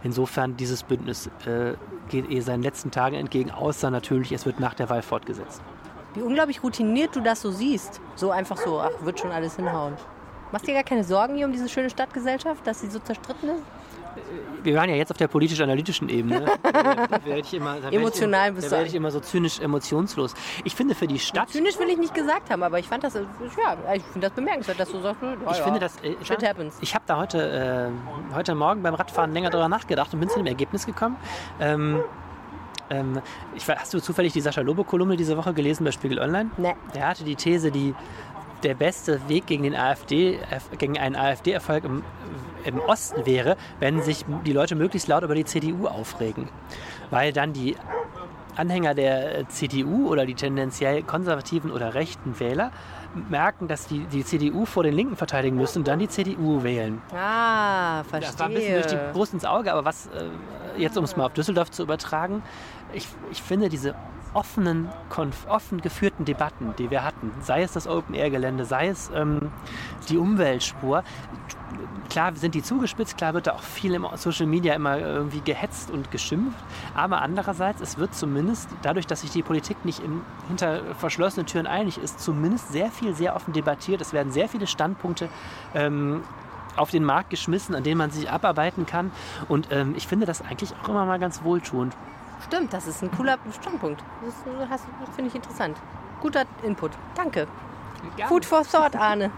Insofern, 0.03 0.57
dieses 0.57 0.83
Bündnis 0.83 1.27
äh, 1.45 1.73
geht 2.09 2.29
eh 2.29 2.39
seinen 2.41 2.63
letzten 2.63 2.91
Tagen 2.91 3.15
entgegen, 3.15 3.51
außer 3.51 3.89
natürlich, 3.89 4.31
es 4.31 4.45
wird 4.45 4.59
nach 4.59 4.73
der 4.73 4.89
Wahl 4.89 5.01
fortgesetzt. 5.01 5.61
Wie 6.13 6.21
unglaublich 6.21 6.63
routiniert 6.63 7.15
du 7.15 7.19
das 7.19 7.41
so 7.41 7.51
siehst. 7.51 7.99
So 8.15 8.31
einfach 8.31 8.57
so, 8.57 8.79
ach, 8.79 8.91
wird 9.01 9.19
schon 9.19 9.31
alles 9.31 9.57
hinhauen. 9.57 9.95
Machst 10.51 10.65
du 10.65 10.71
dir 10.71 10.75
gar 10.75 10.83
keine 10.83 11.03
Sorgen 11.03 11.35
hier 11.35 11.45
um 11.45 11.51
diese 11.51 11.69
schöne 11.69 11.89
Stadtgesellschaft, 11.89 12.65
dass 12.65 12.81
sie 12.81 12.89
so 12.89 12.99
zerstritten 12.99 13.49
ist? 13.49 13.63
wir 14.63 14.75
waren 14.75 14.89
ja 14.89 14.95
jetzt 14.95 15.11
auf 15.11 15.17
der 15.17 15.27
politisch-analytischen 15.27 16.09
Ebene. 16.09 16.45
da 16.63 17.25
werde 17.25 17.41
ich 17.41 17.53
immer, 17.53 17.79
da 17.79 17.89
Emotional 17.89 18.51
bist 18.51 18.67
Da 18.67 18.77
werde 18.77 18.87
ich 18.87 18.95
immer 18.95 19.11
so 19.11 19.19
zynisch 19.19 19.59
emotionslos. 19.59 20.33
Ich 20.63 20.75
finde 20.75 20.95
für 20.95 21.07
die 21.07 21.19
Stadt. 21.19 21.49
Zynisch 21.49 21.77
will 21.79 21.89
ich 21.89 21.97
nicht 21.97 22.13
gesagt 22.13 22.49
haben, 22.49 22.63
aber 22.63 22.79
ich 22.79 22.87
fand 22.87 23.03
das, 23.03 23.13
ja, 23.13 23.77
ich 23.93 24.03
finde 24.03 24.27
das 24.27 24.35
bemerkenswert, 24.35 24.79
dass 24.79 24.91
du 24.91 24.99
sagst, 24.99 25.21
oh, 25.23 25.51
ich 25.51 25.57
ja, 25.57 25.63
finde 25.63 25.79
das. 25.79 25.97
Äh, 26.03 26.15
Shit 26.23 26.47
happens. 26.47 26.77
Ich 26.81 26.93
habe 26.95 27.05
da 27.07 27.17
heute, 27.17 27.91
äh, 28.31 28.35
heute 28.35 28.55
Morgen 28.55 28.81
beim 28.81 28.95
Radfahren 28.95 29.33
länger 29.33 29.49
drüber 29.49 29.69
nachgedacht 29.69 30.13
und 30.13 30.19
bin 30.19 30.29
zu 30.29 30.37
dem 30.37 30.47
Ergebnis 30.47 30.85
gekommen. 30.85 31.17
Ähm, 31.59 32.01
ähm, 32.89 33.19
ich, 33.55 33.67
hast 33.67 33.93
du 33.93 33.99
zufällig 33.99 34.33
die 34.33 34.41
Sascha 34.41 34.61
Lobo-Kolumne 34.61 35.15
diese 35.15 35.37
Woche 35.37 35.53
gelesen 35.53 35.85
bei 35.85 35.91
Spiegel 35.91 36.19
Online? 36.19 36.51
Nee. 36.57 36.75
Der 36.93 37.07
hatte 37.07 37.23
die 37.23 37.35
These, 37.35 37.71
die 37.71 37.95
der 38.63 38.75
beste 38.75 39.27
Weg 39.27 39.47
gegen, 39.47 39.63
den 39.63 39.75
AfD, 39.75 40.39
gegen 40.77 40.97
einen 40.97 41.15
AfD-Erfolg 41.15 41.83
im, 41.83 42.03
im 42.63 42.79
Osten 42.79 43.25
wäre, 43.25 43.57
wenn 43.79 44.01
sich 44.01 44.25
die 44.45 44.53
Leute 44.53 44.75
möglichst 44.75 45.07
laut 45.07 45.23
über 45.23 45.35
die 45.35 45.45
CDU 45.45 45.87
aufregen. 45.87 46.49
Weil 47.11 47.33
dann 47.33 47.53
die 47.53 47.75
Anhänger 48.55 48.93
der 48.93 49.47
CDU 49.49 50.09
oder 50.09 50.25
die 50.25 50.33
tendenziell 50.33 51.03
konservativen 51.03 51.71
oder 51.71 51.93
rechten 51.93 52.39
Wähler 52.39 52.71
merken, 53.29 53.67
dass 53.67 53.87
die, 53.87 53.99
die 54.05 54.23
CDU 54.25 54.65
vor 54.65 54.83
den 54.83 54.93
Linken 54.93 55.15
verteidigen 55.15 55.55
müssen 55.55 55.79
und 55.79 55.87
dann 55.87 55.99
die 55.99 56.09
CDU 56.09 56.63
wählen. 56.63 57.01
Ah, 57.13 58.03
verstehe. 58.03 58.31
Das 58.31 58.39
war 58.39 58.47
ein 58.47 58.53
bisschen 58.53 58.73
durch 58.73 58.87
die 58.87 58.97
Brust 59.13 59.33
ins 59.33 59.45
Auge, 59.45 59.71
aber 59.71 59.85
was, 59.85 60.07
äh, 60.07 60.81
jetzt 60.81 60.97
um 60.97 61.03
es 61.03 61.15
mal 61.15 61.25
auf 61.25 61.33
Düsseldorf 61.33 61.71
zu 61.71 61.83
übertragen, 61.83 62.43
ich, 62.93 63.07
ich 63.31 63.41
finde 63.41 63.69
diese 63.69 63.95
offenen, 64.35 64.89
offen 65.47 65.81
geführten 65.81 66.25
Debatten, 66.25 66.73
die 66.77 66.91
wir 66.91 67.03
hatten, 67.03 67.31
sei 67.41 67.63
es 67.63 67.73
das 67.73 67.87
Open-Air-Gelände, 67.87 68.65
sei 68.65 68.89
es 68.89 69.09
ähm, 69.15 69.51
die 70.09 70.17
Umweltspur, 70.17 71.03
klar 72.09 72.35
sind 72.35 72.53
die 72.53 72.61
zugespitzt, 72.61 73.17
klar 73.17 73.33
wird 73.33 73.47
da 73.47 73.53
auch 73.53 73.61
viel 73.61 73.93
im 73.93 74.05
Social 74.15 74.45
Media 74.45 74.73
immer 74.73 74.99
irgendwie 74.99 75.41
gehetzt 75.41 75.89
und 75.89 76.11
geschimpft, 76.11 76.57
aber 76.93 77.21
andererseits, 77.21 77.81
es 77.81 77.97
wird 77.97 78.13
zumindest, 78.13 78.69
dadurch, 78.81 79.07
dass 79.07 79.21
sich 79.21 79.31
die 79.31 79.41
Politik 79.41 79.83
nicht 79.85 79.99
in, 79.99 80.21
hinter 80.47 80.81
verschlossenen 80.95 81.45
Türen 81.45 81.65
einig 81.65 81.97
ist, 81.97 82.19
zumindest 82.19 82.71
sehr 82.71 82.91
viel, 82.91 83.15
sehr 83.15 83.35
offen 83.35 83.53
debattiert. 83.53 84.01
Es 84.01 84.13
werden 84.13 84.31
sehr 84.31 84.49
viele 84.49 84.67
Standpunkte 84.67 85.29
ähm, 85.73 86.23
auf 86.75 86.91
den 86.91 87.05
Markt 87.05 87.29
geschmissen, 87.29 87.73
an 87.73 87.83
denen 87.83 87.97
man 87.97 88.11
sich 88.11 88.29
abarbeiten 88.29 88.85
kann. 88.85 89.11
Und 89.47 89.69
ähm, 89.71 89.93
ich 89.95 90.07
finde 90.07 90.25
das 90.25 90.41
eigentlich 90.41 90.73
auch 90.83 90.89
immer 90.89 91.05
mal 91.05 91.19
ganz 91.19 91.43
wohltuend. 91.43 91.95
Stimmt, 92.45 92.73
das 92.73 92.87
ist 92.87 93.01
ein 93.01 93.11
cooler 93.11 93.37
Standpunkt. 93.59 94.03
Das, 94.23 94.35
das 94.69 95.15
finde 95.15 95.29
ich 95.29 95.35
interessant. 95.35 95.77
Guter 96.21 96.43
Input. 96.63 96.91
Danke. 97.15 97.47
Gerne. 98.15 98.29
Food 98.29 98.45
for 98.45 98.63
thought, 98.63 98.95
Arne. 98.95 99.31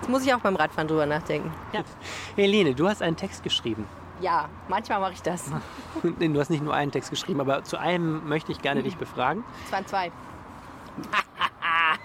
Jetzt 0.00 0.10
muss 0.10 0.24
ich 0.24 0.34
auch 0.34 0.40
beim 0.40 0.56
Radfahren 0.56 0.86
drüber 0.86 1.06
nachdenken. 1.06 1.50
Ja. 1.72 1.80
Helene, 2.36 2.74
du 2.74 2.88
hast 2.88 3.02
einen 3.02 3.16
Text 3.16 3.42
geschrieben. 3.42 3.86
Ja, 4.20 4.48
manchmal 4.68 5.00
mache 5.00 5.14
ich 5.14 5.22
das. 5.22 5.50
du 6.02 6.38
hast 6.40 6.50
nicht 6.50 6.62
nur 6.62 6.74
einen 6.74 6.92
Text 6.92 7.10
geschrieben, 7.10 7.40
aber 7.40 7.64
zu 7.64 7.78
einem 7.78 8.28
möchte 8.28 8.52
ich 8.52 8.60
gerne 8.60 8.82
dich 8.82 8.96
befragen. 8.96 9.42
Es 9.64 9.72
waren 9.72 9.86
zwei. 9.86 10.12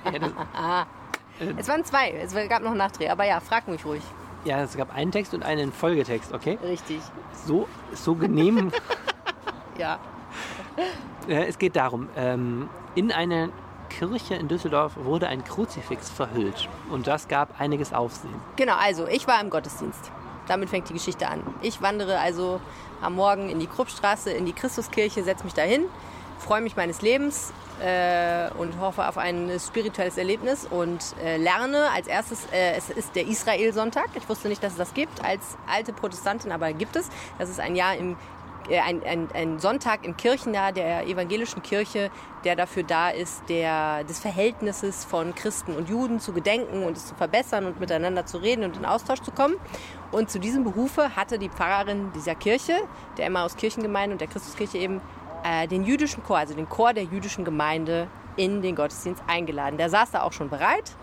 es 1.57 1.67
waren 1.67 1.83
zwei. 1.83 2.11
Es 2.11 2.33
gab 2.49 2.61
noch 2.61 2.69
einen 2.69 2.77
Nachdreh. 2.77 3.09
Aber 3.09 3.25
ja, 3.25 3.41
frag 3.41 3.67
mich 3.67 3.83
ruhig. 3.85 4.03
Ja, 4.45 4.61
es 4.61 4.75
gab 4.77 4.93
einen 4.95 5.11
Text 5.11 5.33
und 5.33 5.43
einen 5.43 5.73
Folgetext, 5.73 6.33
okay? 6.33 6.57
Richtig. 6.63 7.01
So, 7.45 7.67
so 7.93 8.15
genehm. 8.15 8.71
ja. 9.77 9.99
Äh, 11.27 11.45
es 11.45 11.59
geht 11.59 11.75
darum, 11.75 12.09
ähm, 12.15 12.67
in 12.95 13.11
einer 13.11 13.49
Kirche 13.89 14.33
in 14.33 14.47
Düsseldorf 14.47 14.93
wurde 14.95 15.27
ein 15.27 15.43
Kruzifix 15.43 16.09
verhüllt 16.09 16.67
und 16.89 17.05
das 17.05 17.27
gab 17.27 17.59
einiges 17.59 17.93
Aufsehen. 17.93 18.33
Genau, 18.55 18.73
also 18.75 19.07
ich 19.07 19.27
war 19.27 19.39
im 19.39 19.51
Gottesdienst. 19.51 20.11
Damit 20.47 20.69
fängt 20.69 20.89
die 20.89 20.93
Geschichte 20.93 21.27
an. 21.27 21.43
Ich 21.61 21.81
wandere 21.81 22.17
also 22.17 22.59
am 23.01 23.15
Morgen 23.15 23.49
in 23.49 23.59
die 23.59 23.67
Kruppstraße, 23.67 24.31
in 24.31 24.45
die 24.45 24.53
Christuskirche, 24.53 25.23
setze 25.23 25.43
mich 25.43 25.53
dahin, 25.53 25.83
freue 26.39 26.61
mich 26.61 26.75
meines 26.75 27.01
Lebens 27.01 27.53
äh, 27.81 28.49
und 28.57 28.79
hoffe 28.79 29.07
auf 29.07 29.17
ein 29.17 29.51
spirituelles 29.59 30.17
Erlebnis 30.17 30.65
und 30.69 31.15
äh, 31.23 31.37
lerne 31.37 31.89
als 31.93 32.07
erstes, 32.07 32.45
äh, 32.51 32.73
es 32.75 32.89
ist 32.89 33.15
der 33.15 33.27
Israel-Sonntag. 33.27 34.09
Ich 34.15 34.27
wusste 34.27 34.47
nicht, 34.47 34.63
dass 34.63 34.73
es 34.73 34.77
das 34.77 34.93
gibt 34.93 35.23
als 35.23 35.57
alte 35.71 35.93
Protestantin, 35.93 36.51
aber 36.51 36.73
gibt 36.73 36.95
es. 36.95 37.09
Das 37.37 37.49
ist 37.49 37.59
ein 37.59 37.75
Jahr 37.75 37.95
im 37.95 38.15
ein, 38.69 39.03
ein, 39.03 39.27
ein 39.33 39.59
Sonntag 39.59 40.05
im 40.05 40.17
Kirchenjahr 40.17 40.71
der 40.71 41.07
evangelischen 41.07 41.61
Kirche, 41.61 42.09
der 42.43 42.55
dafür 42.55 42.83
da 42.83 43.09
ist, 43.09 43.43
der, 43.49 44.03
des 44.03 44.19
Verhältnisses 44.19 45.05
von 45.05 45.35
Christen 45.35 45.75
und 45.75 45.89
Juden 45.89 46.19
zu 46.19 46.33
gedenken 46.33 46.83
und 46.83 46.97
es 46.97 47.07
zu 47.07 47.15
verbessern 47.15 47.65
und 47.65 47.79
miteinander 47.79 48.25
zu 48.25 48.37
reden 48.37 48.63
und 48.63 48.77
in 48.77 48.85
Austausch 48.85 49.21
zu 49.21 49.31
kommen. 49.31 49.55
Und 50.11 50.29
zu 50.29 50.39
diesem 50.39 50.63
Behufe 50.63 51.15
hatte 51.15 51.39
die 51.39 51.49
Pfarrerin 51.49 52.11
dieser 52.13 52.35
Kirche, 52.35 52.75
der 53.17 53.27
Emmaus 53.27 53.55
Kirchengemeinde 53.55 54.13
und 54.13 54.21
der 54.21 54.27
Christuskirche 54.27 54.77
eben, 54.77 55.01
äh, 55.43 55.67
den 55.67 55.83
jüdischen 55.83 56.23
Chor, 56.23 56.37
also 56.37 56.53
den 56.53 56.69
Chor 56.69 56.93
der 56.93 57.03
jüdischen 57.03 57.45
Gemeinde 57.45 58.07
in 58.35 58.61
den 58.61 58.75
Gottesdienst 58.75 59.23
eingeladen. 59.27 59.77
Der 59.77 59.89
saß 59.89 60.11
da 60.11 60.23
auch 60.23 60.33
schon 60.33 60.49
bereit 60.49 60.95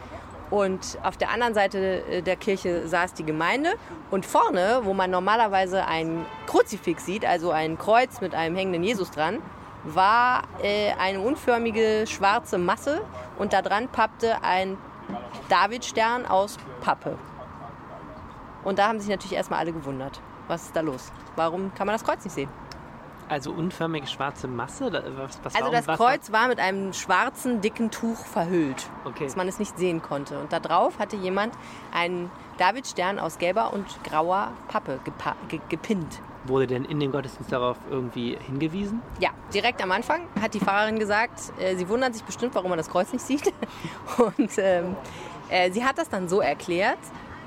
und 0.50 0.98
auf 1.02 1.16
der 1.16 1.30
anderen 1.30 1.54
Seite 1.54 2.04
äh, 2.10 2.22
der 2.22 2.36
Kirche 2.36 2.88
saß 2.88 3.14
die 3.14 3.24
Gemeinde. 3.24 3.74
Und 4.10 4.24
vorne, 4.24 4.80
wo 4.84 4.94
man 4.94 5.10
normalerweise 5.10 5.86
ein 5.86 6.24
Kruzifix 6.46 7.04
sieht, 7.04 7.26
also 7.26 7.50
ein 7.50 7.76
Kreuz 7.78 8.20
mit 8.20 8.34
einem 8.34 8.56
hängenden 8.56 8.82
Jesus 8.82 9.10
dran, 9.10 9.38
war 9.84 10.42
äh, 10.62 10.92
eine 10.98 11.20
unförmige 11.20 12.04
schwarze 12.06 12.58
Masse 12.58 13.02
und 13.38 13.52
da 13.52 13.62
dran 13.62 13.88
pappte 13.88 14.42
ein 14.42 14.76
Davidstern 15.48 16.26
aus 16.26 16.56
Pappe. 16.80 17.16
Und 18.64 18.78
da 18.78 18.88
haben 18.88 19.00
sich 19.00 19.08
natürlich 19.08 19.36
erstmal 19.36 19.60
alle 19.60 19.72
gewundert. 19.72 20.20
Was 20.48 20.64
ist 20.64 20.76
da 20.76 20.80
los? 20.80 21.12
Warum 21.36 21.72
kann 21.74 21.86
man 21.86 21.94
das 21.94 22.04
Kreuz 22.04 22.24
nicht 22.24 22.34
sehen? 22.34 22.48
Also 23.28 23.52
unförmige 23.52 24.06
schwarze 24.06 24.48
Masse? 24.48 24.90
Was, 25.16 25.38
was 25.42 25.54
also 25.54 25.70
das 25.70 25.86
Kreuz 25.86 26.32
war 26.32 26.48
mit 26.48 26.58
einem 26.58 26.92
schwarzen, 26.92 27.60
dicken 27.60 27.90
Tuch 27.90 28.24
verhüllt, 28.24 28.88
okay. 29.04 29.24
dass 29.24 29.36
man 29.36 29.48
es 29.48 29.58
nicht 29.58 29.76
sehen 29.78 30.00
konnte. 30.00 30.38
Und 30.38 30.52
da 30.52 30.60
drauf 30.60 30.98
hatte 30.98 31.16
jemand 31.16 31.54
einen 31.92 32.30
Davidstern 32.56 33.18
aus 33.18 33.38
gelber 33.38 33.72
und 33.72 33.86
grauer 34.04 34.52
Pappe 34.68 35.00
ge 35.48 35.60
gepinnt. 35.68 36.20
Wurde 36.44 36.66
denn 36.66 36.84
in 36.84 37.00
dem 37.00 37.12
Gottesdienst 37.12 37.52
darauf 37.52 37.76
irgendwie 37.90 38.38
hingewiesen? 38.46 39.02
Ja, 39.20 39.30
direkt 39.52 39.82
am 39.82 39.92
Anfang 39.92 40.22
hat 40.40 40.54
die 40.54 40.60
Pfarrerin 40.60 40.98
gesagt, 40.98 41.52
äh, 41.58 41.76
sie 41.76 41.88
wundert 41.88 42.14
sich 42.14 42.24
bestimmt, 42.24 42.54
warum 42.54 42.70
man 42.70 42.78
das 42.78 42.88
Kreuz 42.88 43.12
nicht 43.12 43.24
sieht. 43.24 43.52
Und 44.16 44.50
ähm, 44.56 44.96
äh, 45.50 45.70
sie 45.70 45.84
hat 45.84 45.98
das 45.98 46.08
dann 46.08 46.28
so 46.28 46.40
erklärt, 46.40 46.98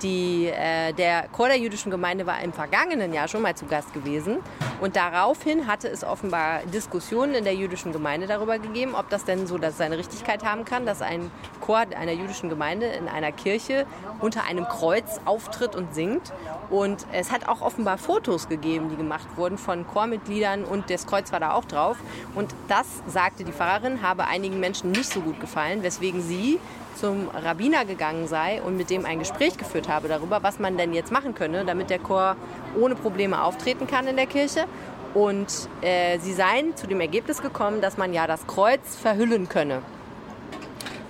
die, 0.04 0.48
äh, 0.48 0.94
der 0.94 1.28
Chor 1.30 1.48
der 1.48 1.58
jüdischen 1.58 1.92
Gemeinde 1.92 2.26
war 2.26 2.42
im 2.42 2.54
vergangenen 2.54 3.14
Jahr 3.14 3.28
schon 3.28 3.42
mal 3.42 3.56
zu 3.56 3.66
Gast 3.66 3.94
gewesen 3.94 4.40
Und 4.82 4.96
daraufhin 4.96 5.68
hatte 5.68 5.88
es 5.88 6.04
offenbar 6.04 6.62
Diskussionen 6.74 7.36
in 7.36 7.44
der 7.44 7.56
jüdischen 7.56 7.92
Gemeinde 7.92 8.28
darüber 8.28 8.58
gegeben, 8.60 8.96
ob 8.96 9.10
das 9.10 9.26
denn 9.26 9.48
so 9.48 9.58
dass 9.58 9.78
seine 9.78 9.98
Richtigkeit 9.98 10.44
haben 10.44 10.66
kann, 10.66 10.86
dass 10.86 11.02
ein 11.02 11.30
Chor 11.60 11.86
einer 11.98 12.12
jüdischen 12.12 12.50
Gemeinde 12.50 12.88
in 12.88 13.08
einer 13.08 13.32
Kirche 13.32 13.86
unter 14.20 14.44
einem 14.44 14.66
Kreuz 14.68 15.20
auftritt 15.26 15.76
und 15.76 15.94
singt. 15.94 16.34
Und 16.70 17.06
es 17.12 17.32
hat 17.32 17.48
auch 17.48 17.62
offenbar 17.62 17.98
Fotos 17.98 18.48
gegeben, 18.48 18.90
die 18.90 18.96
gemacht 18.96 19.28
wurden 19.36 19.58
von 19.58 19.86
Chormitgliedern 19.86 20.64
und 20.64 20.90
das 20.90 21.06
Kreuz 21.06 21.32
war 21.32 21.40
da 21.40 21.54
auch 21.54 21.66
drauf. 21.66 21.98
Und 22.34 22.56
das, 22.68 22.88
sagte 23.08 23.44
die 23.44 23.52
Pfarrerin, 23.52 24.02
habe 24.02 24.26
einigen 24.26 24.60
Menschen 24.60 24.92
nicht 24.92 25.12
so 25.12 25.22
gut 25.22 25.40
gefallen, 25.40 25.84
weswegen 25.84 26.22
sie 26.22 26.60
zum 27.02 27.30
Rabbiner 27.30 27.84
gegangen 27.84 28.28
sei 28.28 28.62
und 28.62 28.78
mit 28.78 28.92
dem 28.92 29.06
ein 29.06 29.18
Gespräch 29.18 29.58
geführt 29.58 29.90
habe 29.90 30.08
darüber, 30.08 30.44
was 30.44 30.60
man 30.60 30.78
denn 30.78 30.94
jetzt 30.94 31.12
machen 31.12 31.34
könne, 31.34 31.66
damit 31.66 31.90
der 31.90 31.98
Chor 31.98 32.36
ohne 32.80 32.94
Probleme 32.94 33.44
auftreten 33.44 33.88
kann 33.88 34.06
in 34.06 34.18
der 34.18 34.28
Kirche. 34.28 34.66
Und 35.16 35.68
äh, 35.82 36.20
sie 36.20 36.32
seien 36.32 36.78
zu 36.78 36.86
dem 36.86 37.02
Ergebnis 37.02 37.42
gekommen, 37.42 37.82
dass 37.82 37.98
man 37.98 38.14
ja 38.14 38.28
das 38.28 38.46
Kreuz 38.46 38.96
verhüllen 38.96 39.50
könne. 39.50 39.82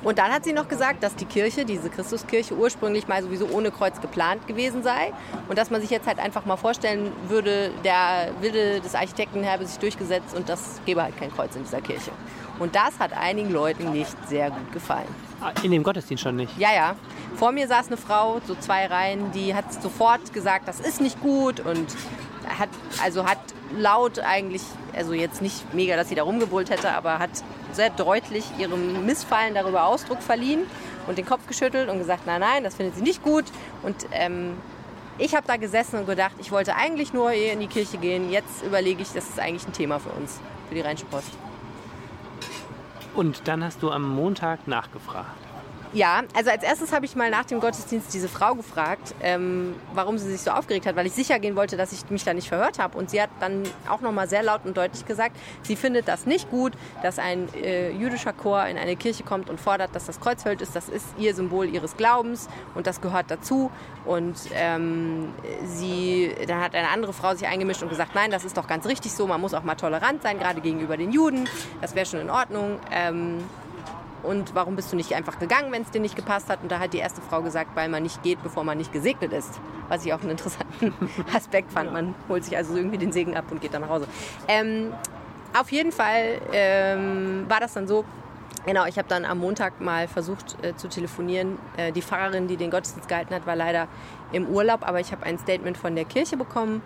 Und 0.03 0.17
dann 0.17 0.31
hat 0.31 0.43
sie 0.43 0.53
noch 0.53 0.67
gesagt, 0.67 1.03
dass 1.03 1.15
die 1.15 1.25
Kirche, 1.25 1.63
diese 1.63 1.89
Christuskirche, 1.89 2.55
ursprünglich 2.55 3.07
mal 3.07 3.21
sowieso 3.21 3.47
ohne 3.47 3.71
Kreuz 3.71 4.01
geplant 4.01 4.47
gewesen 4.47 4.81
sei. 4.83 5.13
Und 5.47 5.57
dass 5.57 5.69
man 5.69 5.81
sich 5.81 5.89
jetzt 5.89 6.07
halt 6.07 6.19
einfach 6.19 6.45
mal 6.45 6.57
vorstellen 6.57 7.11
würde, 7.27 7.71
der 7.83 8.29
Wille 8.41 8.81
des 8.81 8.95
Architekten 8.95 9.45
habe 9.45 9.65
sich 9.65 9.77
durchgesetzt 9.77 10.35
und 10.35 10.49
das 10.49 10.81
gäbe 10.85 11.03
halt 11.03 11.17
kein 11.17 11.31
Kreuz 11.31 11.55
in 11.55 11.63
dieser 11.63 11.81
Kirche. 11.81 12.11
Und 12.59 12.75
das 12.75 12.99
hat 12.99 13.13
einigen 13.13 13.51
Leuten 13.51 13.91
nicht 13.91 14.15
sehr 14.27 14.49
gut 14.49 14.71
gefallen. 14.71 15.07
Ah, 15.39 15.51
in 15.63 15.71
dem 15.71 15.83
Gottesdienst 15.83 16.23
schon 16.23 16.35
nicht? 16.35 16.55
Ja, 16.57 16.73
ja. 16.73 16.95
Vor 17.35 17.51
mir 17.51 17.67
saß 17.67 17.87
eine 17.87 17.97
Frau, 17.97 18.39
so 18.45 18.55
zwei 18.55 18.85
Reihen, 18.85 19.31
die 19.31 19.55
hat 19.55 19.73
sofort 19.73 20.33
gesagt, 20.33 20.67
das 20.67 20.79
ist 20.79 21.01
nicht 21.01 21.19
gut 21.21 21.59
und 21.59 21.87
hat, 22.59 22.69
also 23.03 23.25
hat 23.25 23.39
laut 23.77 24.19
eigentlich, 24.19 24.61
also 24.95 25.13
jetzt 25.13 25.41
nicht 25.41 25.73
mega, 25.73 25.95
dass 25.95 26.09
sie 26.09 26.15
da 26.15 26.23
rumgebrüllt 26.23 26.69
hätte, 26.69 26.91
aber 26.91 27.19
hat 27.19 27.29
sehr 27.71 27.89
deutlich 27.89 28.43
ihrem 28.57 29.05
Missfallen 29.05 29.53
darüber 29.53 29.85
Ausdruck 29.85 30.21
verliehen 30.21 30.61
und 31.07 31.17
den 31.17 31.25
Kopf 31.25 31.47
geschüttelt 31.47 31.89
und 31.89 31.97
gesagt, 31.97 32.25
nein, 32.25 32.41
nein, 32.41 32.63
das 32.63 32.75
findet 32.75 32.95
sie 32.95 33.01
nicht 33.01 33.23
gut. 33.23 33.45
Und 33.83 33.95
ähm, 34.11 34.57
ich 35.17 35.35
habe 35.35 35.47
da 35.47 35.57
gesessen 35.57 35.99
und 35.99 36.07
gedacht, 36.07 36.33
ich 36.39 36.51
wollte 36.51 36.75
eigentlich 36.75 37.13
nur 37.13 37.31
in 37.31 37.59
die 37.59 37.67
Kirche 37.67 37.97
gehen. 37.97 38.31
Jetzt 38.31 38.63
überlege 38.63 39.01
ich, 39.01 39.11
das 39.13 39.29
ist 39.29 39.39
eigentlich 39.39 39.67
ein 39.67 39.73
Thema 39.73 39.99
für 39.99 40.09
uns, 40.09 40.39
für 40.67 40.75
die 40.75 40.81
Rheinische 40.81 41.05
Post. 41.05 41.31
Und 43.13 43.47
dann 43.47 43.63
hast 43.63 43.83
du 43.83 43.91
am 43.91 44.09
Montag 44.09 44.67
nachgefragt. 44.67 45.50
Ja, 45.93 46.21
also 46.33 46.51
als 46.51 46.63
erstes 46.63 46.93
habe 46.93 47.05
ich 47.05 47.17
mal 47.17 47.29
nach 47.29 47.43
dem 47.43 47.59
Gottesdienst 47.59 48.13
diese 48.13 48.29
Frau 48.29 48.55
gefragt, 48.55 49.13
ähm, 49.21 49.75
warum 49.93 50.17
sie 50.17 50.31
sich 50.31 50.39
so 50.39 50.51
aufgeregt 50.51 50.85
hat, 50.85 50.95
weil 50.95 51.05
ich 51.05 51.11
sicher 51.11 51.37
gehen 51.37 51.57
wollte, 51.57 51.75
dass 51.75 51.91
ich 51.91 52.09
mich 52.09 52.23
da 52.23 52.33
nicht 52.33 52.47
verhört 52.47 52.79
habe. 52.79 52.97
Und 52.97 53.09
sie 53.09 53.21
hat 53.21 53.29
dann 53.41 53.63
auch 53.89 53.99
nochmal 53.99 54.29
sehr 54.29 54.41
laut 54.41 54.61
und 54.63 54.77
deutlich 54.77 55.05
gesagt, 55.05 55.35
sie 55.63 55.75
findet 55.75 56.07
das 56.07 56.25
nicht 56.25 56.49
gut, 56.49 56.73
dass 57.03 57.19
ein 57.19 57.53
äh, 57.55 57.91
jüdischer 57.91 58.31
Chor 58.31 58.65
in 58.67 58.77
eine 58.77 58.95
Kirche 58.95 59.23
kommt 59.23 59.49
und 59.49 59.59
fordert, 59.59 59.93
dass 59.93 60.05
das 60.05 60.21
Kreuz 60.21 60.43
verhüllt 60.43 60.61
ist. 60.61 60.77
Das 60.77 60.87
ist 60.87 61.05
ihr 61.17 61.35
Symbol 61.35 61.67
ihres 61.67 61.97
Glaubens 61.97 62.47
und 62.73 62.87
das 62.87 63.01
gehört 63.01 63.29
dazu. 63.29 63.69
Und 64.05 64.37
ähm, 64.53 65.33
sie, 65.65 66.33
dann 66.47 66.61
hat 66.61 66.73
eine 66.73 66.87
andere 66.87 67.11
Frau 67.11 67.35
sich 67.35 67.47
eingemischt 67.47 67.83
und 67.83 67.89
gesagt, 67.89 68.15
nein, 68.15 68.31
das 68.31 68.45
ist 68.45 68.55
doch 68.55 68.67
ganz 68.67 68.85
richtig 68.85 69.11
so, 69.11 69.27
man 69.27 69.41
muss 69.41 69.53
auch 69.53 69.63
mal 69.63 69.75
tolerant 69.75 70.23
sein, 70.23 70.39
gerade 70.39 70.61
gegenüber 70.61 70.95
den 70.95 71.11
Juden. 71.11 71.49
Das 71.81 71.95
wäre 71.95 72.05
schon 72.05 72.21
in 72.21 72.29
Ordnung. 72.29 72.79
Ähm, 72.91 73.43
und 74.23 74.55
warum 74.55 74.75
bist 74.75 74.91
du 74.91 74.95
nicht 74.95 75.13
einfach 75.13 75.39
gegangen, 75.39 75.71
wenn 75.71 75.81
es 75.81 75.91
dir 75.91 76.01
nicht 76.01 76.15
gepasst 76.15 76.49
hat? 76.49 76.61
Und 76.61 76.71
da 76.71 76.79
hat 76.79 76.93
die 76.93 76.99
erste 76.99 77.21
Frau 77.21 77.41
gesagt, 77.41 77.75
weil 77.75 77.89
man 77.89 78.03
nicht 78.03 78.21
geht, 78.23 78.41
bevor 78.43 78.63
man 78.63 78.77
nicht 78.77 78.93
gesegnet 78.93 79.33
ist. 79.33 79.59
Was 79.89 80.05
ich 80.05 80.13
auch 80.13 80.21
einen 80.21 80.31
interessanten 80.31 80.93
Aspekt 81.35 81.71
fand. 81.71 81.91
Man 81.91 82.15
holt 82.29 82.45
sich 82.45 82.55
also 82.55 82.75
irgendwie 82.75 82.97
den 82.97 83.11
Segen 83.11 83.35
ab 83.35 83.45
und 83.51 83.61
geht 83.61 83.73
dann 83.73 83.81
nach 83.81 83.89
Hause. 83.89 84.07
Ähm, 84.47 84.93
auf 85.57 85.71
jeden 85.71 85.91
Fall 85.91 86.39
ähm, 86.53 87.45
war 87.49 87.59
das 87.59 87.73
dann 87.73 87.87
so, 87.87 88.05
Genau, 88.63 88.85
ich 88.85 88.99
habe 88.99 89.07
dann 89.07 89.25
am 89.25 89.39
Montag 89.39 89.81
mal 89.81 90.07
versucht 90.07 90.55
äh, 90.63 90.75
zu 90.75 90.87
telefonieren. 90.87 91.57
Äh, 91.77 91.91
die 91.91 92.03
Pfarrerin, 92.03 92.47
die 92.47 92.57
den 92.57 92.69
Gottesdienst 92.69 93.09
gehalten 93.09 93.33
hat, 93.33 93.47
war 93.47 93.55
leider 93.55 93.87
im 94.31 94.47
Urlaub, 94.47 94.87
aber 94.87 94.99
ich 94.99 95.11
habe 95.11 95.25
ein 95.25 95.39
Statement 95.39 95.77
von 95.77 95.95
der 95.95 96.05
Kirche 96.05 96.37
bekommen. 96.37 96.83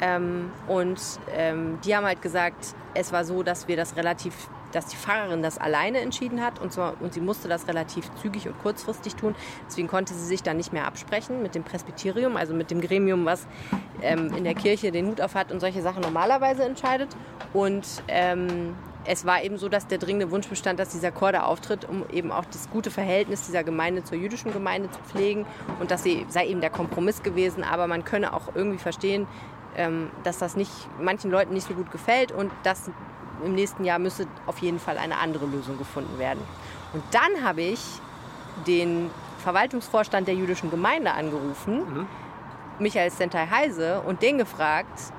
Ähm, 0.00 0.50
und 0.68 0.98
ähm, 1.36 1.78
die 1.84 1.94
haben 1.94 2.06
halt 2.06 2.22
gesagt, 2.22 2.74
es 2.94 3.12
war 3.12 3.24
so, 3.24 3.42
dass 3.42 3.68
wir 3.68 3.76
das 3.76 3.96
relativ 3.96 4.48
dass 4.72 4.86
die 4.86 4.96
Fahrerin 4.96 5.42
das 5.42 5.58
alleine 5.58 6.00
entschieden 6.00 6.42
hat 6.42 6.60
und, 6.60 6.72
zwar, 6.72 6.94
und 7.00 7.14
sie 7.14 7.20
musste 7.20 7.48
das 7.48 7.68
relativ 7.68 8.10
zügig 8.16 8.46
und 8.46 8.58
kurzfristig 8.60 9.14
tun. 9.14 9.34
Deswegen 9.66 9.88
konnte 9.88 10.14
sie 10.14 10.26
sich 10.26 10.42
dann 10.42 10.56
nicht 10.56 10.72
mehr 10.72 10.86
absprechen 10.86 11.42
mit 11.42 11.54
dem 11.54 11.64
Presbyterium, 11.64 12.36
also 12.36 12.54
mit 12.54 12.70
dem 12.70 12.80
Gremium, 12.80 13.24
was 13.24 13.46
ähm, 14.02 14.32
in 14.36 14.44
der 14.44 14.54
Kirche 14.54 14.92
den 14.92 15.06
Hut 15.06 15.20
auf 15.20 15.34
hat 15.34 15.52
und 15.52 15.60
solche 15.60 15.82
Sachen 15.82 16.02
normalerweise 16.02 16.64
entscheidet. 16.64 17.08
Und 17.52 17.86
ähm, 18.08 18.74
es 19.04 19.24
war 19.24 19.42
eben 19.42 19.56
so, 19.56 19.68
dass 19.68 19.86
der 19.86 19.98
dringende 19.98 20.30
Wunsch 20.30 20.48
bestand, 20.48 20.78
dass 20.78 20.90
dieser 20.90 21.10
Chor 21.10 21.32
da 21.32 21.44
auftritt, 21.44 21.88
um 21.88 22.04
eben 22.10 22.30
auch 22.30 22.44
das 22.44 22.68
gute 22.68 22.90
Verhältnis 22.90 23.46
dieser 23.46 23.64
Gemeinde 23.64 24.04
zur 24.04 24.18
jüdischen 24.18 24.52
Gemeinde 24.52 24.90
zu 24.90 25.00
pflegen. 25.00 25.46
Und 25.80 25.90
das 25.90 26.04
sei 26.28 26.46
eben 26.46 26.60
der 26.60 26.70
Kompromiss 26.70 27.22
gewesen. 27.22 27.64
Aber 27.64 27.86
man 27.86 28.04
könne 28.04 28.34
auch 28.34 28.54
irgendwie 28.54 28.78
verstehen, 28.78 29.26
ähm, 29.76 30.10
dass 30.24 30.38
das 30.38 30.56
nicht 30.56 30.72
manchen 31.00 31.30
Leuten 31.30 31.54
nicht 31.54 31.66
so 31.66 31.74
gut 31.74 31.90
gefällt 31.90 32.32
und 32.32 32.50
dass 32.64 32.90
im 33.44 33.54
nächsten 33.54 33.84
Jahr 33.84 33.98
müsse 33.98 34.26
auf 34.46 34.58
jeden 34.58 34.78
Fall 34.78 34.98
eine 34.98 35.18
andere 35.18 35.46
Lösung 35.46 35.78
gefunden 35.78 36.18
werden. 36.18 36.40
Und 36.92 37.02
dann 37.10 37.44
habe 37.44 37.62
ich 37.62 37.80
den 38.66 39.10
Verwaltungsvorstand 39.38 40.26
der 40.26 40.34
jüdischen 40.34 40.70
Gemeinde 40.70 41.12
angerufen, 41.12 41.78
mhm. 41.78 42.06
Michael 42.78 43.10
Sentai 43.10 43.46
Heise, 43.46 44.00
und 44.06 44.22
den 44.22 44.38
gefragt, 44.38 45.12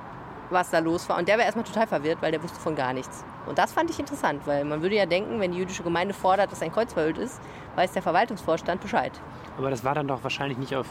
was 0.50 0.70
da 0.70 0.78
los 0.78 1.08
war. 1.08 1.18
Und 1.18 1.28
der 1.28 1.38
war 1.38 1.44
erstmal 1.44 1.64
total 1.64 1.86
verwirrt, 1.86 2.18
weil 2.20 2.32
der 2.32 2.42
wusste 2.42 2.60
von 2.60 2.74
gar 2.74 2.92
nichts. 2.92 3.24
Und 3.46 3.58
das 3.58 3.72
fand 3.72 3.90
ich 3.90 3.98
interessant, 3.98 4.42
weil 4.46 4.64
man 4.64 4.82
würde 4.82 4.96
ja 4.96 5.06
denken, 5.06 5.40
wenn 5.40 5.52
die 5.52 5.58
jüdische 5.58 5.82
Gemeinde 5.82 6.14
fordert, 6.14 6.52
dass 6.52 6.62
ein 6.62 6.72
Kreuz 6.72 6.92
verhüllt 6.92 7.18
ist, 7.18 7.40
weiß 7.76 7.92
der 7.92 8.02
Verwaltungsvorstand 8.02 8.80
Bescheid. 8.80 9.12
Aber 9.56 9.70
das 9.70 9.84
war 9.84 9.94
dann 9.94 10.08
doch 10.08 10.22
wahrscheinlich 10.22 10.58
nicht 10.58 10.74
auf 10.74 10.86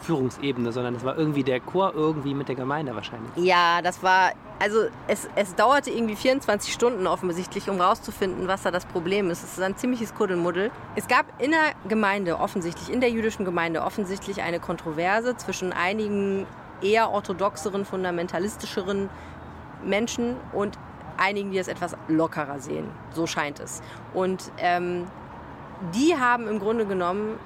Führungsebene, 0.00 0.72
sondern 0.72 0.94
es 0.94 1.04
war 1.04 1.16
irgendwie 1.16 1.42
der 1.42 1.60
Chor 1.60 1.92
irgendwie 1.94 2.34
mit 2.34 2.48
der 2.48 2.54
Gemeinde 2.54 2.94
wahrscheinlich. 2.94 3.30
Ja, 3.36 3.82
das 3.82 4.02
war, 4.02 4.32
also 4.58 4.86
es, 5.06 5.28
es 5.34 5.54
dauerte 5.54 5.90
irgendwie 5.90 6.16
24 6.16 6.72
Stunden 6.72 7.06
offensichtlich, 7.06 7.68
um 7.68 7.80
rauszufinden, 7.80 8.48
was 8.48 8.62
da 8.62 8.70
das 8.70 8.86
Problem 8.86 9.30
ist. 9.30 9.42
Es 9.42 9.52
ist 9.52 9.62
ein 9.62 9.76
ziemliches 9.76 10.14
Kuddelmuddel. 10.14 10.70
Es 10.96 11.08
gab 11.08 11.26
in 11.40 11.50
der 11.50 11.72
Gemeinde 11.88 12.38
offensichtlich, 12.38 12.90
in 12.92 13.00
der 13.00 13.10
jüdischen 13.10 13.44
Gemeinde 13.44 13.82
offensichtlich 13.82 14.42
eine 14.42 14.60
Kontroverse 14.60 15.36
zwischen 15.36 15.72
einigen 15.72 16.46
eher 16.80 17.10
orthodoxeren, 17.10 17.84
fundamentalistischeren 17.84 19.08
Menschen 19.84 20.36
und 20.52 20.78
einigen, 21.16 21.50
die 21.50 21.58
es 21.58 21.68
etwas 21.68 21.96
lockerer 22.06 22.60
sehen. 22.60 22.88
So 23.12 23.26
scheint 23.26 23.60
es. 23.60 23.82
Und 24.14 24.52
ähm, 24.58 25.06
die 25.94 26.16
haben 26.16 26.48
im 26.48 26.58
Grunde 26.58 26.86
genommen 26.86 27.38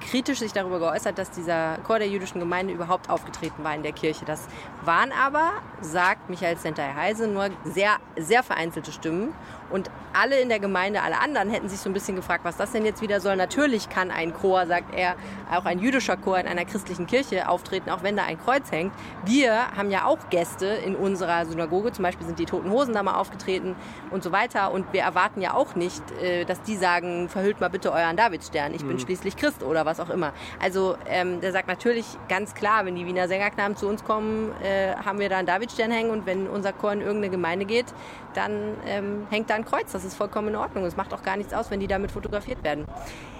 kritisch 0.00 0.38
sich 0.38 0.52
darüber 0.52 0.78
geäußert, 0.78 1.18
dass 1.18 1.30
dieser 1.30 1.78
Chor 1.86 1.98
der 1.98 2.08
jüdischen 2.08 2.40
Gemeinde 2.40 2.72
überhaupt 2.72 3.10
aufgetreten 3.10 3.64
war 3.64 3.74
in 3.74 3.82
der 3.82 3.92
Kirche. 3.92 4.24
Das 4.24 4.46
waren 4.84 5.12
aber, 5.12 5.50
sagt 5.80 6.28
Michael 6.28 6.56
Sentai 6.56 6.94
Heise, 6.94 7.28
nur 7.28 7.50
sehr, 7.64 7.96
sehr 8.16 8.42
vereinzelte 8.42 8.92
Stimmen. 8.92 9.34
Und 9.72 9.90
alle 10.12 10.40
in 10.40 10.48
der 10.48 10.60
Gemeinde, 10.60 11.02
alle 11.02 11.18
anderen 11.20 11.50
hätten 11.50 11.68
sich 11.68 11.80
so 11.80 11.88
ein 11.88 11.92
bisschen 11.94 12.16
gefragt, 12.16 12.44
was 12.44 12.56
das 12.56 12.72
denn 12.72 12.84
jetzt 12.84 13.00
wieder 13.00 13.20
soll. 13.20 13.36
Natürlich 13.36 13.88
kann 13.88 14.10
ein 14.10 14.34
Chor, 14.34 14.66
sagt 14.66 14.94
er, 14.94 15.16
auch 15.50 15.64
ein 15.64 15.78
jüdischer 15.78 16.16
Chor 16.16 16.38
in 16.38 16.46
einer 16.46 16.64
christlichen 16.64 17.06
Kirche 17.06 17.48
auftreten, 17.48 17.90
auch 17.90 18.02
wenn 18.02 18.16
da 18.16 18.24
ein 18.24 18.38
Kreuz 18.38 18.70
hängt. 18.70 18.92
Wir 19.24 19.74
haben 19.76 19.90
ja 19.90 20.04
auch 20.04 20.18
Gäste 20.30 20.66
in 20.66 20.94
unserer 20.94 21.46
Synagoge, 21.46 21.92
zum 21.92 22.02
Beispiel 22.02 22.26
sind 22.26 22.38
die 22.38 22.44
Toten 22.44 22.70
Hosen 22.70 22.94
da 22.94 23.02
mal 23.02 23.14
aufgetreten 23.14 23.74
und 24.10 24.22
so 24.22 24.32
weiter. 24.32 24.72
Und 24.72 24.92
wir 24.92 25.02
erwarten 25.02 25.40
ja 25.40 25.54
auch 25.54 25.74
nicht, 25.74 26.02
äh, 26.22 26.44
dass 26.44 26.62
die 26.62 26.76
sagen, 26.76 27.28
verhüllt 27.28 27.60
mal 27.60 27.70
bitte 27.70 27.92
euren 27.92 28.16
Davidstern, 28.16 28.74
ich 28.74 28.84
bin 28.84 28.96
mhm. 28.96 29.00
schließlich 29.00 29.36
Christ 29.36 29.62
oder 29.62 29.86
was 29.86 30.00
auch 30.00 30.10
immer. 30.10 30.32
Also 30.60 30.96
ähm, 31.08 31.40
der 31.40 31.52
sagt 31.52 31.68
natürlich 31.68 32.04
ganz 32.28 32.54
klar, 32.54 32.84
wenn 32.84 32.96
die 32.96 33.06
Wiener 33.06 33.28
Sängerknaben 33.28 33.76
zu 33.76 33.88
uns 33.88 34.04
kommen, 34.04 34.52
äh, 34.62 34.94
haben 34.96 35.18
wir 35.18 35.28
da 35.28 35.38
einen 35.38 35.46
Davidstern 35.46 35.90
hängen 35.90 36.10
und 36.10 36.26
wenn 36.26 36.48
unser 36.48 36.72
Chor 36.72 36.92
in 36.92 37.00
irgendeine 37.00 37.30
Gemeinde 37.30 37.64
geht, 37.64 37.86
dann 38.34 38.76
ähm, 38.86 39.26
hängt 39.30 39.50
da 39.50 39.54
ein 39.54 39.64
Kreuz. 39.64 39.92
Das 39.92 40.04
ist 40.04 40.14
vollkommen 40.14 40.48
in 40.48 40.56
Ordnung. 40.56 40.84
Es 40.84 40.96
macht 40.96 41.12
auch 41.12 41.22
gar 41.22 41.36
nichts 41.36 41.52
aus, 41.54 41.70
wenn 41.70 41.80
die 41.80 41.86
damit 41.86 42.10
fotografiert 42.10 42.62
werden. 42.64 42.86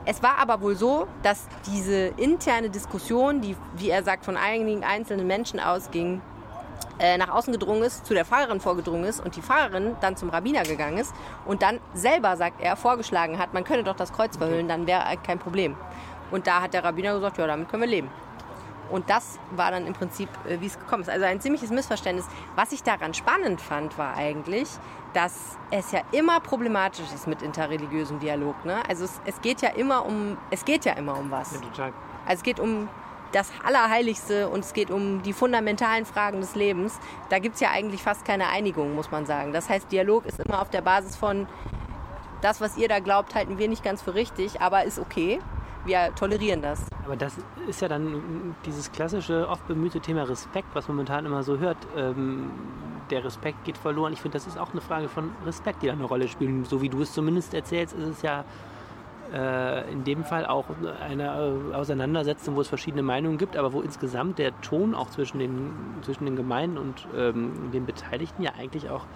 Es 0.05 0.22
war 0.22 0.38
aber 0.38 0.61
wohl 0.61 0.76
so, 0.76 1.07
dass 1.22 1.47
diese 1.66 2.12
interne 2.16 2.70
Diskussion, 2.70 3.40
die, 3.40 3.57
wie 3.76 3.90
er 3.90 4.03
sagt, 4.03 4.24
von 4.24 4.36
einigen 4.36 4.84
einzelnen 4.84 5.26
Menschen 5.26 5.61
ausging, 5.61 6.20
äh, 6.99 7.16
nach 7.16 7.30
außen 7.30 7.53
gedrungen 7.53 7.82
ist, 7.82 8.07
zu 8.07 8.14
der 8.14 8.24
Fahrerin 8.24 8.61
vorgedrungen 8.61 9.05
ist 9.05 9.24
und 9.24 9.36
die 9.36 9.43
Fahrerin 9.43 9.97
dann 10.01 10.16
zum 10.16 10.30
Rabbiner 10.30 10.62
gegangen 10.62 10.99
ist 10.99 11.12
und 11.47 11.62
dann 11.62 11.80
selber, 11.95 12.36
sagt 12.36 12.61
er, 12.61 12.76
vorgeschlagen 12.76 13.38
hat, 13.38 13.55
man 13.55 13.64
könne 13.64 13.84
doch 13.84 13.97
das 13.97 14.12
Kreuz 14.12 14.36
verhüllen, 14.36 14.68
dann 14.68 14.86
wäre 14.86 15.03
kein 15.24 15.38
Problem. 15.38 15.76
Und 16.30 16.47
da 16.47 16.62
hat 16.62 16.74
der 16.74 16.84
Rabbiner 16.84 17.14
gesagt, 17.14 17.38
ja, 17.38 17.47
damit 17.47 17.68
können 17.68 17.82
wir 17.82 17.88
leben. 17.88 18.09
Und 18.93 19.11
das 19.11 19.38
war 19.51 19.70
dann 19.70 19.86
im 19.86 19.95
Prinzip, 19.95 20.28
äh, 20.47 20.61
wie 20.61 20.66
es 20.66 20.78
gekommen 20.78 21.03
ist. 21.03 21.09
Also 21.09 21.24
ein 21.24 21.40
ziemliches 21.40 21.70
Missverständnis. 21.70 22.26
Was 22.55 22.72
ich 22.72 22.82
daran 22.82 23.14
spannend 23.14 23.61
fand, 23.61 23.99
war 23.99 24.14
eigentlich, 24.14 24.68
dass 25.14 25.59
es 25.70 25.93
ja 25.93 26.03
immer 26.12 26.40
problematisch 26.40 27.07
ist 27.14 27.26
mit 27.26 27.43
interreligiösem 27.43 28.20
Dialog. 28.20 28.64
Ne? 28.64 28.82
Also 28.88 29.05
es, 29.05 29.20
es, 29.24 29.40
geht 29.40 29.62
ja 29.62 29.70
immer 29.70 30.05
um, 30.05 30.36
es 30.51 30.64
geht 30.64 30.84
ja 30.84 30.93
immer 30.93 31.18
um 31.18 31.30
was. 31.30 31.53
Ja, 31.55 31.61
total. 31.61 31.93
Also 32.26 32.36
es 32.36 32.43
geht 32.43 32.61
um 32.61 32.88
das 33.32 33.51
Allerheiligste 33.64 34.49
und 34.49 34.61
es 34.61 34.74
geht 34.74 34.90
um 34.90 35.22
die 35.22 35.32
fundamentalen 35.32 36.05
Fragen 36.05 36.40
des 36.43 36.55
Lebens, 36.55 36.99
da 37.30 37.38
gibt 37.38 37.55
es 37.55 37.62
ja 37.62 37.70
eigentlich 37.70 38.03
fast 38.03 38.26
keine 38.26 38.49
Einigung, 38.49 38.95
muss 38.95 39.11
man 39.11 39.24
sagen. 39.24 39.55
Das 39.55 39.70
heißt, 39.70 39.90
Dialog 39.90 40.26
ist 40.26 40.38
immer 40.38 40.61
auf 40.61 40.68
der 40.68 40.82
Basis 40.82 41.16
von, 41.16 41.49
das, 42.43 42.61
was 42.61 42.76
ihr 42.76 42.88
da 42.88 42.99
glaubt, 42.99 43.34
halten 43.34 43.57
wir 43.57 43.68
nicht 43.68 43.82
ganz 43.82 44.03
für 44.03 44.14
richtig, 44.14 44.61
aber 44.61 44.84
ist 44.84 44.99
okay. 44.99 45.40
Wir 45.84 46.14
tolerieren 46.14 46.62
das. 46.62 46.84
Aber 47.04 47.16
das 47.16 47.36
ist 47.68 47.80
ja 47.80 47.88
dann 47.88 48.54
dieses 48.64 48.92
klassische, 48.92 49.48
oft 49.48 49.66
bemühte 49.66 50.00
Thema 50.00 50.22
Respekt, 50.22 50.68
was 50.74 50.86
man 50.86 50.96
momentan 50.96 51.26
immer 51.26 51.42
so 51.42 51.58
hört. 51.58 51.76
Ähm, 51.96 52.50
der 53.10 53.24
Respekt 53.24 53.64
geht 53.64 53.76
verloren. 53.76 54.12
Ich 54.12 54.20
finde, 54.20 54.36
das 54.36 54.46
ist 54.46 54.58
auch 54.58 54.72
eine 54.72 54.80
Frage 54.80 55.08
von 55.08 55.32
Respekt, 55.44 55.82
die 55.82 55.86
da 55.86 55.92
eine 55.92 56.04
Rolle 56.04 56.28
spielt. 56.28 56.66
So 56.66 56.80
wie 56.82 56.88
du 56.88 57.02
es 57.02 57.12
zumindest 57.12 57.52
erzählst, 57.52 57.94
ist 57.94 58.06
es 58.06 58.22
ja 58.22 58.44
äh, 59.32 59.90
in 59.90 60.04
dem 60.04 60.24
Fall 60.24 60.46
auch 60.46 60.66
eine 61.00 61.24
äh, 61.72 61.74
Auseinandersetzung, 61.74 62.54
wo 62.54 62.60
es 62.60 62.68
verschiedene 62.68 63.02
Meinungen 63.02 63.38
gibt, 63.38 63.56
aber 63.56 63.72
wo 63.72 63.80
insgesamt 63.80 64.38
der 64.38 64.58
Ton 64.60 64.94
auch 64.94 65.10
zwischen 65.10 65.38
den, 65.38 65.72
zwischen 66.02 66.26
den 66.26 66.36
Gemeinden 66.36 66.78
und 66.78 67.08
ähm, 67.16 67.70
den 67.72 67.86
Beteiligten 67.86 68.42
ja 68.42 68.52
eigentlich 68.58 68.88
auch 68.88 69.06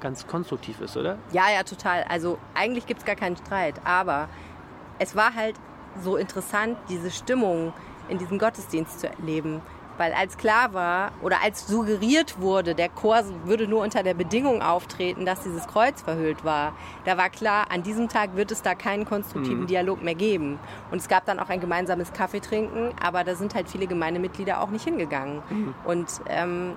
ganz 0.00 0.26
konstruktiv 0.26 0.80
ist, 0.80 0.96
oder? 0.96 1.18
Ja, 1.32 1.44
ja, 1.54 1.62
total. 1.62 2.04
Also 2.08 2.38
eigentlich 2.54 2.86
gibt 2.86 3.00
es 3.00 3.06
gar 3.06 3.16
keinen 3.16 3.36
Streit, 3.36 3.80
aber 3.84 4.28
es 4.98 5.16
war 5.16 5.34
halt 5.34 5.56
so 6.02 6.16
interessant, 6.16 6.76
diese 6.88 7.10
Stimmung 7.10 7.72
in 8.08 8.18
diesem 8.18 8.38
Gottesdienst 8.38 9.00
zu 9.00 9.08
erleben. 9.08 9.60
Weil 9.96 10.12
als 10.12 10.36
klar 10.36 10.74
war 10.74 11.12
oder 11.22 11.40
als 11.42 11.68
suggeriert 11.68 12.40
wurde, 12.40 12.74
der 12.74 12.88
Chor 12.88 13.22
würde 13.44 13.68
nur 13.68 13.82
unter 13.82 14.02
der 14.02 14.14
Bedingung 14.14 14.60
auftreten, 14.60 15.24
dass 15.24 15.42
dieses 15.42 15.66
Kreuz 15.68 16.02
verhüllt 16.02 16.44
war, 16.44 16.72
da 17.04 17.16
war 17.16 17.30
klar, 17.30 17.66
an 17.70 17.84
diesem 17.84 18.08
Tag 18.08 18.34
wird 18.34 18.50
es 18.50 18.62
da 18.62 18.74
keinen 18.74 19.04
konstruktiven 19.04 19.62
mhm. 19.62 19.66
Dialog 19.68 20.02
mehr 20.02 20.16
geben. 20.16 20.58
Und 20.90 20.98
es 20.98 21.08
gab 21.08 21.26
dann 21.26 21.38
auch 21.38 21.48
ein 21.48 21.60
gemeinsames 21.60 22.12
Kaffeetrinken, 22.12 22.90
aber 23.00 23.22
da 23.22 23.36
sind 23.36 23.54
halt 23.54 23.68
viele 23.68 23.86
Gemeindemitglieder 23.86 24.60
auch 24.60 24.70
nicht 24.70 24.84
hingegangen. 24.84 25.42
Mhm. 25.48 25.74
Und 25.84 26.08
ähm, 26.28 26.72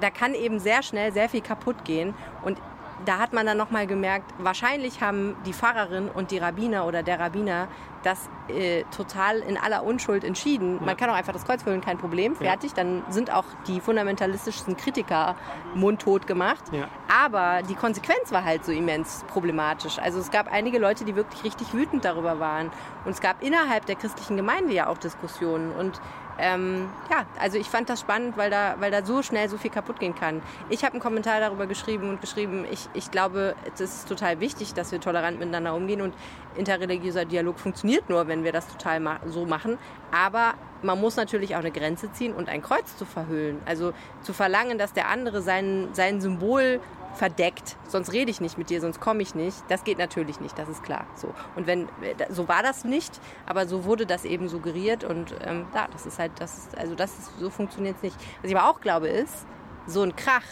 da 0.00 0.10
kann 0.10 0.34
eben 0.34 0.58
sehr 0.58 0.82
schnell 0.82 1.12
sehr 1.12 1.28
viel 1.28 1.42
kaputt 1.42 1.84
gehen. 1.84 2.14
Und 2.44 2.58
da 3.04 3.18
hat 3.18 3.32
man 3.32 3.46
dann 3.46 3.56
nochmal 3.56 3.86
gemerkt, 3.86 4.32
wahrscheinlich 4.38 5.00
haben 5.00 5.36
die 5.46 5.52
Pfarrerin 5.52 6.08
und 6.08 6.30
die 6.30 6.38
Rabbiner 6.38 6.86
oder 6.86 7.02
der 7.02 7.20
Rabbiner 7.20 7.68
das 8.02 8.28
äh, 8.48 8.84
total 8.96 9.40
in 9.40 9.56
aller 9.56 9.82
Unschuld 9.82 10.24
entschieden. 10.24 10.76
Ja. 10.78 10.86
Man 10.86 10.96
kann 10.96 11.10
auch 11.10 11.14
einfach 11.14 11.32
das 11.32 11.44
Kreuz 11.44 11.62
füllen, 11.62 11.80
kein 11.80 11.98
Problem, 11.98 12.36
fertig. 12.36 12.70
Ja. 12.70 12.76
Dann 12.76 13.02
sind 13.08 13.32
auch 13.32 13.44
die 13.66 13.80
fundamentalistischsten 13.80 14.76
Kritiker 14.76 15.36
mundtot 15.74 16.26
gemacht. 16.26 16.62
Ja. 16.72 16.88
Aber 17.12 17.62
die 17.62 17.74
Konsequenz 17.74 18.30
war 18.30 18.44
halt 18.44 18.64
so 18.64 18.72
immens 18.72 19.24
problematisch. 19.28 19.98
Also 19.98 20.20
es 20.20 20.30
gab 20.30 20.50
einige 20.50 20.78
Leute, 20.78 21.04
die 21.04 21.16
wirklich 21.16 21.44
richtig 21.44 21.74
wütend 21.74 22.04
darüber 22.04 22.38
waren. 22.38 22.70
Und 23.04 23.12
es 23.12 23.20
gab 23.20 23.42
innerhalb 23.42 23.86
der 23.86 23.96
christlichen 23.96 24.36
Gemeinde 24.36 24.72
ja 24.72 24.86
auch 24.86 24.98
Diskussionen. 24.98 25.72
Und 25.72 26.00
ähm, 26.38 26.88
ja, 27.10 27.26
also 27.40 27.58
ich 27.58 27.68
fand 27.68 27.88
das 27.88 28.00
spannend, 28.00 28.36
weil 28.36 28.50
da, 28.50 28.76
weil 28.78 28.90
da 28.90 29.04
so 29.04 29.22
schnell 29.22 29.48
so 29.48 29.58
viel 29.58 29.70
kaputt 29.70 29.98
gehen 29.98 30.14
kann. 30.14 30.40
Ich 30.70 30.84
habe 30.84 30.92
einen 30.92 31.02
Kommentar 31.02 31.40
darüber 31.40 31.66
geschrieben 31.66 32.08
und 32.08 32.20
geschrieben, 32.20 32.64
ich, 32.70 32.88
ich 32.94 33.10
glaube, 33.10 33.56
es 33.74 33.80
ist 33.80 34.08
total 34.08 34.40
wichtig, 34.40 34.74
dass 34.74 34.92
wir 34.92 35.00
tolerant 35.00 35.38
miteinander 35.38 35.74
umgehen 35.74 36.00
und 36.00 36.14
interreligiöser 36.56 37.24
Dialog 37.24 37.58
funktioniert 37.58 38.08
nur, 38.08 38.28
wenn 38.28 38.44
wir 38.44 38.52
das 38.52 38.68
total 38.68 39.00
ma 39.00 39.20
so 39.26 39.46
machen. 39.46 39.78
Aber 40.12 40.54
man 40.82 41.00
muss 41.00 41.16
natürlich 41.16 41.54
auch 41.54 41.60
eine 41.60 41.72
Grenze 41.72 42.12
ziehen 42.12 42.32
und 42.32 42.48
ein 42.48 42.62
Kreuz 42.62 42.96
zu 42.96 43.04
verhüllen. 43.04 43.60
Also 43.66 43.92
zu 44.22 44.32
verlangen, 44.32 44.78
dass 44.78 44.92
der 44.92 45.08
andere 45.08 45.42
sein, 45.42 45.88
sein 45.92 46.20
Symbol 46.20 46.80
verdeckt, 47.18 47.76
sonst 47.88 48.12
rede 48.12 48.30
ich 48.30 48.40
nicht 48.40 48.58
mit 48.58 48.70
dir, 48.70 48.80
sonst 48.80 49.00
komme 49.00 49.22
ich 49.22 49.34
nicht. 49.34 49.56
Das 49.68 49.82
geht 49.82 49.98
natürlich 49.98 50.40
nicht, 50.40 50.56
das 50.56 50.68
ist 50.68 50.84
klar. 50.84 51.04
So. 51.16 51.34
Und 51.56 51.66
wenn, 51.66 51.88
so 52.30 52.46
war 52.46 52.62
das 52.62 52.84
nicht, 52.84 53.20
aber 53.44 53.66
so 53.66 53.84
wurde 53.84 54.06
das 54.06 54.24
eben 54.24 54.48
suggeriert 54.48 55.02
und 55.02 55.34
ähm, 55.44 55.66
ja, 55.74 55.88
das 55.92 56.06
ist 56.06 56.18
halt, 56.18 56.32
das 56.38 56.56
ist, 56.56 56.78
also 56.78 56.94
das 56.94 57.18
ist, 57.18 57.38
so 57.38 57.50
funktioniert 57.50 57.96
es 57.96 58.02
nicht. 58.02 58.16
Was 58.40 58.50
ich 58.50 58.56
aber 58.56 58.70
auch 58.70 58.80
glaube 58.80 59.08
ist, 59.08 59.46
so 59.86 60.02
ein 60.02 60.14
Krach 60.14 60.44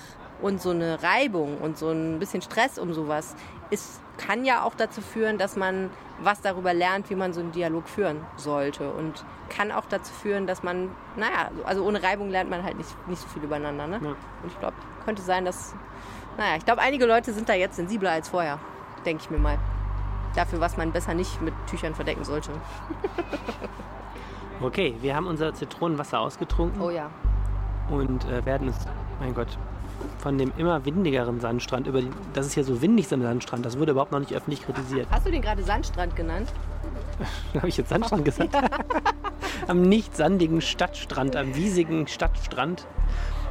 und 0.42 0.60
so 0.60 0.70
eine 0.70 1.02
Reibung 1.02 1.58
und 1.58 1.78
so 1.78 1.90
ein 1.90 2.18
bisschen 2.18 2.42
Stress 2.42 2.78
um 2.78 2.92
sowas 2.92 3.34
ist, 3.70 4.00
kann 4.18 4.44
ja 4.44 4.62
auch 4.62 4.74
dazu 4.74 5.00
führen, 5.00 5.38
dass 5.38 5.56
man 5.56 5.90
was 6.20 6.40
darüber 6.40 6.72
lernt, 6.72 7.10
wie 7.10 7.14
man 7.14 7.32
so 7.32 7.40
einen 7.40 7.52
Dialog 7.52 7.88
führen 7.88 8.24
sollte 8.36 8.90
und 8.90 9.24
kann 9.50 9.70
auch 9.70 9.84
dazu 9.88 10.12
führen, 10.12 10.46
dass 10.46 10.62
man, 10.62 10.90
naja, 11.16 11.50
also 11.64 11.84
ohne 11.84 12.02
Reibung 12.02 12.30
lernt 12.30 12.48
man 12.48 12.62
halt 12.62 12.78
nicht, 12.78 13.08
nicht 13.08 13.20
so 13.20 13.28
viel 13.28 13.42
übereinander. 13.42 13.86
Ne? 13.86 14.00
Ja. 14.02 14.08
Und 14.10 14.16
ich 14.46 14.58
glaube, 14.58 14.76
könnte 15.04 15.22
sein, 15.22 15.44
dass 15.44 15.74
naja, 16.36 16.56
ich 16.56 16.64
glaube, 16.64 16.82
einige 16.82 17.06
Leute 17.06 17.32
sind 17.32 17.48
da 17.48 17.54
jetzt 17.54 17.76
sensibler 17.76 18.10
als 18.10 18.28
vorher, 18.28 18.58
denke 19.06 19.22
ich 19.22 19.30
mir 19.30 19.38
mal. 19.38 19.58
Dafür, 20.34 20.60
was 20.60 20.76
man 20.76 20.92
besser 20.92 21.14
nicht 21.14 21.40
mit 21.40 21.54
Tüchern 21.66 21.94
verdecken 21.94 22.24
sollte. 22.24 22.50
okay, 24.60 24.94
wir 25.00 25.16
haben 25.16 25.26
unser 25.26 25.54
Zitronenwasser 25.54 26.20
ausgetrunken. 26.20 26.80
Oh 26.80 26.90
ja. 26.90 27.10
Und 27.88 28.26
äh, 28.26 28.44
werden 28.44 28.68
es, 28.68 28.76
mein 29.18 29.34
Gott, 29.34 29.56
von 30.26 30.38
dem 30.38 30.52
immer 30.56 30.84
windigeren 30.84 31.38
Sandstrand 31.38 31.86
über 31.86 32.00
die, 32.00 32.10
das 32.34 32.46
ist 32.46 32.56
ja 32.56 32.64
so 32.64 32.82
windig 32.82 33.12
ein 33.12 33.22
Sandstrand, 33.22 33.64
das 33.64 33.78
wurde 33.78 33.92
überhaupt 33.92 34.10
noch 34.10 34.18
nicht 34.18 34.34
öffentlich 34.34 34.60
kritisiert. 34.60 35.06
Hast 35.08 35.24
du 35.24 35.30
den 35.30 35.40
gerade 35.40 35.62
Sandstrand 35.62 36.16
genannt? 36.16 36.48
Habe 37.54 37.68
ich 37.68 37.76
jetzt 37.76 37.90
Sandstrand 37.90 38.24
gesagt? 38.24 38.52
am 39.68 39.82
nicht 39.82 40.16
sandigen 40.16 40.60
Stadtstrand, 40.60 41.36
am 41.36 41.54
wiesigen 41.54 42.08
Stadtstrand 42.08 42.88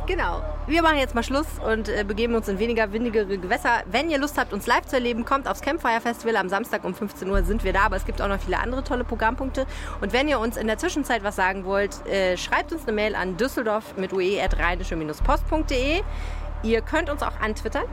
Genau. 0.07 0.43
Wir 0.67 0.83
machen 0.83 0.97
jetzt 0.97 1.15
mal 1.15 1.23
Schluss 1.23 1.47
und 1.67 1.89
äh, 1.89 2.03
begeben 2.03 2.35
uns 2.35 2.47
in 2.47 2.59
weniger 2.59 2.93
windigere 2.93 3.39
Gewässer. 3.39 3.81
Wenn 3.89 4.11
ihr 4.11 4.19
Lust 4.19 4.37
habt, 4.37 4.53
uns 4.53 4.67
live 4.67 4.85
zu 4.85 4.97
erleben, 4.97 5.25
kommt 5.25 5.47
aufs 5.47 5.61
Campfire 5.61 5.99
Festival. 5.99 6.35
Am 6.35 6.47
Samstag 6.47 6.83
um 6.83 6.93
15 6.93 7.27
Uhr 7.27 7.43
sind 7.43 7.63
wir 7.63 7.73
da, 7.73 7.85
aber 7.85 7.95
es 7.95 8.05
gibt 8.05 8.21
auch 8.21 8.27
noch 8.27 8.39
viele 8.39 8.59
andere 8.59 8.83
tolle 8.83 9.03
Programmpunkte. 9.03 9.65
Und 10.01 10.13
wenn 10.13 10.27
ihr 10.27 10.39
uns 10.39 10.57
in 10.57 10.67
der 10.67 10.77
Zwischenzeit 10.77 11.23
was 11.23 11.35
sagen 11.35 11.65
wollt, 11.65 12.05
äh, 12.05 12.37
schreibt 12.37 12.71
uns 12.71 12.83
eine 12.83 12.91
Mail 12.91 13.15
an 13.15 13.35
düsseldorf 13.37 13.97
mit 13.97 14.13
ue.rheinische-post.de. 14.13 16.03
Ihr 16.65 16.81
könnt 16.81 17.09
uns 17.09 17.21
auch 17.21 17.39
antwittern. 17.39 17.85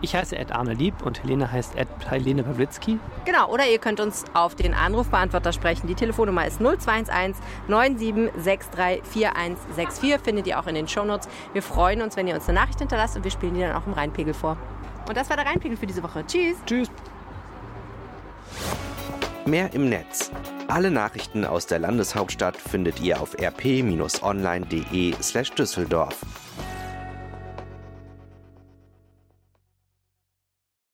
Ich 0.00 0.14
heiße 0.14 0.36
Ed 0.36 0.52
Arne 0.52 0.74
Lieb 0.74 1.02
und 1.02 1.22
Helene 1.22 1.50
heißt 1.50 1.76
Ed 1.76 1.88
Helene 2.08 2.42
Pawlitzki. 2.42 2.98
Genau, 3.24 3.48
oder 3.48 3.66
ihr 3.66 3.78
könnt 3.78 4.00
uns 4.00 4.24
auf 4.34 4.54
den 4.54 4.74
Anrufbeantworter 4.74 5.52
sprechen. 5.52 5.86
Die 5.86 5.94
Telefonnummer 5.94 6.46
ist 6.46 6.60
0211 6.60 7.36
9763 7.68 9.02
4164. 9.04 10.18
Findet 10.22 10.46
ihr 10.46 10.58
auch 10.58 10.66
in 10.66 10.74
den 10.74 10.86
Shownotes. 10.86 11.28
Wir 11.52 11.62
freuen 11.62 12.02
uns, 12.02 12.16
wenn 12.16 12.28
ihr 12.28 12.34
uns 12.34 12.48
eine 12.48 12.60
Nachricht 12.60 12.78
hinterlasst 12.80 13.16
und 13.16 13.24
wir 13.24 13.30
spielen 13.30 13.54
die 13.54 13.60
dann 13.60 13.74
auch 13.74 13.86
im 13.86 13.92
Rheinpegel 13.92 14.34
vor. 14.34 14.56
Und 15.08 15.16
das 15.16 15.30
war 15.30 15.36
der 15.36 15.46
Rheinpegel 15.46 15.76
für 15.76 15.86
diese 15.86 16.02
Woche. 16.02 16.24
Tschüss. 16.26 16.56
Tschüss. 16.66 16.90
Mehr 19.46 19.72
im 19.72 19.88
Netz. 19.88 20.30
Alle 20.68 20.90
Nachrichten 20.90 21.44
aus 21.44 21.66
der 21.66 21.78
Landeshauptstadt 21.78 22.56
findet 22.56 23.00
ihr 23.00 23.20
auf 23.20 23.34
rp-online.de 23.40 25.14
slash 25.22 25.52
Düsseldorf. 25.52 26.18